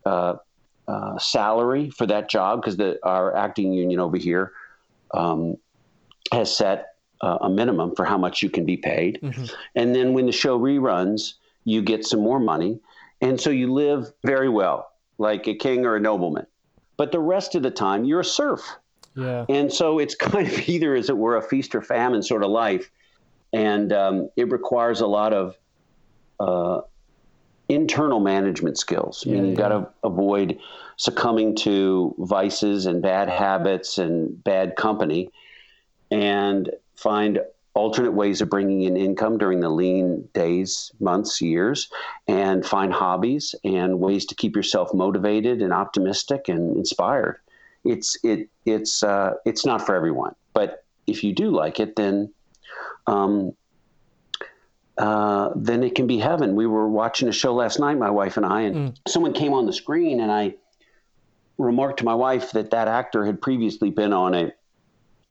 uh, 0.06 0.36
uh, 0.88 1.17
salary 1.17 1.89
for 1.89 2.06
that 2.08 2.30
job 2.30 2.62
because 2.62 2.80
our 3.04 3.36
acting 3.36 3.73
union 3.73 3.99
over 3.99 4.17
here 4.17 4.54
um, 5.13 5.58
has 6.32 6.56
set 6.56 6.95
uh, 7.21 7.38
a 7.41 7.49
minimum 7.49 7.95
for 7.95 8.06
how 8.06 8.17
much 8.17 8.43
you 8.43 8.49
can 8.49 8.65
be 8.65 8.78
paid. 8.78 9.19
Mm-hmm. 9.21 9.45
And 9.76 9.95
then 9.95 10.13
when 10.13 10.26
the 10.26 10.32
show 10.32 10.60
reruns, 10.60 11.36
you 11.63 11.82
get 11.82 12.06
some 12.06 12.19
more 12.19 12.39
money. 12.39 12.80
And 13.21 13.39
so 13.39 13.49
you 13.49 13.71
live 13.71 14.12
very 14.26 14.49
well, 14.49 14.91
like 15.17 15.47
a 15.47 15.56
king 15.56 15.86
or 15.86 15.95
a 15.95 15.99
nobleman. 15.99 16.45
But 16.97 17.12
the 17.12 17.19
rest 17.19 17.56
of 17.56 17.63
the 17.63 17.71
time, 17.71 18.04
you're 18.04 18.19
a 18.19 18.26
serf. 18.26 18.62
Yeah. 19.15 19.45
And 19.47 19.71
so 19.71 19.99
it's 19.99 20.15
kind 20.30 20.47
of 20.47 20.67
either, 20.67 20.95
as 20.95 21.10
it 21.10 21.17
were, 21.17 21.38
a 21.38 21.41
feast 21.41 21.73
or 21.76 21.82
famine 21.82 22.23
sort 22.23 22.43
of 22.43 22.49
life 22.49 22.91
and 23.54 23.94
um, 23.94 24.30
it 24.36 24.52
requires 24.52 25.00
a 25.00 25.08
lot 25.08 25.34
of 25.34 25.56
uh, 26.39 26.82
internal 27.70 28.20
management 28.20 28.78
skills. 28.78 29.24
I 29.26 29.30
mean, 29.30 29.46
you've 29.46 29.60
yeah. 29.60 29.70
got 29.70 29.70
to 29.70 29.89
avoid 30.04 30.60
succumbing 30.98 31.56
to 31.56 32.13
vices 32.18 32.86
and 32.86 33.02
bad 33.02 33.30
habits 33.30 33.98
and 33.98 34.44
bad 34.44 34.76
company, 34.76 35.30
and 36.12 36.70
find 36.96 37.39
alternate 37.76 38.12
ways 38.12 38.42
of 38.42 38.50
bringing 38.50 38.84
in 38.84 38.96
income 38.96 39.38
during 39.38 39.60
the 39.60 39.70
lean 39.70 40.28
days, 40.34 40.92
months, 41.00 41.42
years, 41.42 41.89
and 42.28 42.66
find 42.66 42.94
hobbies 42.94 43.56
and 43.63 44.00
ways 44.00 44.26
to 44.26 44.36
keep 44.36 44.56
yourself 44.56 44.94
motivated 44.94 45.62
and 45.62 45.74
optimistic 45.74 46.50
and 46.50 46.76
inspired. 46.78 47.39
It's 47.84 48.18
it 48.24 48.50
it's 48.66 49.04
uh, 49.04 49.34
it's 49.46 49.66
not 49.66 49.86
for 49.86 49.96
everyone, 49.96 50.36
but 50.54 50.84
if 51.08 51.24
you 51.24 51.34
do 51.34 51.50
like 51.50 51.80
it, 51.80 51.96
then 51.96 52.32
um, 53.08 53.54
uh, 54.98 55.50
then 55.56 55.84
it 55.84 55.96
can 55.96 56.08
be 56.08 56.20
heaven. 56.20 56.56
We 56.56 56.68
were 56.68 56.88
watching 56.88 57.28
a 57.28 57.32
show 57.32 57.54
last 57.54 57.80
night, 57.80 57.98
my 57.98 58.12
wife 58.12 58.38
and 58.38 58.46
I, 58.46 58.62
and 58.62 58.76
mm. 58.76 58.98
someone 59.08 59.34
came 59.34 59.54
on 59.54 59.66
the 59.66 59.74
screen, 59.74 60.20
and 60.20 60.32
I 60.32 60.56
remarked 61.58 62.00
to 62.00 62.06
my 62.06 62.16
wife 62.16 62.52
that 62.52 62.72
that 62.72 62.88
actor 62.88 63.26
had 63.26 63.42
previously 63.42 63.89
been 63.89 64.13
on 64.13 64.34
a 64.34 64.52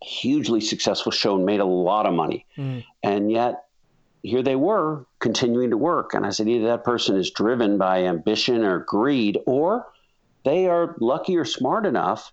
hugely 0.03 0.61
successful 0.61 1.13
show 1.13 1.37
and 1.37 1.47
made 1.47 1.61
a 1.61 1.65
lot 1.65 2.07
of 2.07 2.15
money, 2.15 2.45
mm. 2.57 2.85
and 3.03 3.31
yet 3.31 3.65
here 4.23 4.43
they 4.43 4.57
were 4.57 5.07
continuing 5.21 5.71
to 5.71 5.77
work. 5.77 6.15
And 6.15 6.25
I 6.25 6.31
said, 6.31 6.49
either 6.49 6.67
that 6.67 6.85
person 6.85 7.17
is 7.17 7.31
driven 7.31 7.79
by 7.79 8.05
ambition 8.05 8.65
or 8.65 8.81
greed, 8.81 9.39
or 9.47 9.87
they 10.45 10.67
are 10.67 10.97
lucky 11.01 11.37
or 11.37 11.45
smart 11.45 11.87
enough 11.87 12.33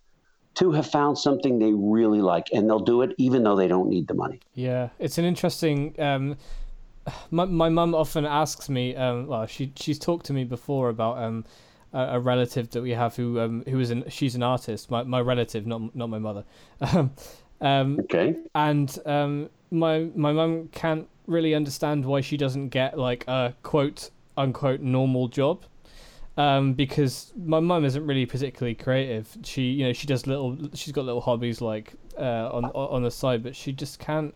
to 0.60 0.72
have 0.72 0.88
found 0.88 1.18
something 1.18 1.60
they 1.60 1.74
really 1.74 2.22
like 2.22 2.50
and 2.54 2.70
they'll 2.70 2.80
do 2.80 3.02
it 3.02 3.16
even 3.18 3.44
though 3.44 3.56
they 3.56 3.68
don't 3.68 3.90
need 3.90 4.08
the 4.08 4.14
money. 4.14 4.40
Yeah, 4.54 4.90
it's 5.00 5.18
an 5.18 5.26
interesting. 5.26 5.96
Um, 6.00 6.38
my 7.32 7.46
my 7.46 7.70
mum 7.70 7.96
often 7.96 8.26
asks 8.26 8.70
me. 8.70 8.96
Um, 8.96 9.28
well, 9.28 9.46
she 9.46 9.72
she's 9.76 9.98
talked 9.98 10.26
to 10.28 10.34
me 10.34 10.44
before 10.44 10.90
about 10.90 11.18
um, 11.18 11.46
a, 11.94 12.00
a 12.00 12.20
relative 12.20 12.70
that 12.72 12.82
we 12.82 12.92
have 12.92 13.16
who 13.16 13.40
um 13.40 13.64
who 13.68 13.80
is 13.80 13.90
an 13.90 14.04
she's 14.10 14.36
an 14.36 14.44
artist. 14.44 14.92
My 14.92 15.04
my 15.04 15.22
relative, 15.22 15.66
not 15.66 15.96
not 15.96 16.10
my 16.10 16.20
mother. 16.20 16.44
um, 17.62 18.00
okay. 18.02 18.36
And 18.54 18.98
um, 19.06 19.50
my 19.72 20.10
my 20.16 20.32
mum 20.32 20.70
can't 20.72 21.08
really 21.26 21.56
understand 21.56 22.06
why 22.06 22.22
she 22.22 22.38
doesn't 22.38 22.70
get 22.70 22.98
like 22.98 23.28
a 23.28 23.54
quote 23.64 24.10
unquote 24.36 24.82
normal 24.82 25.28
job 25.28 25.64
um, 26.40 26.74
because 26.74 27.34
my 27.36 27.60
mum 27.60 27.84
isn't 27.86 28.06
really 28.08 28.26
particularly 28.26 28.76
creative. 28.76 29.26
She, 29.44 29.64
you 29.78 29.86
know, 29.86 29.94
she 29.94 30.08
does 30.08 30.26
little. 30.26 30.58
She's 30.74 30.94
got 30.94 31.06
little 31.06 31.22
hobbies 31.22 31.62
like 31.62 31.94
uh, 32.18 32.50
on 32.56 32.66
on 32.66 33.04
the 33.04 33.12
side, 33.12 33.44
but 33.44 33.56
she 33.56 33.72
just 33.74 34.00
can't. 34.00 34.34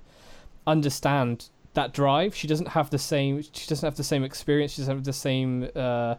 understand 0.65 1.49
that 1.73 1.93
drive. 1.93 2.35
She 2.35 2.47
doesn't 2.47 2.69
have 2.69 2.89
the 2.89 2.97
same. 2.97 3.41
She 3.41 3.67
doesn't 3.67 3.85
have 3.85 3.97
the 3.97 4.03
same 4.03 4.23
experience. 4.23 4.73
She 4.73 4.81
doesn't 4.81 4.95
have 4.95 5.03
the 5.03 5.13
same 5.29 5.69
uh, 5.75 6.15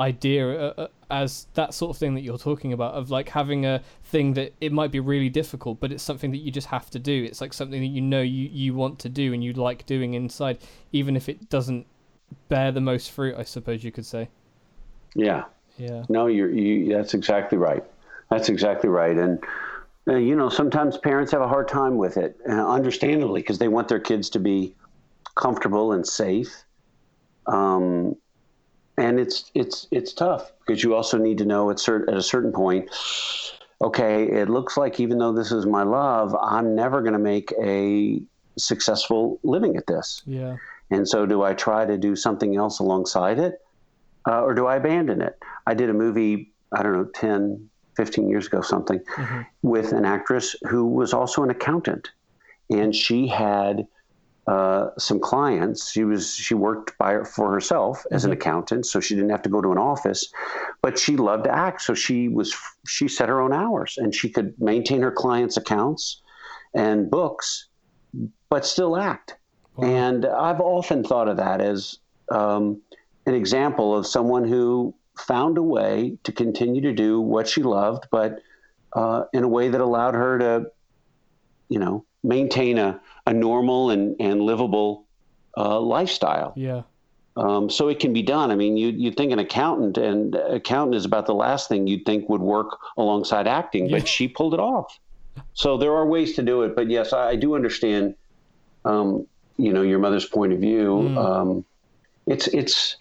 idea 0.00 0.42
uh, 0.48 0.74
uh, 0.76 0.88
as 1.10 1.46
that 1.54 1.74
sort 1.74 1.90
of 1.90 1.98
thing 1.98 2.14
that 2.14 2.22
you're 2.22 2.38
talking 2.38 2.72
about 2.72 2.94
of 2.94 3.10
like 3.10 3.28
having 3.30 3.66
a 3.66 3.82
thing 4.04 4.34
that 4.34 4.52
it 4.60 4.72
might 4.72 4.92
be 4.92 5.00
really 5.00 5.28
difficult, 5.28 5.80
but 5.80 5.92
it's 5.92 6.02
something 6.02 6.30
that 6.30 6.38
you 6.38 6.50
just 6.52 6.68
have 6.68 6.90
to 6.90 6.98
do. 6.98 7.24
It's 7.24 7.40
like 7.40 7.52
something 7.52 7.80
that 7.80 7.86
you 7.98 8.02
know 8.02 8.22
you 8.22 8.48
you 8.52 8.74
want 8.74 8.98
to 9.00 9.08
do 9.08 9.32
and 9.34 9.42
you 9.42 9.52
like 9.52 9.86
doing 9.86 10.14
inside, 10.14 10.58
even 10.92 11.16
if 11.16 11.28
it 11.28 11.48
doesn't 11.48 11.86
bear 12.48 12.70
the 12.72 12.80
most 12.80 13.10
fruit. 13.10 13.34
I 13.36 13.44
suppose 13.44 13.82
you 13.82 13.92
could 13.92 14.06
say. 14.06 14.28
Yeah. 15.14 15.44
Yeah. 15.76 16.04
No, 16.08 16.26
you're 16.26 16.50
you. 16.50 16.92
That's 16.94 17.14
exactly 17.14 17.58
right. 17.58 17.84
That's 18.30 18.48
exactly 18.48 18.90
right. 18.90 19.16
And 19.16 19.42
uh, 20.08 20.16
you 20.16 20.34
know, 20.34 20.48
sometimes 20.48 20.96
parents 20.98 21.32
have 21.32 21.40
a 21.40 21.48
hard 21.48 21.68
time 21.68 21.98
with 21.98 22.16
it, 22.16 22.36
uh, 22.48 22.52
understandably, 22.52 23.40
because 23.40 23.58
they 23.58 23.68
want 23.68 23.88
their 23.88 24.00
kids 24.00 24.30
to 24.30 24.40
be 24.40 24.74
comfortable 25.34 25.92
and 25.92 26.06
safe. 26.06 26.64
Um, 27.46 28.16
and 28.96 29.20
it's 29.20 29.50
it's 29.54 29.86
it's 29.90 30.12
tough 30.12 30.50
because 30.66 30.82
you 30.82 30.94
also 30.94 31.18
need 31.18 31.38
to 31.38 31.44
know 31.44 31.70
at 31.70 31.76
cert- 31.76 32.08
at 32.08 32.14
a 32.14 32.22
certain 32.22 32.52
point. 32.52 32.90
Okay, 33.80 34.24
it 34.24 34.48
looks 34.48 34.76
like 34.76 34.98
even 34.98 35.18
though 35.18 35.32
this 35.32 35.52
is 35.52 35.64
my 35.64 35.84
love, 35.84 36.34
I'm 36.34 36.74
never 36.74 37.00
going 37.00 37.12
to 37.12 37.18
make 37.18 37.52
a 37.62 38.20
successful 38.58 39.38
living 39.44 39.76
at 39.76 39.86
this. 39.86 40.22
Yeah. 40.26 40.56
And 40.90 41.06
so, 41.06 41.26
do 41.26 41.42
I 41.42 41.54
try 41.54 41.84
to 41.84 41.96
do 41.96 42.16
something 42.16 42.56
else 42.56 42.80
alongside 42.80 43.38
it, 43.38 43.60
uh, 44.28 44.42
or 44.42 44.54
do 44.54 44.66
I 44.66 44.76
abandon 44.76 45.22
it? 45.22 45.38
I 45.66 45.74
did 45.74 45.90
a 45.90 45.94
movie, 45.94 46.52
I 46.72 46.82
don't 46.82 46.92
know, 46.92 47.04
10, 47.14 47.68
15 47.96 48.28
years 48.28 48.46
ago, 48.46 48.60
something, 48.60 49.00
mm-hmm. 49.16 49.42
with 49.62 49.92
an 49.92 50.04
actress 50.04 50.54
who 50.68 50.86
was 50.86 51.12
also 51.12 51.42
an 51.42 51.50
accountant, 51.50 52.10
and 52.70 52.94
she 52.94 53.26
had 53.26 53.86
uh, 54.46 54.90
some 54.98 55.20
clients. 55.20 55.90
She 55.90 56.04
was 56.04 56.34
she 56.34 56.54
worked 56.54 56.96
by 56.96 57.22
for 57.24 57.52
herself 57.52 58.04
as 58.10 58.22
mm-hmm. 58.22 58.32
an 58.32 58.38
accountant, 58.38 58.86
so 58.86 59.00
she 59.00 59.14
didn't 59.14 59.30
have 59.30 59.42
to 59.42 59.50
go 59.50 59.60
to 59.60 59.72
an 59.72 59.78
office. 59.78 60.32
But 60.80 60.98
she 60.98 61.16
loved 61.16 61.44
to 61.44 61.54
act, 61.54 61.82
so 61.82 61.94
she 61.94 62.28
was 62.28 62.54
she 62.86 63.08
set 63.08 63.28
her 63.28 63.40
own 63.40 63.52
hours, 63.52 63.98
and 63.98 64.14
she 64.14 64.28
could 64.28 64.54
maintain 64.60 65.02
her 65.02 65.10
clients' 65.10 65.56
accounts 65.56 66.22
and 66.74 67.10
books, 67.10 67.68
but 68.48 68.64
still 68.64 68.96
act. 68.96 69.36
Wow. 69.76 69.88
And 69.88 70.26
I've 70.26 70.60
often 70.60 71.04
thought 71.04 71.28
of 71.28 71.36
that 71.36 71.60
as 71.60 71.98
um, 72.30 72.80
an 73.28 73.34
example 73.34 73.96
of 73.96 74.06
someone 74.06 74.46
who 74.46 74.94
found 75.16 75.58
a 75.58 75.62
way 75.62 76.16
to 76.24 76.32
continue 76.32 76.80
to 76.80 76.92
do 76.92 77.20
what 77.20 77.48
she 77.48 77.62
loved, 77.62 78.06
but 78.10 78.40
uh, 78.92 79.24
in 79.32 79.44
a 79.44 79.48
way 79.48 79.68
that 79.68 79.80
allowed 79.80 80.14
her 80.14 80.38
to, 80.38 80.70
you 81.68 81.78
know, 81.78 82.04
maintain 82.22 82.78
a 82.78 83.00
a 83.26 83.32
normal 83.32 83.90
and, 83.90 84.16
and 84.20 84.40
livable 84.40 85.04
uh, 85.56 85.78
lifestyle. 85.78 86.54
Yeah. 86.56 86.82
Um, 87.36 87.68
so 87.68 87.88
it 87.88 88.00
can 88.00 88.12
be 88.12 88.22
done. 88.22 88.50
I 88.50 88.56
mean, 88.56 88.76
you 88.76 88.88
you 88.88 89.12
think 89.12 89.32
an 89.32 89.38
accountant 89.38 89.98
and 89.98 90.34
accountant 90.34 90.96
is 90.96 91.04
about 91.04 91.26
the 91.26 91.34
last 91.34 91.68
thing 91.68 91.86
you'd 91.86 92.04
think 92.04 92.28
would 92.28 92.40
work 92.40 92.78
alongside 92.96 93.46
acting, 93.46 93.86
yeah. 93.86 93.98
but 93.98 94.08
she 94.08 94.26
pulled 94.26 94.54
it 94.54 94.60
off. 94.60 94.98
So 95.54 95.76
there 95.76 95.92
are 95.92 96.06
ways 96.06 96.34
to 96.36 96.42
do 96.42 96.62
it. 96.62 96.74
But 96.74 96.90
yes, 96.90 97.12
I, 97.12 97.30
I 97.30 97.36
do 97.36 97.54
understand. 97.54 98.14
Um, 98.84 99.26
you 99.58 99.72
know 99.72 99.82
your 99.82 99.98
mother's 99.98 100.24
point 100.24 100.52
of 100.52 100.60
view. 100.60 101.10
Mm. 101.10 101.16
Um, 101.18 101.64
it's 102.26 102.46
it's 102.48 102.96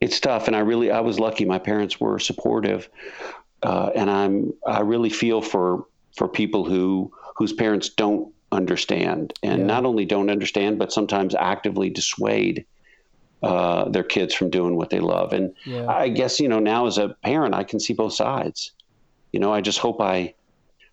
it's 0.00 0.18
tough, 0.18 0.46
and 0.46 0.56
I 0.56 0.60
really 0.60 0.90
I 0.90 1.00
was 1.00 1.20
lucky. 1.20 1.44
My 1.44 1.58
parents 1.58 2.00
were 2.00 2.18
supportive, 2.18 2.88
uh, 3.62 3.90
and 3.94 4.10
I'm 4.10 4.52
I 4.66 4.80
really 4.80 5.10
feel 5.10 5.42
for 5.42 5.86
for 6.16 6.28
people 6.28 6.64
who 6.64 7.12
whose 7.36 7.52
parents 7.52 7.90
don't 7.90 8.32
understand, 8.52 9.32
and 9.42 9.60
yeah. 9.60 9.66
not 9.66 9.84
only 9.84 10.04
don't 10.04 10.30
understand, 10.30 10.78
but 10.78 10.92
sometimes 10.92 11.34
actively 11.34 11.90
dissuade 11.90 12.64
uh, 13.42 13.88
their 13.88 14.02
kids 14.02 14.34
from 14.34 14.50
doing 14.50 14.76
what 14.76 14.90
they 14.90 15.00
love. 15.00 15.32
And 15.32 15.54
yeah. 15.64 15.86
I 15.86 16.08
guess 16.08 16.40
you 16.40 16.48
know 16.48 16.58
now 16.58 16.86
as 16.86 16.98
a 16.98 17.10
parent, 17.22 17.54
I 17.54 17.64
can 17.64 17.78
see 17.78 17.92
both 17.92 18.14
sides. 18.14 18.72
You 19.32 19.40
know, 19.40 19.52
I 19.52 19.60
just 19.60 19.78
hope 19.78 20.00
I 20.00 20.34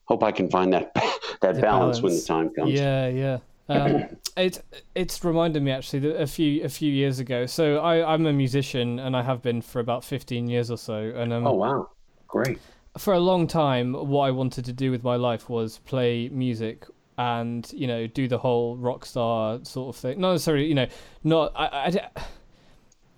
hope 0.06 0.24
I 0.24 0.32
can 0.32 0.50
find 0.50 0.74
that 0.74 0.94
that 1.42 1.62
balance, 1.62 1.62
balance, 1.62 2.02
when 2.02 2.14
the 2.14 2.22
time 2.22 2.50
comes. 2.54 2.74
Yeah, 2.74 3.08
yeah. 3.08 3.38
Um, 3.70 4.18
it 4.38 4.64
it's 4.96 5.24
reminded 5.24 5.62
me 5.62 5.72
actually 5.72 6.00
that 6.00 6.22
a 6.22 6.28
few 6.28 6.64
a 6.64 6.70
few 6.70 6.92
years 6.92 7.20
ago. 7.20 7.46
So 7.46 7.80
I 7.80 8.14
I'm 8.14 8.26
a 8.26 8.34
musician 8.34 9.00
and 9.00 9.16
I 9.16 9.24
have 9.24 9.42
been 9.42 9.62
for 9.62 9.80
about 9.80 10.04
15 10.04 10.48
years 10.48 10.72
or 10.72 10.78
so. 10.78 11.12
And 11.16 11.34
um, 11.34 11.46
oh 11.46 11.54
wow, 11.54 11.90
great. 12.28 12.60
For 12.98 13.14
a 13.14 13.20
long 13.20 13.46
time, 13.46 13.94
what 13.94 14.22
I 14.22 14.32
wanted 14.32 14.66
to 14.66 14.74
do 14.74 14.90
with 14.90 15.04
my 15.04 15.16
life 15.16 15.50
was 15.50 15.80
play 15.80 16.30
music 16.30 16.86
and 17.18 17.72
you 17.74 17.88
know 17.88 18.06
do 18.06 18.28
the 18.28 18.38
whole 18.38 18.78
rock 18.78 19.06
star 19.06 19.60
sort 19.64 19.96
of 19.96 20.00
thing. 20.00 20.20
Not 20.20 20.34
necessarily, 20.34 20.66
you 20.66 20.76
know, 20.76 20.88
not 21.24 21.52
I, 21.56 21.66
I, 21.66 22.22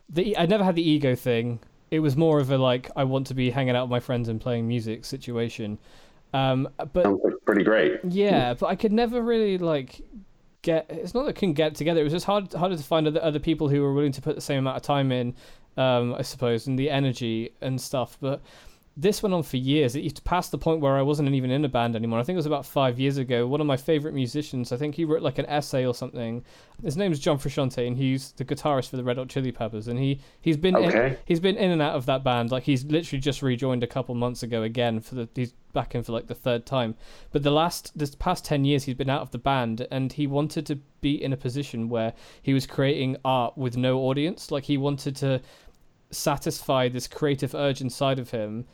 the 0.09 0.37
I 0.37 0.45
never 0.45 0.63
had 0.63 0.75
the 0.75 0.87
ego 0.87 1.15
thing. 1.15 1.59
It 1.91 1.99
was 1.99 2.15
more 2.15 2.39
of 2.39 2.51
a 2.51 2.57
like 2.57 2.89
I 2.95 3.03
want 3.03 3.27
to 3.27 3.33
be 3.33 3.51
hanging 3.51 3.75
out 3.75 3.85
with 3.85 3.91
my 3.91 3.99
friends 3.99 4.29
and 4.29 4.39
playing 4.39 4.67
music 4.67 5.05
situation. 5.05 5.77
Um, 6.33 6.69
but 6.93 7.05
pretty 7.45 7.63
great. 7.63 7.99
Yeah, 8.07 8.53
but 8.53 8.67
I 8.67 8.75
could 8.75 8.91
never 8.91 9.21
really 9.21 9.57
like 9.57 10.01
get. 10.61 10.85
It's 10.89 11.13
not 11.13 11.25
that 11.25 11.33
couldn't 11.33 11.53
get 11.53 11.75
together. 11.75 12.01
It 12.01 12.05
was 12.05 12.13
just 12.13 12.25
hard 12.25 12.53
harder 12.53 12.77
to 12.77 12.83
find 12.83 13.07
other 13.07 13.21
other 13.21 13.39
people 13.39 13.69
who 13.69 13.81
were 13.81 13.93
willing 13.93 14.11
to 14.13 14.21
put 14.21 14.35
the 14.35 14.41
same 14.41 14.59
amount 14.59 14.77
of 14.77 14.83
time 14.83 15.11
in. 15.11 15.35
Um, 15.77 16.13
I 16.15 16.23
suppose, 16.23 16.67
and 16.67 16.77
the 16.77 16.89
energy 16.89 17.53
and 17.61 17.79
stuff. 17.79 18.17
But 18.19 18.41
this 19.01 19.23
went 19.23 19.33
on 19.33 19.43
for 19.43 19.55
years. 19.55 19.95
It 19.95 20.21
passed 20.25 20.51
the 20.51 20.57
point 20.57 20.81
where 20.81 20.97
I 20.97 21.01
wasn't 21.01 21.29
even 21.29 21.51
in 21.51 21.63
a 21.63 21.69
band 21.69 21.95
anymore. 21.95 22.19
I 22.19 22.23
think 22.23 22.35
it 22.35 22.37
was 22.37 22.45
about 22.45 22.65
five 22.65 22.99
years 22.99 23.17
ago. 23.17 23.47
One 23.47 23.61
of 23.61 23.67
my 23.67 23.77
favorite 23.77 24.13
musicians, 24.13 24.73
I 24.73 24.77
think 24.77 24.95
he 24.95 25.05
wrote 25.05 25.21
like 25.21 25.37
an 25.37 25.45
essay 25.45 25.85
or 25.85 25.93
something. 25.93 26.43
His 26.83 26.97
name 26.97 27.13
is 27.13 27.19
John 27.19 27.37
Frusciante, 27.37 27.87
and 27.87 27.97
he's 27.97 28.33
the 28.33 28.43
guitarist 28.43 28.89
for 28.89 28.97
the 28.97 29.03
Red 29.03 29.17
Hot 29.17 29.29
Chili 29.29 29.53
Peppers. 29.53 29.87
And 29.87 29.97
he 29.97 30.19
he's 30.41 30.57
been 30.57 30.75
okay. 30.75 31.07
in, 31.07 31.17
he's 31.23 31.39
been 31.39 31.55
in 31.55 31.71
and 31.71 31.81
out 31.81 31.95
of 31.95 32.07
that 32.07 32.25
band. 32.25 32.51
Like 32.51 32.63
he's 32.63 32.83
literally 32.83 33.21
just 33.21 33.41
rejoined 33.41 33.83
a 33.83 33.87
couple 33.87 34.15
months 34.15 34.43
ago 34.43 34.63
again 34.63 34.99
for 34.99 35.15
the 35.15 35.29
he's 35.33 35.53
back 35.71 35.95
in 35.95 36.03
for 36.03 36.11
like 36.11 36.27
the 36.27 36.35
third 36.35 36.65
time. 36.65 36.95
But 37.31 37.43
the 37.43 37.51
last 37.51 37.97
this 37.97 38.15
past 38.15 38.43
ten 38.43 38.65
years, 38.65 38.83
he's 38.83 38.95
been 38.95 39.09
out 39.09 39.21
of 39.21 39.31
the 39.31 39.37
band, 39.37 39.87
and 39.91 40.11
he 40.11 40.27
wanted 40.27 40.65
to 40.65 40.75
be 40.99 41.23
in 41.23 41.31
a 41.31 41.37
position 41.37 41.87
where 41.87 42.13
he 42.41 42.53
was 42.53 42.67
creating 42.67 43.15
art 43.23 43.57
with 43.57 43.77
no 43.77 43.99
audience. 43.99 44.51
Like 44.51 44.65
he 44.65 44.77
wanted 44.77 45.15
to 45.17 45.41
satisfy 46.11 46.89
this 46.89 47.07
creative 47.07 47.55
urge 47.55 47.79
inside 47.79 48.19
of 48.19 48.31
him 48.31 48.65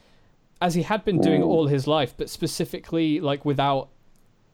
as 0.62 0.74
he 0.74 0.84
had 0.84 1.04
been 1.04 1.20
doing 1.20 1.42
mm. 1.42 1.46
all 1.46 1.68
his 1.68 1.88
life, 1.88 2.14
but 2.18 2.30
specifically 2.30 3.20
like 3.20 3.46
without 3.46 3.90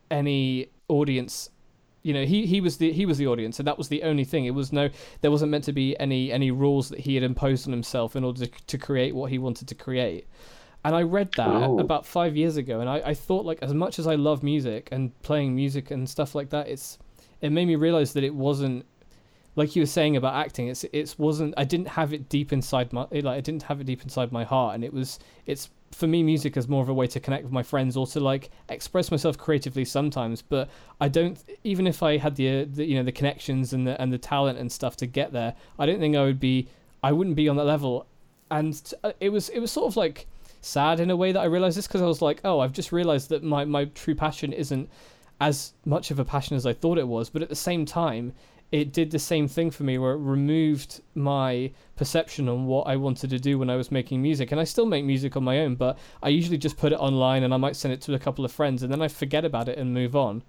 any 0.09 0.67
audience. 0.87 1.49
You 2.03 2.13
know, 2.15 2.25
he, 2.25 2.47
he 2.47 2.61
was 2.61 2.77
the 2.77 2.91
he 2.91 3.05
was 3.05 3.19
the 3.19 3.27
audience, 3.27 3.59
and 3.59 3.67
that 3.67 3.77
was 3.77 3.87
the 3.87 4.01
only 4.03 4.23
thing. 4.23 4.45
It 4.45 4.55
was 4.55 4.73
no, 4.73 4.89
there 5.21 5.29
wasn't 5.29 5.51
meant 5.51 5.65
to 5.65 5.73
be 5.73 5.97
any 5.99 6.31
any 6.31 6.49
rules 6.49 6.89
that 6.89 6.99
he 7.01 7.13
had 7.15 7.23
imposed 7.23 7.67
on 7.67 7.71
himself 7.71 8.15
in 8.15 8.23
order 8.23 8.45
to, 8.45 8.51
to 8.67 8.77
create 8.77 9.13
what 9.13 9.29
he 9.29 9.37
wanted 9.37 9.67
to 9.67 9.75
create. 9.75 10.27
And 10.83 10.95
I 10.95 11.03
read 11.03 11.31
that 11.37 11.47
oh. 11.47 11.77
about 11.77 12.07
five 12.07 12.35
years 12.35 12.57
ago, 12.57 12.79
and 12.79 12.89
I, 12.89 13.01
I 13.05 13.13
thought 13.13 13.45
like 13.45 13.59
as 13.61 13.73
much 13.73 13.99
as 13.99 14.07
I 14.07 14.15
love 14.15 14.41
music 14.41 14.89
and 14.91 15.19
playing 15.21 15.55
music 15.55 15.91
and 15.91 16.09
stuff 16.09 16.33
like 16.33 16.49
that, 16.49 16.67
it's 16.67 16.97
it 17.39 17.51
made 17.51 17.67
me 17.67 17.75
realize 17.75 18.13
that 18.13 18.23
it 18.23 18.33
wasn't 18.33 18.85
like 19.55 19.75
you 19.75 19.81
were 19.81 19.87
saying 19.87 20.15
about 20.15 20.33
acting 20.33 20.67
it's 20.67 20.83
it 20.85 21.15
wasn't 21.17 21.53
i 21.57 21.63
didn't 21.63 21.87
have 21.87 22.13
it 22.13 22.29
deep 22.29 22.53
inside 22.53 22.91
my 22.93 23.05
like 23.11 23.25
i 23.25 23.41
didn't 23.41 23.63
have 23.63 23.81
it 23.81 23.85
deep 23.85 24.01
inside 24.03 24.31
my 24.31 24.43
heart 24.43 24.75
and 24.75 24.83
it 24.83 24.93
was 24.93 25.19
it's 25.45 25.69
for 25.91 26.07
me 26.07 26.23
music 26.23 26.55
is 26.55 26.69
more 26.69 26.81
of 26.81 26.87
a 26.87 26.93
way 26.93 27.05
to 27.05 27.19
connect 27.19 27.43
with 27.43 27.51
my 27.51 27.63
friends 27.63 27.97
or 27.97 28.07
to 28.07 28.19
like 28.19 28.49
express 28.69 29.11
myself 29.11 29.37
creatively 29.37 29.83
sometimes 29.83 30.41
but 30.41 30.69
i 31.01 31.07
don't 31.07 31.43
even 31.63 31.85
if 31.85 32.01
i 32.01 32.17
had 32.17 32.35
the, 32.35 32.61
uh, 32.61 32.65
the, 32.69 32.85
you 32.85 32.95
know 32.95 33.03
the 33.03 33.11
connections 33.11 33.73
and 33.73 33.85
the 33.85 34.01
and 34.01 34.13
the 34.13 34.17
talent 34.17 34.57
and 34.57 34.71
stuff 34.71 34.95
to 34.95 35.05
get 35.05 35.33
there 35.33 35.53
i 35.79 35.85
don't 35.85 35.99
think 35.99 36.15
i 36.15 36.23
would 36.23 36.39
be 36.39 36.67
i 37.03 37.11
wouldn't 37.11 37.35
be 37.35 37.49
on 37.49 37.55
that 37.57 37.65
level. 37.65 38.05
And 38.49 38.79
uh, 39.03 39.13
it 39.19 39.29
was 39.29 39.49
it 39.49 39.59
was 39.59 39.71
sort 39.71 39.87
of 39.87 39.95
like 39.95 40.27
sad 40.59 40.99
in 40.99 41.09
a 41.09 41.15
way 41.15 41.31
that 41.31 41.39
i 41.39 41.45
realized 41.45 41.77
this 41.77 41.87
because 41.87 42.01
i 42.01 42.05
was 42.05 42.21
like 42.21 42.39
oh 42.43 42.59
i've 42.59 42.73
just 42.73 42.91
realized 42.91 43.29
that 43.29 43.43
my 43.43 43.65
my 43.65 43.85
true 43.85 44.13
passion 44.13 44.53
isn't 44.53 44.89
as 45.39 45.73
much 45.85 46.11
of 46.11 46.19
a 46.19 46.25
passion 46.25 46.55
as 46.55 46.65
i 46.67 46.73
thought 46.73 46.99
it 46.99 47.07
was 47.07 47.29
but 47.29 47.41
at 47.41 47.49
the 47.49 47.55
same 47.55 47.83
time 47.85 48.33
it 48.71 48.93
did 48.93 49.11
the 49.11 49.19
same 49.19 49.47
thing 49.47 49.69
for 49.69 49.83
me 49.83 49.97
where 49.97 50.13
it 50.13 50.19
removed 50.19 51.01
my 51.13 51.71
perception 51.97 52.47
on 52.47 52.65
what 52.65 52.87
I 52.87 52.95
wanted 52.95 53.29
to 53.31 53.39
do 53.39 53.59
when 53.59 53.69
I 53.69 53.75
was 53.75 53.91
making 53.91 54.21
music. 54.21 54.51
And 54.51 54.61
I 54.61 54.63
still 54.63 54.85
make 54.85 55.03
music 55.03 55.35
on 55.35 55.43
my 55.43 55.59
own, 55.59 55.75
but 55.75 55.97
I 56.23 56.29
usually 56.29 56.57
just 56.57 56.77
put 56.77 56.93
it 56.93 56.95
online 56.95 57.43
and 57.43 57.53
I 57.53 57.57
might 57.57 57.75
send 57.75 57.93
it 57.93 58.01
to 58.03 58.13
a 58.13 58.19
couple 58.19 58.45
of 58.45 58.51
friends 58.51 58.81
and 58.81 58.91
then 58.91 59.01
I 59.01 59.09
forget 59.09 59.43
about 59.43 59.67
it 59.67 59.77
and 59.77 59.93
move 59.93 60.15
on. 60.15 60.43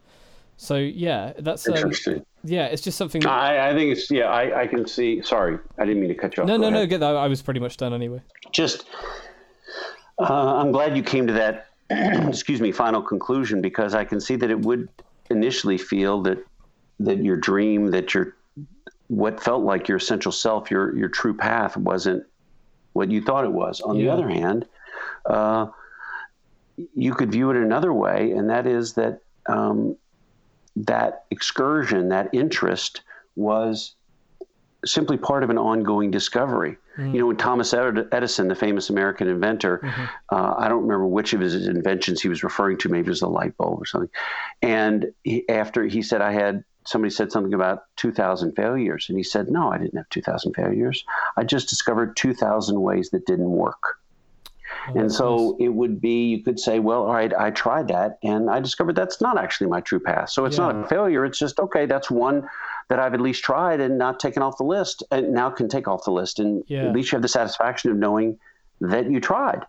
So 0.56 0.76
yeah, 0.76 1.32
that's 1.38 1.66
um, 1.68 1.74
interesting. 1.74 2.24
Yeah, 2.44 2.66
it's 2.66 2.82
just 2.82 2.96
something. 2.96 3.26
I, 3.26 3.70
I 3.70 3.74
think 3.74 3.96
it's 3.96 4.10
yeah. 4.10 4.26
I, 4.26 4.62
I 4.62 4.66
can 4.68 4.86
see. 4.86 5.20
Sorry, 5.22 5.58
I 5.78 5.84
didn't 5.84 6.00
mean 6.00 6.10
to 6.10 6.14
cut 6.14 6.36
you 6.36 6.44
off. 6.44 6.46
No, 6.46 6.56
Go 6.56 6.62
no, 6.62 6.68
ahead. 6.68 6.80
no. 6.80 6.86
Get 6.86 7.00
that. 7.00 7.16
I 7.16 7.26
was 7.26 7.42
pretty 7.42 7.58
much 7.58 7.76
done 7.78 7.92
anyway. 7.92 8.20
Just, 8.52 8.86
uh, 10.20 10.56
I'm 10.56 10.70
glad 10.70 10.96
you 10.96 11.02
came 11.02 11.26
to 11.26 11.32
that. 11.32 11.68
excuse 11.90 12.60
me. 12.60 12.70
Final 12.70 13.02
conclusion 13.02 13.60
because 13.60 13.94
I 13.94 14.04
can 14.04 14.20
see 14.20 14.36
that 14.36 14.50
it 14.50 14.60
would 14.60 14.88
initially 15.30 15.78
feel 15.78 16.22
that 16.22 16.44
that 17.00 17.22
your 17.22 17.36
dream, 17.36 17.90
that 17.90 18.14
your 18.14 18.36
what 19.08 19.42
felt 19.42 19.62
like 19.62 19.88
your 19.88 19.98
essential 19.98 20.32
self, 20.32 20.70
your 20.70 20.96
your 20.96 21.08
true 21.08 21.34
path, 21.34 21.76
wasn't 21.76 22.24
what 22.92 23.10
you 23.10 23.22
thought 23.22 23.44
it 23.44 23.52
was. 23.52 23.80
On 23.80 23.96
yeah. 23.96 24.04
the 24.04 24.12
other 24.12 24.28
hand, 24.28 24.66
uh, 25.26 25.66
you 26.94 27.14
could 27.14 27.32
view 27.32 27.50
it 27.50 27.56
another 27.56 27.92
way, 27.92 28.32
and 28.32 28.48
that 28.50 28.66
is 28.66 28.94
that 28.94 29.20
um, 29.46 29.96
that 30.76 31.24
excursion, 31.30 32.08
that 32.08 32.30
interest 32.32 33.02
was 33.36 33.94
simply 34.84 35.16
part 35.16 35.44
of 35.44 35.50
an 35.50 35.58
ongoing 35.58 36.10
discovery. 36.10 36.76
Mm. 36.98 37.14
You 37.14 37.20
know, 37.20 37.26
when 37.28 37.36
Thomas 37.36 37.72
Edison, 37.72 38.48
the 38.48 38.54
famous 38.54 38.90
American 38.90 39.28
inventor, 39.28 39.78
mm-hmm. 39.78 40.04
uh, 40.30 40.54
I 40.58 40.68
don't 40.68 40.82
remember 40.82 41.06
which 41.06 41.32
of 41.32 41.40
his 41.40 41.66
inventions 41.66 42.20
he 42.20 42.28
was 42.28 42.42
referring 42.42 42.78
to. 42.78 42.88
Maybe 42.88 43.06
it 43.06 43.10
was 43.10 43.22
a 43.22 43.28
light 43.28 43.56
bulb 43.56 43.80
or 43.80 43.86
something. 43.86 44.10
And 44.60 45.12
he, 45.22 45.48
after 45.48 45.84
he 45.84 46.02
said, 46.02 46.20
I 46.20 46.32
had 46.32 46.64
somebody 46.84 47.10
said 47.10 47.32
something 47.32 47.54
about 47.54 47.84
2,000 47.96 48.52
failures. 48.52 49.06
And 49.08 49.18
he 49.18 49.24
said, 49.24 49.50
No, 49.50 49.72
I 49.72 49.78
didn't 49.78 49.96
have 49.96 50.08
2,000 50.10 50.54
failures. 50.54 51.04
I 51.36 51.44
just 51.44 51.68
discovered 51.68 52.16
2,000 52.16 52.80
ways 52.80 53.10
that 53.10 53.26
didn't 53.26 53.50
work. 53.50 53.98
Oh, 54.88 54.98
and 54.98 55.12
so 55.12 55.36
nice. 55.36 55.66
it 55.66 55.68
would 55.68 56.00
be, 56.00 56.26
you 56.26 56.42
could 56.42 56.58
say, 56.58 56.78
well, 56.78 57.02
all 57.02 57.12
right, 57.12 57.32
I 57.34 57.50
tried 57.50 57.88
that 57.88 58.18
and 58.22 58.50
I 58.50 58.60
discovered 58.60 58.96
that's 58.96 59.20
not 59.20 59.38
actually 59.38 59.68
my 59.68 59.80
true 59.80 60.00
path. 60.00 60.30
So 60.30 60.44
it's 60.44 60.58
yeah. 60.58 60.72
not 60.72 60.84
a 60.84 60.88
failure. 60.88 61.24
It's 61.24 61.38
just, 61.38 61.60
okay, 61.60 61.86
that's 61.86 62.10
one 62.10 62.48
that 62.88 62.98
I've 62.98 63.14
at 63.14 63.20
least 63.20 63.44
tried 63.44 63.80
and 63.80 63.98
not 63.98 64.18
taken 64.18 64.42
off 64.42 64.58
the 64.58 64.64
list 64.64 65.02
and 65.10 65.32
now 65.32 65.50
can 65.50 65.68
take 65.68 65.86
off 65.86 66.04
the 66.04 66.10
list. 66.10 66.38
And 66.38 66.64
yeah. 66.66 66.86
at 66.86 66.94
least 66.94 67.12
you 67.12 67.16
have 67.16 67.22
the 67.22 67.28
satisfaction 67.28 67.90
of 67.90 67.96
knowing 67.96 68.38
that 68.80 69.10
you 69.10 69.20
tried. 69.20 69.64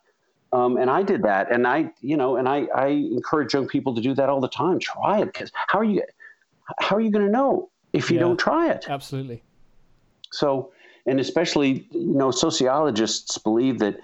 Um, 0.51 0.78
and 0.78 0.89
I 0.89 1.03
did 1.03 1.24
that. 1.24 1.51
And 1.51 1.68
I, 1.68 1.91
you 2.01 2.18
know, 2.18 2.38
and 2.38 2.47
I, 2.47 2.68
I 2.76 2.88
encourage 2.88 3.53
young 3.53 3.68
people 3.68 3.95
to 3.95 4.01
do 4.01 4.14
that 4.16 4.30
all 4.30 4.39
the 4.39 4.47
time. 4.47 4.80
Try 4.80 5.22
it 5.22 5.26
because 5.26 5.51
how 5.68 5.80
are 5.80 5.84
you, 5.84 6.03
how 6.80 6.95
are 6.95 7.01
you 7.01 7.11
going 7.11 7.26
to 7.26 7.32
know 7.32 7.70
if 7.91 8.09
you 8.09 8.16
yeah, 8.16 8.22
don't 8.22 8.38
try 8.38 8.70
it? 8.70 8.86
Absolutely. 8.89 9.43
So, 10.32 10.72
and 11.05 11.20
especially, 11.20 11.88
you 11.91 12.16
know, 12.16 12.32
sociologists 12.32 13.38
believe 13.38 13.80
that 13.80 13.97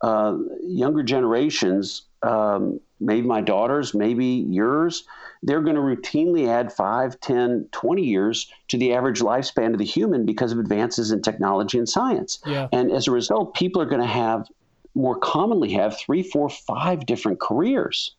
uh, 0.00 0.36
younger 0.62 1.02
generations, 1.02 2.02
um, 2.22 2.80
maybe 3.00 3.26
my 3.26 3.40
daughters, 3.40 3.94
maybe 3.94 4.26
yours, 4.26 5.04
they're 5.42 5.60
going 5.60 5.76
to 5.76 5.82
routinely 5.82 6.48
add 6.48 6.72
5, 6.72 7.20
10, 7.20 7.68
20 7.72 8.02
years 8.02 8.50
to 8.68 8.78
the 8.78 8.94
average 8.94 9.20
lifespan 9.20 9.72
of 9.72 9.78
the 9.78 9.84
human 9.84 10.24
because 10.24 10.52
of 10.52 10.58
advances 10.58 11.12
in 11.12 11.22
technology 11.22 11.78
and 11.78 11.88
science. 11.88 12.38
Yeah. 12.46 12.68
And 12.72 12.90
as 12.90 13.06
a 13.06 13.10
result, 13.10 13.54
people 13.54 13.82
are 13.82 13.86
going 13.86 14.00
to 14.00 14.06
have 14.06 14.48
more 14.94 15.18
commonly 15.18 15.72
have 15.74 15.98
three, 15.98 16.22
four, 16.22 16.48
five 16.48 17.04
different 17.06 17.38
careers. 17.38 18.15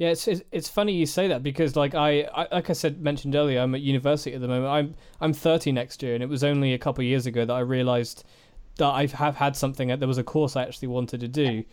Yeah, 0.00 0.08
it's, 0.08 0.26
it's, 0.26 0.42
it's 0.50 0.66
funny 0.66 0.94
you 0.94 1.04
say 1.04 1.28
that 1.28 1.42
because 1.42 1.76
like 1.76 1.94
I, 1.94 2.22
I 2.34 2.48
like 2.50 2.70
I 2.70 2.72
said 2.72 3.02
mentioned 3.02 3.34
earlier, 3.36 3.60
I'm 3.60 3.74
at 3.74 3.82
university 3.82 4.34
at 4.34 4.40
the 4.40 4.48
moment. 4.48 4.72
I'm 4.72 4.94
I'm 5.20 5.34
30 5.34 5.72
next 5.72 6.02
year, 6.02 6.14
and 6.14 6.22
it 6.22 6.28
was 6.28 6.42
only 6.42 6.72
a 6.72 6.78
couple 6.78 7.02
of 7.02 7.06
years 7.06 7.26
ago 7.26 7.44
that 7.44 7.52
I 7.52 7.60
realized 7.60 8.24
that 8.78 8.86
I 8.88 9.04
have 9.08 9.36
had 9.36 9.54
something. 9.54 9.88
That 9.88 9.98
there 9.98 10.08
was 10.08 10.16
a 10.16 10.24
course 10.24 10.56
I 10.56 10.62
actually 10.62 10.88
wanted 10.88 11.20
to 11.20 11.28
do. 11.28 11.64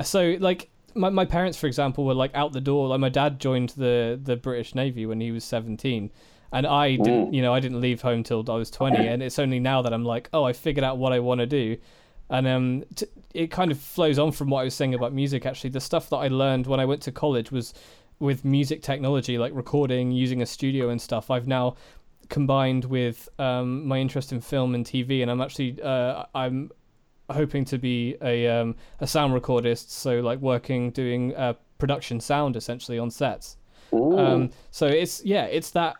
So 0.00 0.36
like 0.38 0.70
my 0.94 1.10
my 1.10 1.24
parents, 1.24 1.58
for 1.58 1.66
example, 1.66 2.04
were 2.04 2.14
like 2.14 2.32
out 2.36 2.52
the 2.52 2.60
door. 2.60 2.86
Like 2.86 3.00
my 3.00 3.08
dad 3.08 3.40
joined 3.40 3.70
the 3.70 4.16
the 4.22 4.36
British 4.36 4.76
Navy 4.76 5.04
when 5.04 5.20
he 5.20 5.32
was 5.32 5.42
17 5.42 6.12
and 6.52 6.66
I 6.66 6.96
didn't, 6.96 7.30
mm. 7.30 7.34
you 7.34 7.42
know, 7.42 7.52
I 7.52 7.60
didn't 7.60 7.80
leave 7.80 8.02
home 8.02 8.22
till 8.22 8.44
I 8.48 8.56
was 8.56 8.70
20, 8.70 8.96
and 9.08 9.22
it's 9.22 9.38
only 9.38 9.58
now 9.58 9.82
that 9.82 9.92
I'm 9.92 10.04
like, 10.04 10.28
oh, 10.34 10.44
I 10.44 10.52
figured 10.52 10.84
out 10.84 10.98
what 10.98 11.12
I 11.12 11.18
want 11.18 11.40
to 11.40 11.46
do, 11.46 11.78
and 12.32 12.48
um, 12.48 12.84
t- 12.96 13.06
it 13.34 13.50
kind 13.50 13.70
of 13.70 13.78
flows 13.78 14.18
on 14.18 14.32
from 14.32 14.48
what 14.48 14.62
I 14.62 14.64
was 14.64 14.74
saying 14.74 14.94
about 14.94 15.12
music. 15.12 15.44
Actually, 15.44 15.70
the 15.70 15.80
stuff 15.80 16.08
that 16.10 16.16
I 16.16 16.28
learned 16.28 16.66
when 16.66 16.80
I 16.80 16.86
went 16.86 17.02
to 17.02 17.12
college 17.12 17.52
was 17.52 17.74
with 18.18 18.44
music 18.44 18.82
technology, 18.82 19.36
like 19.36 19.52
recording, 19.54 20.10
using 20.10 20.40
a 20.40 20.46
studio 20.46 20.88
and 20.88 21.00
stuff. 21.00 21.30
I've 21.30 21.46
now 21.46 21.76
combined 22.30 22.86
with 22.86 23.28
um, 23.38 23.86
my 23.86 23.98
interest 23.98 24.32
in 24.32 24.40
film 24.40 24.74
and 24.74 24.84
TV, 24.84 25.20
and 25.20 25.30
I'm 25.30 25.42
actually 25.42 25.80
uh, 25.82 26.24
I'm 26.34 26.70
hoping 27.28 27.66
to 27.66 27.78
be 27.78 28.16
a 28.22 28.48
um, 28.48 28.76
a 29.00 29.06
sound 29.06 29.34
recordist. 29.34 29.90
So 29.90 30.20
like 30.20 30.38
working 30.38 30.90
doing 30.90 31.36
uh, 31.36 31.52
production 31.76 32.18
sound 32.18 32.56
essentially 32.56 32.98
on 32.98 33.10
sets. 33.10 33.58
Um, 33.92 34.50
so 34.70 34.86
it's 34.86 35.22
yeah, 35.22 35.44
it's 35.44 35.70
that 35.72 35.96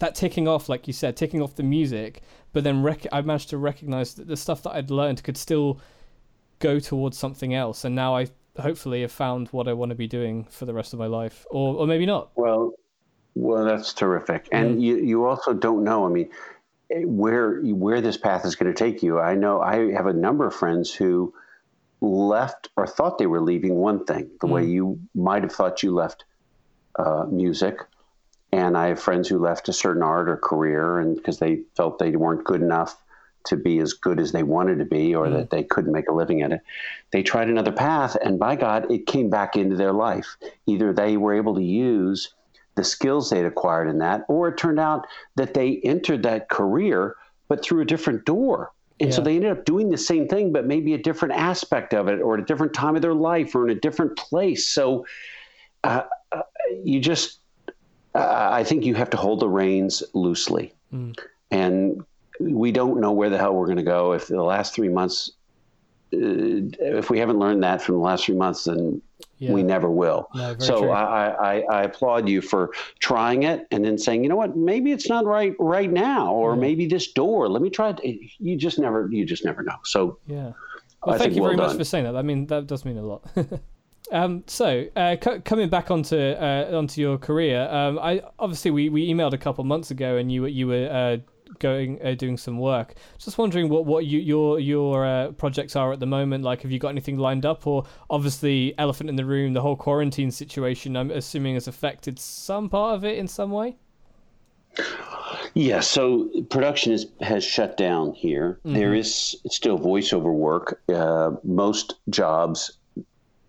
that 0.00 0.14
ticking 0.14 0.48
off, 0.48 0.68
like 0.68 0.86
you 0.86 0.92
said, 0.92 1.16
ticking 1.16 1.40
off 1.40 1.54
the 1.54 1.62
music, 1.62 2.22
but 2.52 2.64
then 2.64 2.82
rec- 2.82 3.06
I 3.12 3.20
managed 3.22 3.50
to 3.50 3.58
recognize 3.58 4.14
that 4.14 4.26
the 4.26 4.36
stuff 4.36 4.62
that 4.62 4.72
I'd 4.72 4.90
learned 4.90 5.22
could 5.22 5.36
still 5.36 5.80
go 6.58 6.78
towards 6.78 7.16
something 7.16 7.54
else, 7.54 7.84
and 7.84 7.94
now 7.94 8.16
I 8.16 8.28
hopefully 8.58 9.02
have 9.02 9.12
found 9.12 9.48
what 9.48 9.68
I 9.68 9.72
want 9.72 9.90
to 9.90 9.94
be 9.94 10.06
doing 10.06 10.44
for 10.44 10.66
the 10.66 10.74
rest 10.74 10.92
of 10.92 10.98
my 10.98 11.06
life, 11.06 11.46
or 11.50 11.76
or 11.76 11.86
maybe 11.86 12.06
not. 12.06 12.30
Well, 12.36 12.74
well, 13.34 13.64
that's 13.64 13.92
terrific, 13.92 14.48
and 14.52 14.82
you 14.82 14.96
you 14.96 15.24
also 15.26 15.52
don't 15.54 15.84
know. 15.84 16.06
I 16.06 16.08
mean, 16.08 16.30
eh, 16.90 17.02
where 17.04 17.60
where 17.62 18.00
this 18.00 18.16
path 18.16 18.44
is 18.44 18.56
going 18.56 18.72
to 18.72 18.78
take 18.78 19.02
you. 19.02 19.18
I 19.20 19.34
know 19.34 19.60
I 19.60 19.92
have 19.92 20.06
a 20.06 20.12
number 20.12 20.46
of 20.46 20.54
friends 20.54 20.92
who 20.92 21.32
left 22.00 22.68
or 22.76 22.86
thought 22.86 23.18
they 23.18 23.26
were 23.26 23.40
leaving 23.42 23.76
one 23.76 24.04
thing, 24.04 24.30
the 24.40 24.46
mm. 24.46 24.52
way 24.52 24.64
you 24.64 24.98
might 25.14 25.42
have 25.42 25.52
thought 25.52 25.82
you 25.82 25.94
left 25.94 26.24
uh, 26.98 27.26
music 27.30 27.78
and 28.52 28.76
I 28.76 28.88
have 28.88 29.00
friends 29.00 29.28
who 29.28 29.38
left 29.38 29.68
a 29.68 29.72
certain 29.72 30.02
art 30.02 30.28
or 30.28 30.36
career, 30.36 30.98
and 30.98 31.16
because 31.16 31.38
they 31.38 31.62
felt 31.76 31.98
they 31.98 32.16
weren't 32.16 32.44
good 32.44 32.62
enough 32.62 33.00
to 33.46 33.56
be 33.56 33.78
as 33.78 33.94
good 33.94 34.20
as 34.20 34.32
they 34.32 34.42
wanted 34.42 34.78
to 34.78 34.84
be, 34.84 35.14
or 35.14 35.26
mm. 35.26 35.32
that 35.32 35.50
they 35.50 35.62
couldn't 35.62 35.92
make 35.92 36.08
a 36.08 36.14
living 36.14 36.42
at 36.42 36.52
it, 36.52 36.60
they 37.10 37.22
tried 37.22 37.48
another 37.48 37.72
path, 37.72 38.16
and 38.22 38.38
by 38.38 38.56
God, 38.56 38.90
it 38.90 39.06
came 39.06 39.30
back 39.30 39.56
into 39.56 39.76
their 39.76 39.92
life. 39.92 40.36
Either 40.66 40.92
they 40.92 41.16
were 41.16 41.34
able 41.34 41.54
to 41.54 41.62
use 41.62 42.34
the 42.74 42.84
skills 42.84 43.30
they'd 43.30 43.44
acquired 43.44 43.88
in 43.88 43.98
that, 43.98 44.24
or 44.28 44.48
it 44.48 44.56
turned 44.56 44.80
out 44.80 45.06
that 45.36 45.54
they 45.54 45.80
entered 45.84 46.22
that 46.22 46.48
career 46.48 47.16
but 47.48 47.64
through 47.64 47.82
a 47.82 47.84
different 47.84 48.24
door. 48.24 48.70
And 49.00 49.10
yeah. 49.10 49.16
so 49.16 49.22
they 49.22 49.34
ended 49.34 49.50
up 49.50 49.64
doing 49.64 49.90
the 49.90 49.98
same 49.98 50.28
thing, 50.28 50.52
but 50.52 50.66
maybe 50.66 50.94
a 50.94 50.98
different 50.98 51.34
aspect 51.34 51.94
of 51.94 52.06
it, 52.08 52.20
or 52.20 52.34
at 52.34 52.40
a 52.40 52.44
different 52.44 52.74
time 52.74 52.94
of 52.94 53.02
their 53.02 53.14
life, 53.14 53.54
or 53.54 53.66
in 53.68 53.76
a 53.76 53.80
different 53.80 54.16
place. 54.16 54.68
So 54.68 55.04
uh, 55.82 56.02
uh, 56.30 56.42
you 56.84 57.00
just 57.00 57.39
uh, 58.14 58.48
I 58.50 58.64
think 58.64 58.84
you 58.84 58.94
have 58.94 59.10
to 59.10 59.16
hold 59.16 59.40
the 59.40 59.48
reins 59.48 60.02
loosely. 60.14 60.74
Mm. 60.92 61.18
And 61.50 62.04
we 62.40 62.72
don't 62.72 63.00
know 63.00 63.12
where 63.12 63.30
the 63.30 63.38
hell 63.38 63.54
we're 63.54 63.66
going 63.66 63.76
to 63.76 63.82
go. 63.82 64.12
If 64.12 64.28
the 64.28 64.42
last 64.42 64.74
three 64.74 64.88
months, 64.88 65.30
uh, 66.12 66.18
if 66.18 67.10
we 67.10 67.18
haven't 67.18 67.38
learned 67.38 67.62
that 67.62 67.82
from 67.82 67.96
the 67.96 68.00
last 68.00 68.24
three 68.24 68.34
months, 68.34 68.64
then 68.64 69.00
yeah. 69.38 69.52
we 69.52 69.62
never 69.62 69.90
will. 69.90 70.28
No, 70.34 70.56
so 70.58 70.90
I, 70.90 71.28
I, 71.28 71.60
I, 71.60 71.82
applaud 71.84 72.28
you 72.28 72.40
for 72.40 72.72
trying 72.98 73.44
it 73.44 73.66
and 73.70 73.84
then 73.84 73.98
saying, 73.98 74.22
you 74.22 74.28
know 74.28 74.36
what, 74.36 74.56
maybe 74.56 74.92
it's 74.92 75.08
not 75.08 75.24
right 75.24 75.54
right 75.58 75.90
now, 75.90 76.32
or 76.32 76.54
mm. 76.54 76.60
maybe 76.60 76.86
this 76.86 77.12
door. 77.12 77.48
Let 77.48 77.62
me 77.62 77.70
try 77.70 77.94
it. 78.02 78.20
You 78.38 78.56
just 78.56 78.78
never, 78.78 79.08
you 79.10 79.24
just 79.24 79.44
never 79.44 79.62
know. 79.62 79.76
So 79.84 80.18
yeah. 80.26 80.52
Well, 81.04 81.14
I 81.14 81.18
thank 81.18 81.34
you 81.34 81.42
very 81.42 81.56
well 81.56 81.68
much 81.68 81.76
for 81.76 81.84
saying 81.84 82.04
that. 82.04 82.16
I 82.16 82.22
mean, 82.22 82.46
that 82.48 82.66
does 82.66 82.84
mean 82.84 82.98
a 82.98 83.02
lot. 83.02 83.24
Um, 84.12 84.42
so 84.46 84.86
uh, 84.96 85.16
c- 85.22 85.40
coming 85.40 85.68
back 85.68 85.90
onto 85.90 86.16
uh, 86.16 86.70
onto 86.72 87.00
your 87.00 87.18
career, 87.18 87.68
um, 87.70 87.98
I 87.98 88.22
obviously 88.38 88.70
we, 88.70 88.88
we 88.88 89.08
emailed 89.08 89.32
a 89.32 89.38
couple 89.38 89.62
months 89.64 89.90
ago, 89.90 90.16
and 90.16 90.30
you 90.32 90.46
you 90.46 90.66
were 90.66 90.88
uh, 90.90 91.16
going 91.58 92.00
uh, 92.04 92.14
doing 92.14 92.36
some 92.36 92.58
work. 92.58 92.94
Just 93.18 93.38
wondering 93.38 93.68
what 93.68 93.86
what 93.86 94.06
you, 94.06 94.18
your 94.18 94.58
your 94.58 95.06
uh, 95.06 95.30
projects 95.32 95.76
are 95.76 95.92
at 95.92 96.00
the 96.00 96.06
moment. 96.06 96.44
Like, 96.44 96.62
have 96.62 96.72
you 96.72 96.78
got 96.78 96.88
anything 96.88 97.18
lined 97.18 97.46
up, 97.46 97.66
or 97.66 97.84
obviously 98.08 98.74
elephant 98.78 99.10
in 99.10 99.16
the 99.16 99.24
room, 99.24 99.52
the 99.52 99.62
whole 99.62 99.76
quarantine 99.76 100.30
situation. 100.30 100.96
I'm 100.96 101.10
assuming 101.10 101.54
has 101.54 101.68
affected 101.68 102.18
some 102.18 102.68
part 102.68 102.96
of 102.96 103.04
it 103.04 103.16
in 103.16 103.28
some 103.28 103.50
way. 103.50 103.76
Yeah, 105.54 105.80
so 105.80 106.30
production 106.48 106.92
is, 106.92 107.06
has 107.20 107.44
shut 107.44 107.76
down 107.76 108.12
here. 108.12 108.60
Mm-hmm. 108.64 108.74
There 108.74 108.94
is 108.94 109.36
still 109.46 109.78
voiceover 109.78 110.32
work. 110.32 110.80
Uh, 110.88 111.32
most 111.42 111.94
jobs 112.08 112.78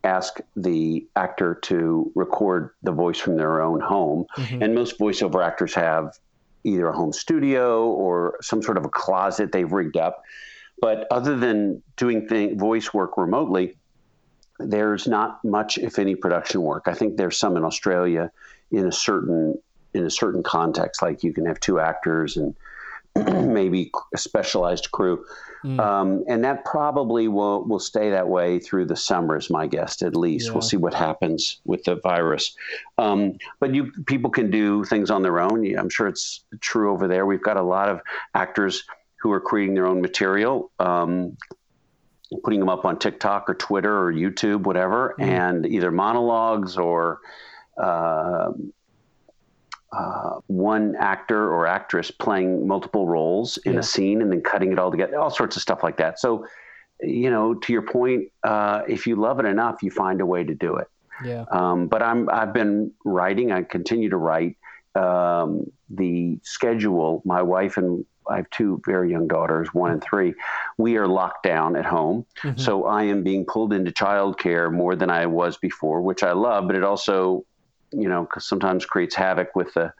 ask 0.04 0.39
the 0.56 1.08
actor 1.16 1.56
to 1.64 2.12
record 2.16 2.72
the 2.82 2.91
voice 2.91 3.20
from 3.20 3.38
their 3.38 3.62
own 3.62 3.80
home. 3.80 4.26
Mm-hmm. 4.38 4.64
And 4.64 4.76
most 4.76 4.99
voiceover 4.99 5.45
actors 5.45 5.74
have 5.76 6.18
either 6.64 6.88
a 6.88 6.95
home 6.95 7.14
studio 7.14 7.86
or 7.86 8.38
some 8.41 8.62
sort 8.62 8.78
of 8.78 8.86
a 8.86 8.89
closet 8.89 9.52
they've 9.52 9.72
rigged 9.72 9.97
up. 9.97 10.24
But 10.80 11.08
other 11.12 11.38
than 11.38 11.84
doing 11.95 12.28
thing, 12.28 12.58
voice 12.58 12.93
work 12.93 13.18
remotely, 13.18 13.78
there's 14.60 15.08
not 15.08 15.43
much, 15.43 15.78
if 15.78 15.99
any, 15.99 16.16
production 16.16 16.62
work. 16.62 16.84
I 16.88 16.93
think 16.93 17.18
there's 17.18 17.38
some 17.38 17.58
in 17.58 17.64
Australia 17.64 18.32
in 18.72 18.88
a 18.88 18.91
certain 18.91 19.60
in 19.93 20.06
a 20.06 20.10
certain 20.10 20.41
context, 20.41 21.02
like 21.02 21.22
you 21.24 21.34
can 21.34 21.45
have 21.45 21.60
two 21.60 21.80
actors 21.80 22.38
and 22.38 22.56
maybe 23.16 23.91
a 24.14 24.18
specialized 24.18 24.91
crew. 24.91 25.26
Mm. 25.64 25.80
Um, 25.80 26.24
and 26.28 26.43
that 26.43 26.66
probably 26.66 27.28
will, 27.28 27.64
will 27.66 27.80
stay 27.80 28.09
that 28.09 28.28
way 28.28 28.59
through 28.59 28.86
the 28.86 28.95
summer, 28.95 29.38
is 29.38 29.49
my 29.49 29.68
guess, 29.68 30.01
at 30.01 30.16
least. 30.16 30.47
Yeah. 30.47 30.53
We'll 30.53 30.62
see 30.62 30.78
what 30.78 30.93
happens 30.93 31.59
with 31.66 31.84
the 31.84 31.95
virus. 31.95 32.55
Um, 32.97 33.38
but 33.59 33.74
you 33.76 33.91
people 34.05 34.32
can 34.32 34.49
do 34.49 34.84
things 34.86 35.12
on 35.12 35.22
their 35.22 35.39
own. 35.39 35.78
I'm 35.78 35.89
sure 35.89 36.07
it's 36.07 36.43
true 36.62 36.91
over 36.91 37.07
there. 37.07 37.26
We've 37.26 37.43
got 37.43 37.57
a 37.57 37.64
lot 37.64 37.89
of 37.89 38.01
actors 38.34 38.84
who 39.18 39.32
are 39.32 39.41
creating 39.41 39.76
their 39.76 39.86
own 39.86 40.01
material. 40.01 40.72
Um, 40.80 41.38
putting 42.43 42.59
them 42.59 42.70
up 42.70 42.86
on 42.86 42.97
TikTok 42.97 43.49
or 43.49 43.55
Twitter 43.55 43.93
or 43.93 44.12
YouTube, 44.14 44.64
whatever, 44.64 45.16
mm. 45.20 45.26
and 45.26 45.66
either 45.66 45.91
monologues 45.91 46.78
or 46.78 47.20
uh, 47.78 48.51
uh, 49.92 50.39
one 50.48 50.96
actor 50.98 51.54
or 51.54 51.68
actress 51.68 52.12
playing 52.12 52.68
multiple 52.68 53.08
roles 53.08 53.58
in 53.66 53.74
yeah. 53.74 53.80
a 53.80 53.84
scene 53.84 54.22
and 54.22 54.32
then 54.32 54.42
cutting 54.42 54.72
it 54.72 54.80
all 54.80 54.92
together, 54.92 55.20
all 55.20 55.30
sorts 55.30 55.56
of 55.56 55.62
stuff 55.62 55.84
like 55.84 55.98
that. 55.98 56.20
So, 56.20 56.46
you 57.02 57.30
know, 57.30 57.54
to 57.56 57.74
your 57.74 57.82
point, 57.82 58.32
uh, 58.44 58.84
if 58.88 59.06
you 59.06 59.16
love 59.16 59.39
it 59.39 59.46
enough, 59.46 59.84
you 59.84 59.92
find 59.92 60.22
a 60.22 60.26
way 60.26 60.44
to 60.44 60.54
do 60.54 60.76
it. 60.78 60.88
Yeah. 61.24 61.46
Um, 61.52 61.88
but 61.88 62.02
I'm 62.02 62.30
I've 62.30 62.54
been 62.54 62.92
writing. 63.06 63.52
I 63.52 63.64
continue 63.64 64.10
to 64.10 64.18
write, 64.18 64.58
um, 64.96 65.72
the 65.89 66.39
schedule, 66.42 67.22
my 67.26 67.42
wife 67.42 67.78
and 67.78 68.06
I 68.30 68.38
have 68.38 68.50
two 68.50 68.82
very 68.86 69.12
young 69.12 69.28
daughters, 69.28 69.74
one 69.74 69.92
and 69.92 70.02
three. 70.02 70.34
We 70.78 70.98
are 70.98 71.08
locked 71.08 71.44
down 71.44 71.76
at 71.76 71.86
home. 71.86 72.26
Mm-hmm. 72.44 72.60
So 72.60 72.86
I 72.86 73.04
am 73.04 73.24
being 73.24 73.46
pulled 73.46 73.74
into 73.74 73.92
childcare 73.92 74.72
more 74.72 74.96
than 74.96 75.10
I 75.10 75.26
was 75.26 75.58
before, 75.58 76.02
which 76.02 76.24
I 76.24 76.32
love, 76.32 76.68
but 76.68 76.76
it 76.76 76.84
also, 76.84 77.46
you 77.92 78.08
know, 78.08 78.22
because 78.24 78.46
sometimes 78.46 78.86
creates 78.86 79.16
havoc 79.16 79.56
with 79.56 79.74
the 79.74 79.94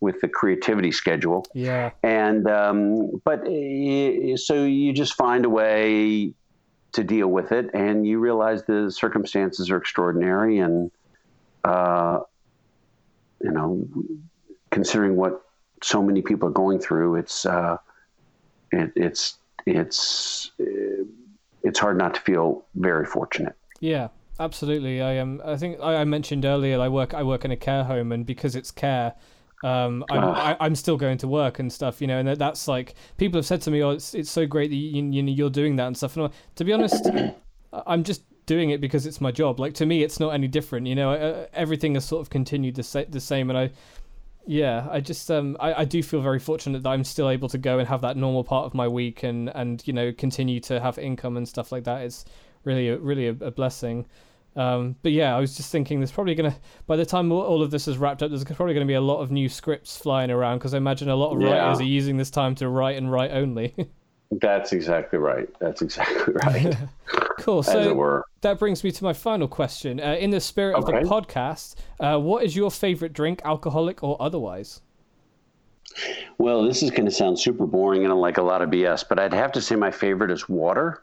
with 0.00 0.20
the 0.20 0.28
creativity 0.28 0.90
schedule. 0.90 1.46
Yeah. 1.54 1.90
And 2.02 2.48
um, 2.48 3.20
but 3.24 3.40
uh, 3.40 4.36
so 4.36 4.64
you 4.64 4.92
just 4.92 5.14
find 5.14 5.44
a 5.44 5.50
way 5.50 6.34
to 6.92 7.04
deal 7.04 7.28
with 7.28 7.52
it, 7.52 7.70
and 7.74 8.06
you 8.06 8.18
realize 8.18 8.64
the 8.64 8.90
circumstances 8.90 9.70
are 9.70 9.76
extraordinary, 9.76 10.58
and 10.58 10.90
uh, 11.64 12.20
you 13.42 13.50
know, 13.50 13.86
considering 14.70 15.16
what 15.16 15.42
so 15.82 16.02
many 16.02 16.22
people 16.22 16.48
are 16.48 16.52
going 16.52 16.78
through, 16.78 17.16
it's 17.16 17.46
uh, 17.46 17.76
it, 18.72 18.92
it's 18.96 19.36
it's 19.66 20.50
uh, 20.60 21.04
it's 21.62 21.78
hard 21.78 21.98
not 21.98 22.14
to 22.14 22.20
feel 22.20 22.64
very 22.74 23.06
fortunate. 23.06 23.54
Yeah, 23.80 24.08
absolutely. 24.40 25.00
I 25.00 25.12
am. 25.12 25.40
I 25.44 25.56
think 25.56 25.78
I, 25.80 25.96
I 25.96 26.04
mentioned 26.04 26.44
earlier. 26.44 26.80
I 26.80 26.88
work. 26.88 27.14
I 27.14 27.22
work 27.22 27.44
in 27.44 27.50
a 27.50 27.56
care 27.56 27.84
home, 27.84 28.10
and 28.12 28.26
because 28.26 28.56
it's 28.56 28.70
care, 28.70 29.14
um, 29.62 30.04
I'm, 30.10 30.24
uh, 30.24 30.32
I, 30.32 30.50
am 30.52 30.56
i 30.60 30.66
am 30.66 30.74
still 30.74 30.96
going 30.96 31.18
to 31.18 31.28
work 31.28 31.58
and 31.58 31.72
stuff, 31.72 32.00
you 32.00 32.06
know, 32.06 32.18
and 32.18 32.28
that's 32.28 32.66
like 32.66 32.94
people 33.18 33.38
have 33.38 33.46
said 33.46 33.60
to 33.62 33.70
me, 33.70 33.82
"Oh, 33.82 33.90
it's 33.90 34.14
it's 34.14 34.30
so 34.30 34.46
great 34.46 34.70
that 34.70 34.76
you, 34.76 35.04
you 35.04 35.22
know 35.22 35.32
you're 35.32 35.50
doing 35.50 35.76
that 35.76 35.86
and 35.86 35.96
stuff." 35.96 36.16
And 36.16 36.32
to 36.56 36.64
be 36.64 36.72
honest, 36.72 37.08
I'm 37.86 38.02
just 38.02 38.22
doing 38.46 38.70
it 38.70 38.80
because 38.80 39.06
it's 39.06 39.20
my 39.20 39.30
job. 39.30 39.60
Like 39.60 39.74
to 39.74 39.86
me, 39.86 40.02
it's 40.02 40.18
not 40.18 40.30
any 40.30 40.48
different, 40.48 40.86
you 40.86 40.94
know. 40.94 41.12
Uh, 41.12 41.46
everything 41.52 41.94
has 41.94 42.04
sort 42.04 42.22
of 42.22 42.30
continued 42.30 42.76
the, 42.76 42.82
sa- 42.82 43.04
the 43.08 43.20
same, 43.20 43.50
and 43.50 43.58
I, 43.58 43.70
yeah, 44.46 44.88
I 44.90 45.00
just 45.00 45.30
um, 45.30 45.58
I, 45.60 45.74
I 45.74 45.84
do 45.84 46.02
feel 46.02 46.22
very 46.22 46.38
fortunate 46.38 46.82
that 46.82 46.88
I'm 46.88 47.04
still 47.04 47.28
able 47.28 47.48
to 47.50 47.58
go 47.58 47.78
and 47.78 47.86
have 47.86 48.00
that 48.00 48.16
normal 48.16 48.44
part 48.44 48.64
of 48.64 48.72
my 48.72 48.88
week 48.88 49.22
and 49.22 49.50
and 49.54 49.82
you 49.86 49.92
know 49.92 50.12
continue 50.12 50.60
to 50.60 50.80
have 50.80 50.98
income 50.98 51.36
and 51.36 51.46
stuff 51.46 51.70
like 51.70 51.84
that. 51.84 52.02
It's 52.02 52.24
really 52.64 52.88
a, 52.88 52.98
really 52.98 53.28
a, 53.28 53.36
a 53.40 53.50
blessing. 53.50 54.06
Um, 54.56 54.96
but 55.02 55.12
yeah, 55.12 55.36
I 55.36 55.40
was 55.40 55.56
just 55.56 55.70
thinking 55.70 56.00
there's 56.00 56.10
probably 56.10 56.34
going 56.34 56.50
to, 56.50 56.56
by 56.86 56.96
the 56.96 57.06
time 57.06 57.30
all 57.30 57.62
of 57.62 57.70
this 57.70 57.86
is 57.86 57.98
wrapped 57.98 58.22
up, 58.22 58.30
there's 58.30 58.44
probably 58.44 58.74
going 58.74 58.86
to 58.86 58.90
be 58.90 58.94
a 58.94 59.00
lot 59.00 59.20
of 59.20 59.30
new 59.30 59.48
scripts 59.48 59.96
flying 59.96 60.30
around 60.30 60.58
because 60.58 60.74
I 60.74 60.78
imagine 60.78 61.08
a 61.08 61.16
lot 61.16 61.34
of 61.34 61.40
yeah. 61.40 61.50
writers 61.50 61.80
are 61.80 61.84
using 61.84 62.16
this 62.16 62.30
time 62.30 62.54
to 62.56 62.68
write 62.68 62.96
and 62.96 63.10
write 63.10 63.30
only. 63.30 63.74
That's 64.32 64.72
exactly 64.72 65.18
right. 65.18 65.48
That's 65.58 65.82
exactly 65.82 66.34
right. 66.44 66.76
cool. 67.40 67.64
So 67.64 68.22
that 68.42 68.60
brings 68.60 68.84
me 68.84 68.92
to 68.92 69.04
my 69.04 69.12
final 69.12 69.48
question. 69.48 69.98
Uh, 70.00 70.14
in 70.20 70.30
the 70.30 70.40
spirit 70.40 70.76
okay. 70.76 70.98
of 70.98 71.02
the 71.02 71.10
podcast, 71.10 71.74
uh, 71.98 72.16
what 72.18 72.44
is 72.44 72.54
your 72.54 72.70
favorite 72.70 73.12
drink, 73.12 73.42
alcoholic 73.44 74.04
or 74.04 74.16
otherwise? 74.22 74.82
Well, 76.38 76.62
this 76.62 76.82
is 76.82 76.90
going 76.90 77.06
to 77.06 77.10
sound 77.10 77.40
super 77.40 77.66
boring 77.66 78.04
and 78.04 78.14
like 78.14 78.38
a 78.38 78.42
lot 78.42 78.62
of 78.62 78.70
BS, 78.70 79.04
but 79.08 79.18
I'd 79.18 79.34
have 79.34 79.50
to 79.52 79.60
say 79.60 79.74
my 79.74 79.90
favorite 79.90 80.30
is 80.30 80.48
water. 80.48 81.02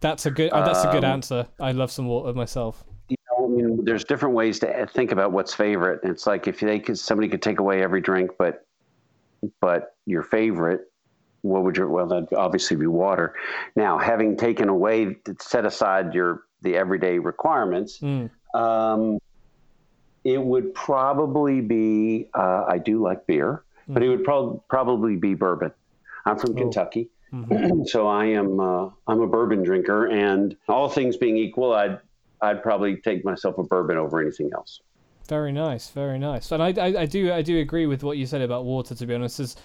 That's 0.00 0.26
a 0.26 0.30
good. 0.30 0.50
Uh, 0.50 0.64
that's 0.64 0.84
a 0.84 0.92
good 0.92 1.04
um, 1.04 1.12
answer. 1.12 1.46
I 1.60 1.72
love 1.72 1.90
some 1.90 2.06
water 2.06 2.32
myself. 2.34 2.84
You 3.08 3.16
know, 3.30 3.46
I 3.46 3.48
mean, 3.48 3.84
there's 3.84 4.04
different 4.04 4.34
ways 4.34 4.58
to 4.60 4.86
think 4.92 5.12
about 5.12 5.32
what's 5.32 5.54
favorite. 5.54 6.00
It's 6.02 6.26
like 6.26 6.46
if 6.46 6.60
they 6.60 6.78
could, 6.78 6.98
somebody 6.98 7.28
could 7.28 7.42
take 7.42 7.58
away 7.58 7.82
every 7.82 8.00
drink, 8.00 8.32
but 8.38 8.66
but 9.60 9.96
your 10.06 10.22
favorite, 10.22 10.90
what 11.42 11.64
would 11.64 11.76
your 11.76 11.88
well? 11.88 12.06
That'd 12.06 12.32
obviously 12.34 12.76
be 12.76 12.86
water. 12.86 13.34
Now, 13.76 13.98
having 13.98 14.36
taken 14.36 14.68
away, 14.68 15.16
set 15.40 15.64
aside 15.64 16.14
your 16.14 16.44
the 16.62 16.76
everyday 16.76 17.18
requirements. 17.18 17.98
Mm. 18.00 18.30
Um, 18.54 19.18
it 20.24 20.42
would 20.42 20.74
probably 20.74 21.60
be. 21.60 22.28
Uh, 22.34 22.64
I 22.66 22.78
do 22.78 23.02
like 23.02 23.26
beer, 23.26 23.62
mm. 23.88 23.94
but 23.94 24.02
it 24.02 24.08
would 24.08 24.24
pro- 24.24 24.62
probably 24.68 25.16
be 25.16 25.34
bourbon. 25.34 25.72
I'm 26.26 26.38
from 26.38 26.52
oh. 26.52 26.54
Kentucky. 26.54 27.10
Mm-hmm. 27.34 27.84
so 27.86 28.06
I 28.06 28.26
am 28.26 28.60
uh, 28.60 28.90
I'm 29.06 29.20
a 29.20 29.26
bourbon 29.26 29.62
drinker, 29.62 30.06
and 30.06 30.56
all 30.68 30.88
things 30.88 31.16
being 31.16 31.36
equal, 31.36 31.72
I'd 31.74 31.98
I'd 32.40 32.62
probably 32.62 32.96
take 32.96 33.24
myself 33.24 33.58
a 33.58 33.64
bourbon 33.64 33.96
over 33.96 34.20
anything 34.20 34.50
else. 34.54 34.80
Very 35.28 35.52
nice, 35.52 35.88
very 35.88 36.18
nice. 36.18 36.52
And 36.52 36.62
I, 36.62 36.68
I, 36.68 37.00
I 37.00 37.06
do 37.06 37.32
I 37.32 37.42
do 37.42 37.58
agree 37.58 37.86
with 37.86 38.04
what 38.04 38.18
you 38.18 38.26
said 38.26 38.42
about 38.42 38.64
water. 38.64 38.94
To 38.94 39.06
be 39.06 39.14
honest, 39.14 39.40
as 39.40 39.56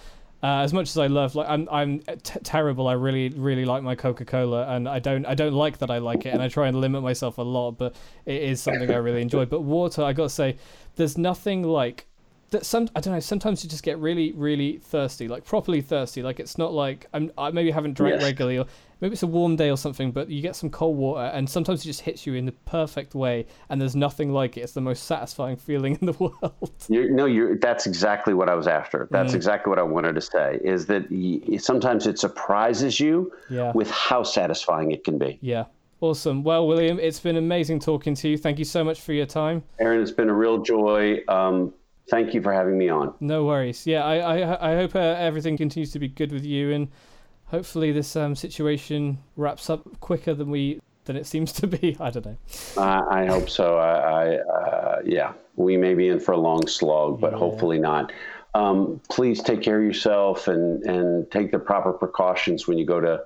uh, 0.42 0.62
as 0.62 0.72
much 0.72 0.90
as 0.90 0.98
I 0.98 1.08
love, 1.08 1.36
like 1.36 1.50
I'm 1.50 1.68
I'm 1.70 2.00
t- 2.00 2.40
terrible. 2.44 2.88
I 2.88 2.94
really 2.94 3.30
really 3.30 3.66
like 3.66 3.84
my 3.84 3.94
Coca 3.94 4.26
Cola, 4.26 4.68
and 4.74 4.88
I 4.88 5.00
don't 5.00 5.26
I 5.26 5.36
don't 5.36 5.54
like 5.54 5.80
that 5.80 5.92
I 5.92 5.98
like 5.98 6.26
it, 6.26 6.30
and 6.30 6.42
I 6.42 6.48
try 6.48 6.70
and 6.70 6.80
limit 6.80 7.04
myself 7.04 7.38
a 7.38 7.44
lot. 7.44 7.72
But 7.72 7.96
it 8.26 8.42
is 8.42 8.62
something 8.62 8.90
I 8.90 8.98
really 8.98 9.22
enjoy. 9.22 9.46
But 9.46 9.62
water, 9.62 10.02
I 10.04 10.14
gotta 10.14 10.30
say, 10.30 10.58
there's 10.96 11.18
nothing 11.18 11.64
like 11.64 12.08
that 12.52 12.66
some 12.66 12.90
I 12.96 13.02
don't 13.02 13.14
know. 13.14 13.20
Sometimes 13.20 13.64
you 13.64 13.70
just 13.70 13.84
get 13.84 13.98
really, 14.00 14.32
really 14.34 14.78
thirsty, 14.78 15.28
like 15.28 15.46
properly 15.46 15.82
thirsty. 15.82 16.22
Like 16.22 16.40
it's 16.40 16.58
not 16.58 16.74
like 16.74 17.08
I'm 17.14 17.32
I 17.38 17.52
maybe 17.52 17.72
haven't 17.72 17.94
drank 17.94 18.16
yes. 18.16 18.24
regularly, 18.24 18.58
or 18.58 18.66
maybe 19.02 19.14
it's 19.14 19.24
a 19.24 19.28
warm 19.28 19.56
day 19.56 19.70
or 19.70 19.78
something. 19.78 20.12
But 20.12 20.30
you 20.30 20.42
get 20.42 20.56
some 20.56 20.70
cold 20.70 20.98
water, 20.98 21.26
and 21.34 21.50
sometimes 21.50 21.82
it 21.82 21.88
just 21.88 22.02
hits 22.02 22.26
you 22.26 22.34
in 22.34 22.46
the 22.46 22.52
perfect 22.52 23.16
way, 23.16 23.46
and 23.70 23.80
there's 23.80 23.96
nothing 23.96 24.32
like 24.32 24.58
it. 24.58 24.62
It's 24.62 24.74
the 24.74 24.82
most 24.82 25.04
satisfying 25.04 25.56
feeling 25.68 25.98
in 26.02 26.06
the 26.06 26.14
world. 26.14 26.72
You're, 26.88 27.10
no, 27.10 27.26
you're. 27.26 27.58
That's 27.58 27.86
exactly 27.86 28.34
what 28.34 28.50
I 28.50 28.56
was 28.56 28.68
after. 28.68 29.08
That's 29.12 29.34
mm. 29.34 29.36
exactly 29.36 29.70
what 29.70 29.80
I 29.80 29.84
wanted 29.84 30.16
to 30.16 30.22
say. 30.22 30.60
Is 30.64 30.86
that 30.88 31.12
you, 31.12 31.60
sometimes 31.60 32.08
it 32.08 32.20
surprises 32.20 33.00
you 33.00 33.32
yeah. 33.50 33.72
with 33.74 33.90
how 33.92 34.24
satisfying 34.24 34.92
it 34.92 35.04
can 35.04 35.18
be. 35.18 35.38
Yeah. 35.42 35.66
Awesome. 36.02 36.44
Well, 36.44 36.66
William, 36.66 36.98
it's 36.98 37.20
been 37.20 37.36
amazing 37.36 37.82
talking 37.82 38.16
to 38.16 38.30
you. 38.30 38.38
Thank 38.38 38.58
you 38.58 38.64
so 38.64 38.86
much 38.86 39.02
for 39.02 39.12
your 39.12 39.26
time. 39.26 39.64
Aaron, 39.80 40.02
it's 40.02 40.12
been 40.12 40.30
a 40.30 40.34
real 40.34 40.60
joy. 40.60 41.20
Um, 41.28 41.74
thank 42.10 42.34
you 42.34 42.42
for 42.42 42.52
having 42.52 42.78
me 42.78 42.90
on. 42.90 43.14
No 43.20 43.46
worries. 43.46 43.86
Yeah, 43.86 44.04
I 44.04 44.18
I, 44.18 44.72
I 44.72 44.76
hope 44.76 44.96
uh, 44.96 45.00
everything 45.00 45.58
continues 45.58 45.92
to 45.94 46.00
be 46.00 46.08
good 46.08 46.32
with 46.32 46.46
you, 46.46 46.72
and 46.72 46.88
hopefully 47.46 47.92
this 47.92 48.16
um, 48.16 48.36
situation 48.36 49.18
wraps 49.36 49.70
up 49.70 50.00
quicker 50.00 50.34
than 50.34 50.50
we 50.50 50.80
than 51.06 51.16
it 51.16 51.26
seems 51.26 51.52
to 51.54 51.68
be. 51.68 51.98
I 52.00 52.10
don't 52.10 52.26
know. 52.26 52.38
Uh, 52.78 53.02
I 53.10 53.26
hope 53.26 53.50
so. 53.50 53.78
I, 53.78 53.94
I 53.94 54.36
uh, 54.38 55.02
yeah, 55.06 55.34
we 55.56 55.78
may 55.78 55.94
be 55.94 56.08
in 56.08 56.20
for 56.20 56.34
a 56.34 56.38
long 56.38 56.68
slog, 56.68 57.20
but 57.20 57.34
yeah. 57.34 57.40
hopefully 57.40 57.80
not. 57.80 58.12
Um, 58.56 59.00
please 59.10 59.44
take 59.44 59.62
care 59.62 59.80
of 59.80 59.84
yourself 59.84 60.48
and 60.48 60.84
and 60.84 61.30
take 61.32 61.52
the 61.52 61.60
proper 61.60 61.94
precautions 61.94 62.68
when 62.68 62.78
you 62.78 62.86
go 62.86 63.00
to 63.00 63.24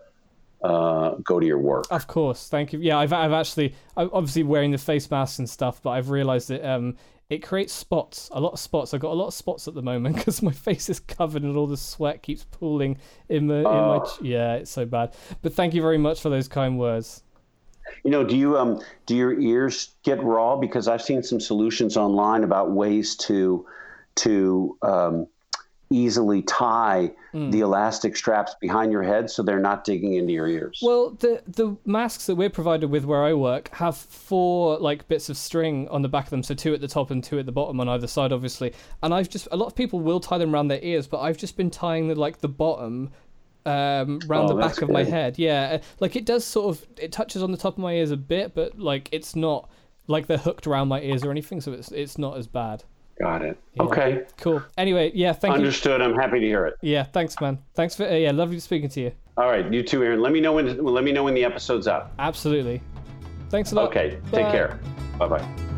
uh, 0.63 1.15
go 1.23 1.39
to 1.39 1.45
your 1.45 1.59
work. 1.59 1.85
Of 1.91 2.07
course, 2.07 2.47
thank 2.49 2.73
you. 2.73 2.79
Yeah, 2.79 2.97
I've 2.97 3.13
I've 3.13 3.33
actually 3.33 3.75
I'm 3.95 4.09
obviously 4.13 4.43
wearing 4.43 4.71
the 4.71 4.77
face 4.77 5.09
masks 5.09 5.39
and 5.39 5.49
stuff, 5.49 5.81
but 5.81 5.91
I've 5.91 6.09
realised 6.09 6.49
that 6.49 6.65
um, 6.65 6.95
it 7.33 7.39
creates 7.39 7.73
spots, 7.73 8.29
a 8.31 8.39
lot 8.39 8.53
of 8.53 8.59
spots. 8.59 8.93
I've 8.93 9.01
got 9.01 9.11
a 9.11 9.15
lot 9.15 9.27
of 9.27 9.33
spots 9.33 9.67
at 9.67 9.73
the 9.73 9.81
moment 9.81 10.15
because 10.17 10.41
my 10.41 10.51
face 10.51 10.89
is 10.89 10.99
covered 10.99 11.43
and 11.43 11.57
all 11.57 11.67
the 11.67 11.77
sweat 11.77 12.21
keeps 12.21 12.43
pooling 12.45 12.97
in 13.29 13.47
my, 13.47 13.57
in 13.57 13.63
my 13.63 13.99
oh. 14.03 14.17
yeah, 14.21 14.53
it's 14.55 14.71
so 14.71 14.85
bad. 14.85 15.15
But 15.41 15.53
thank 15.53 15.73
you 15.73 15.81
very 15.81 15.97
much 15.97 16.21
for 16.21 16.29
those 16.29 16.47
kind 16.47 16.77
words. 16.77 17.23
You 18.03 18.11
know, 18.11 18.23
do 18.23 18.37
you 18.37 18.57
um 18.57 18.81
do 19.05 19.15
your 19.15 19.39
ears 19.39 19.95
get 20.03 20.23
raw? 20.23 20.55
Because 20.55 20.87
I've 20.87 21.01
seen 21.01 21.21
some 21.21 21.39
solutions 21.39 21.97
online 21.97 22.43
about 22.43 22.71
ways 22.71 23.15
to 23.17 23.65
to 24.15 24.77
um, 24.81 25.27
easily 25.89 26.41
tie 26.41 27.11
mm. 27.33 27.51
the 27.51 27.59
elastic 27.59 28.15
straps 28.15 28.55
behind 28.59 28.91
your 28.91 29.03
head 29.03 29.29
so 29.29 29.43
they're 29.43 29.59
not 29.59 29.83
digging 29.83 30.13
into 30.13 30.33
your 30.33 30.47
ears. 30.47 30.79
Well, 30.81 31.11
the 31.11 31.41
the 31.47 31.75
masks 31.85 32.25
that 32.25 32.35
we're 32.35 32.49
provided 32.49 32.89
with 32.89 33.05
where 33.05 33.23
I 33.23 33.33
work 33.33 33.69
have 33.75 33.95
four 33.95 34.77
like 34.79 35.07
bits 35.07 35.29
of 35.29 35.37
string 35.37 35.87
on 35.89 36.01
the 36.01 36.09
back 36.09 36.25
of 36.25 36.29
them, 36.31 36.43
so 36.43 36.55
two 36.55 36.73
at 36.73 36.81
the 36.81 36.87
top 36.87 37.11
and 37.11 37.23
two 37.23 37.39
at 37.39 37.45
the 37.45 37.51
bottom 37.51 37.79
on 37.79 37.87
either 37.89 38.07
side, 38.07 38.31
obviously. 38.31 38.73
And 39.01 39.13
I've 39.13 39.29
just 39.29 39.47
a 39.51 39.57
lot 39.57 39.67
of 39.67 39.75
people 39.75 39.99
will 39.99 40.19
tie 40.19 40.37
them 40.37 40.53
around 40.53 40.69
their 40.69 40.81
ears, 40.81 41.07
but 41.07 41.19
I've 41.19 41.37
just 41.37 41.57
been 41.57 41.69
tying 41.69 42.07
the 42.07 42.15
like 42.15 42.39
the 42.39 42.49
bottom 42.49 43.11
um 43.65 44.19
round 44.27 44.49
oh, 44.49 44.55
the 44.55 44.61
back 44.61 44.81
of 44.81 44.89
my 44.89 45.03
head. 45.03 45.37
Yeah, 45.37 45.81
like 45.99 46.15
it 46.15 46.25
does 46.25 46.43
sort 46.43 46.75
of 46.75 46.85
it 46.97 47.11
touches 47.11 47.43
on 47.43 47.51
the 47.51 47.57
top 47.57 47.73
of 47.73 47.79
my 47.79 47.93
ears 47.93 48.11
a 48.11 48.17
bit, 48.17 48.55
but 48.55 48.79
like 48.79 49.09
it's 49.11 49.35
not 49.35 49.69
like 50.07 50.27
they're 50.27 50.37
hooked 50.37 50.67
around 50.67 50.87
my 50.87 51.01
ears 51.01 51.23
or 51.23 51.31
anything, 51.31 51.61
so 51.61 51.71
it's 51.71 51.91
it's 51.91 52.17
not 52.17 52.37
as 52.37 52.47
bad. 52.47 52.83
Got 53.19 53.43
it. 53.43 53.57
Yeah. 53.75 53.83
Okay. 53.83 54.25
Cool. 54.37 54.63
Anyway, 54.77 55.11
yeah, 55.13 55.33
thank 55.33 55.53
Understood. 55.53 55.89
you. 55.89 55.93
Understood. 55.93 56.01
I'm 56.01 56.15
happy 56.15 56.39
to 56.39 56.45
hear 56.45 56.65
it. 56.65 56.77
Yeah, 56.81 57.03
thanks, 57.03 57.39
man. 57.39 57.59
Thanks 57.75 57.95
for 57.95 58.05
uh, 58.05 58.13
yeah, 58.13 58.31
lovely 58.31 58.59
speaking 58.59 58.89
to 58.89 59.01
you. 59.01 59.11
All 59.37 59.49
right, 59.49 59.71
you 59.71 59.83
too, 59.83 60.03
Aaron. 60.03 60.21
Let 60.21 60.31
me 60.31 60.39
know 60.39 60.53
when 60.53 60.83
let 60.83 61.03
me 61.03 61.11
know 61.11 61.23
when 61.23 61.33
the 61.33 61.43
episode's 61.45 61.87
up. 61.87 62.13
Absolutely. 62.19 62.81
Thanks 63.49 63.71
a 63.71 63.75
lot. 63.75 63.89
Okay. 63.89 64.19
Bye. 64.31 64.37
Take 64.37 64.51
care. 64.51 64.79
Bye 65.17 65.27
bye. 65.27 65.72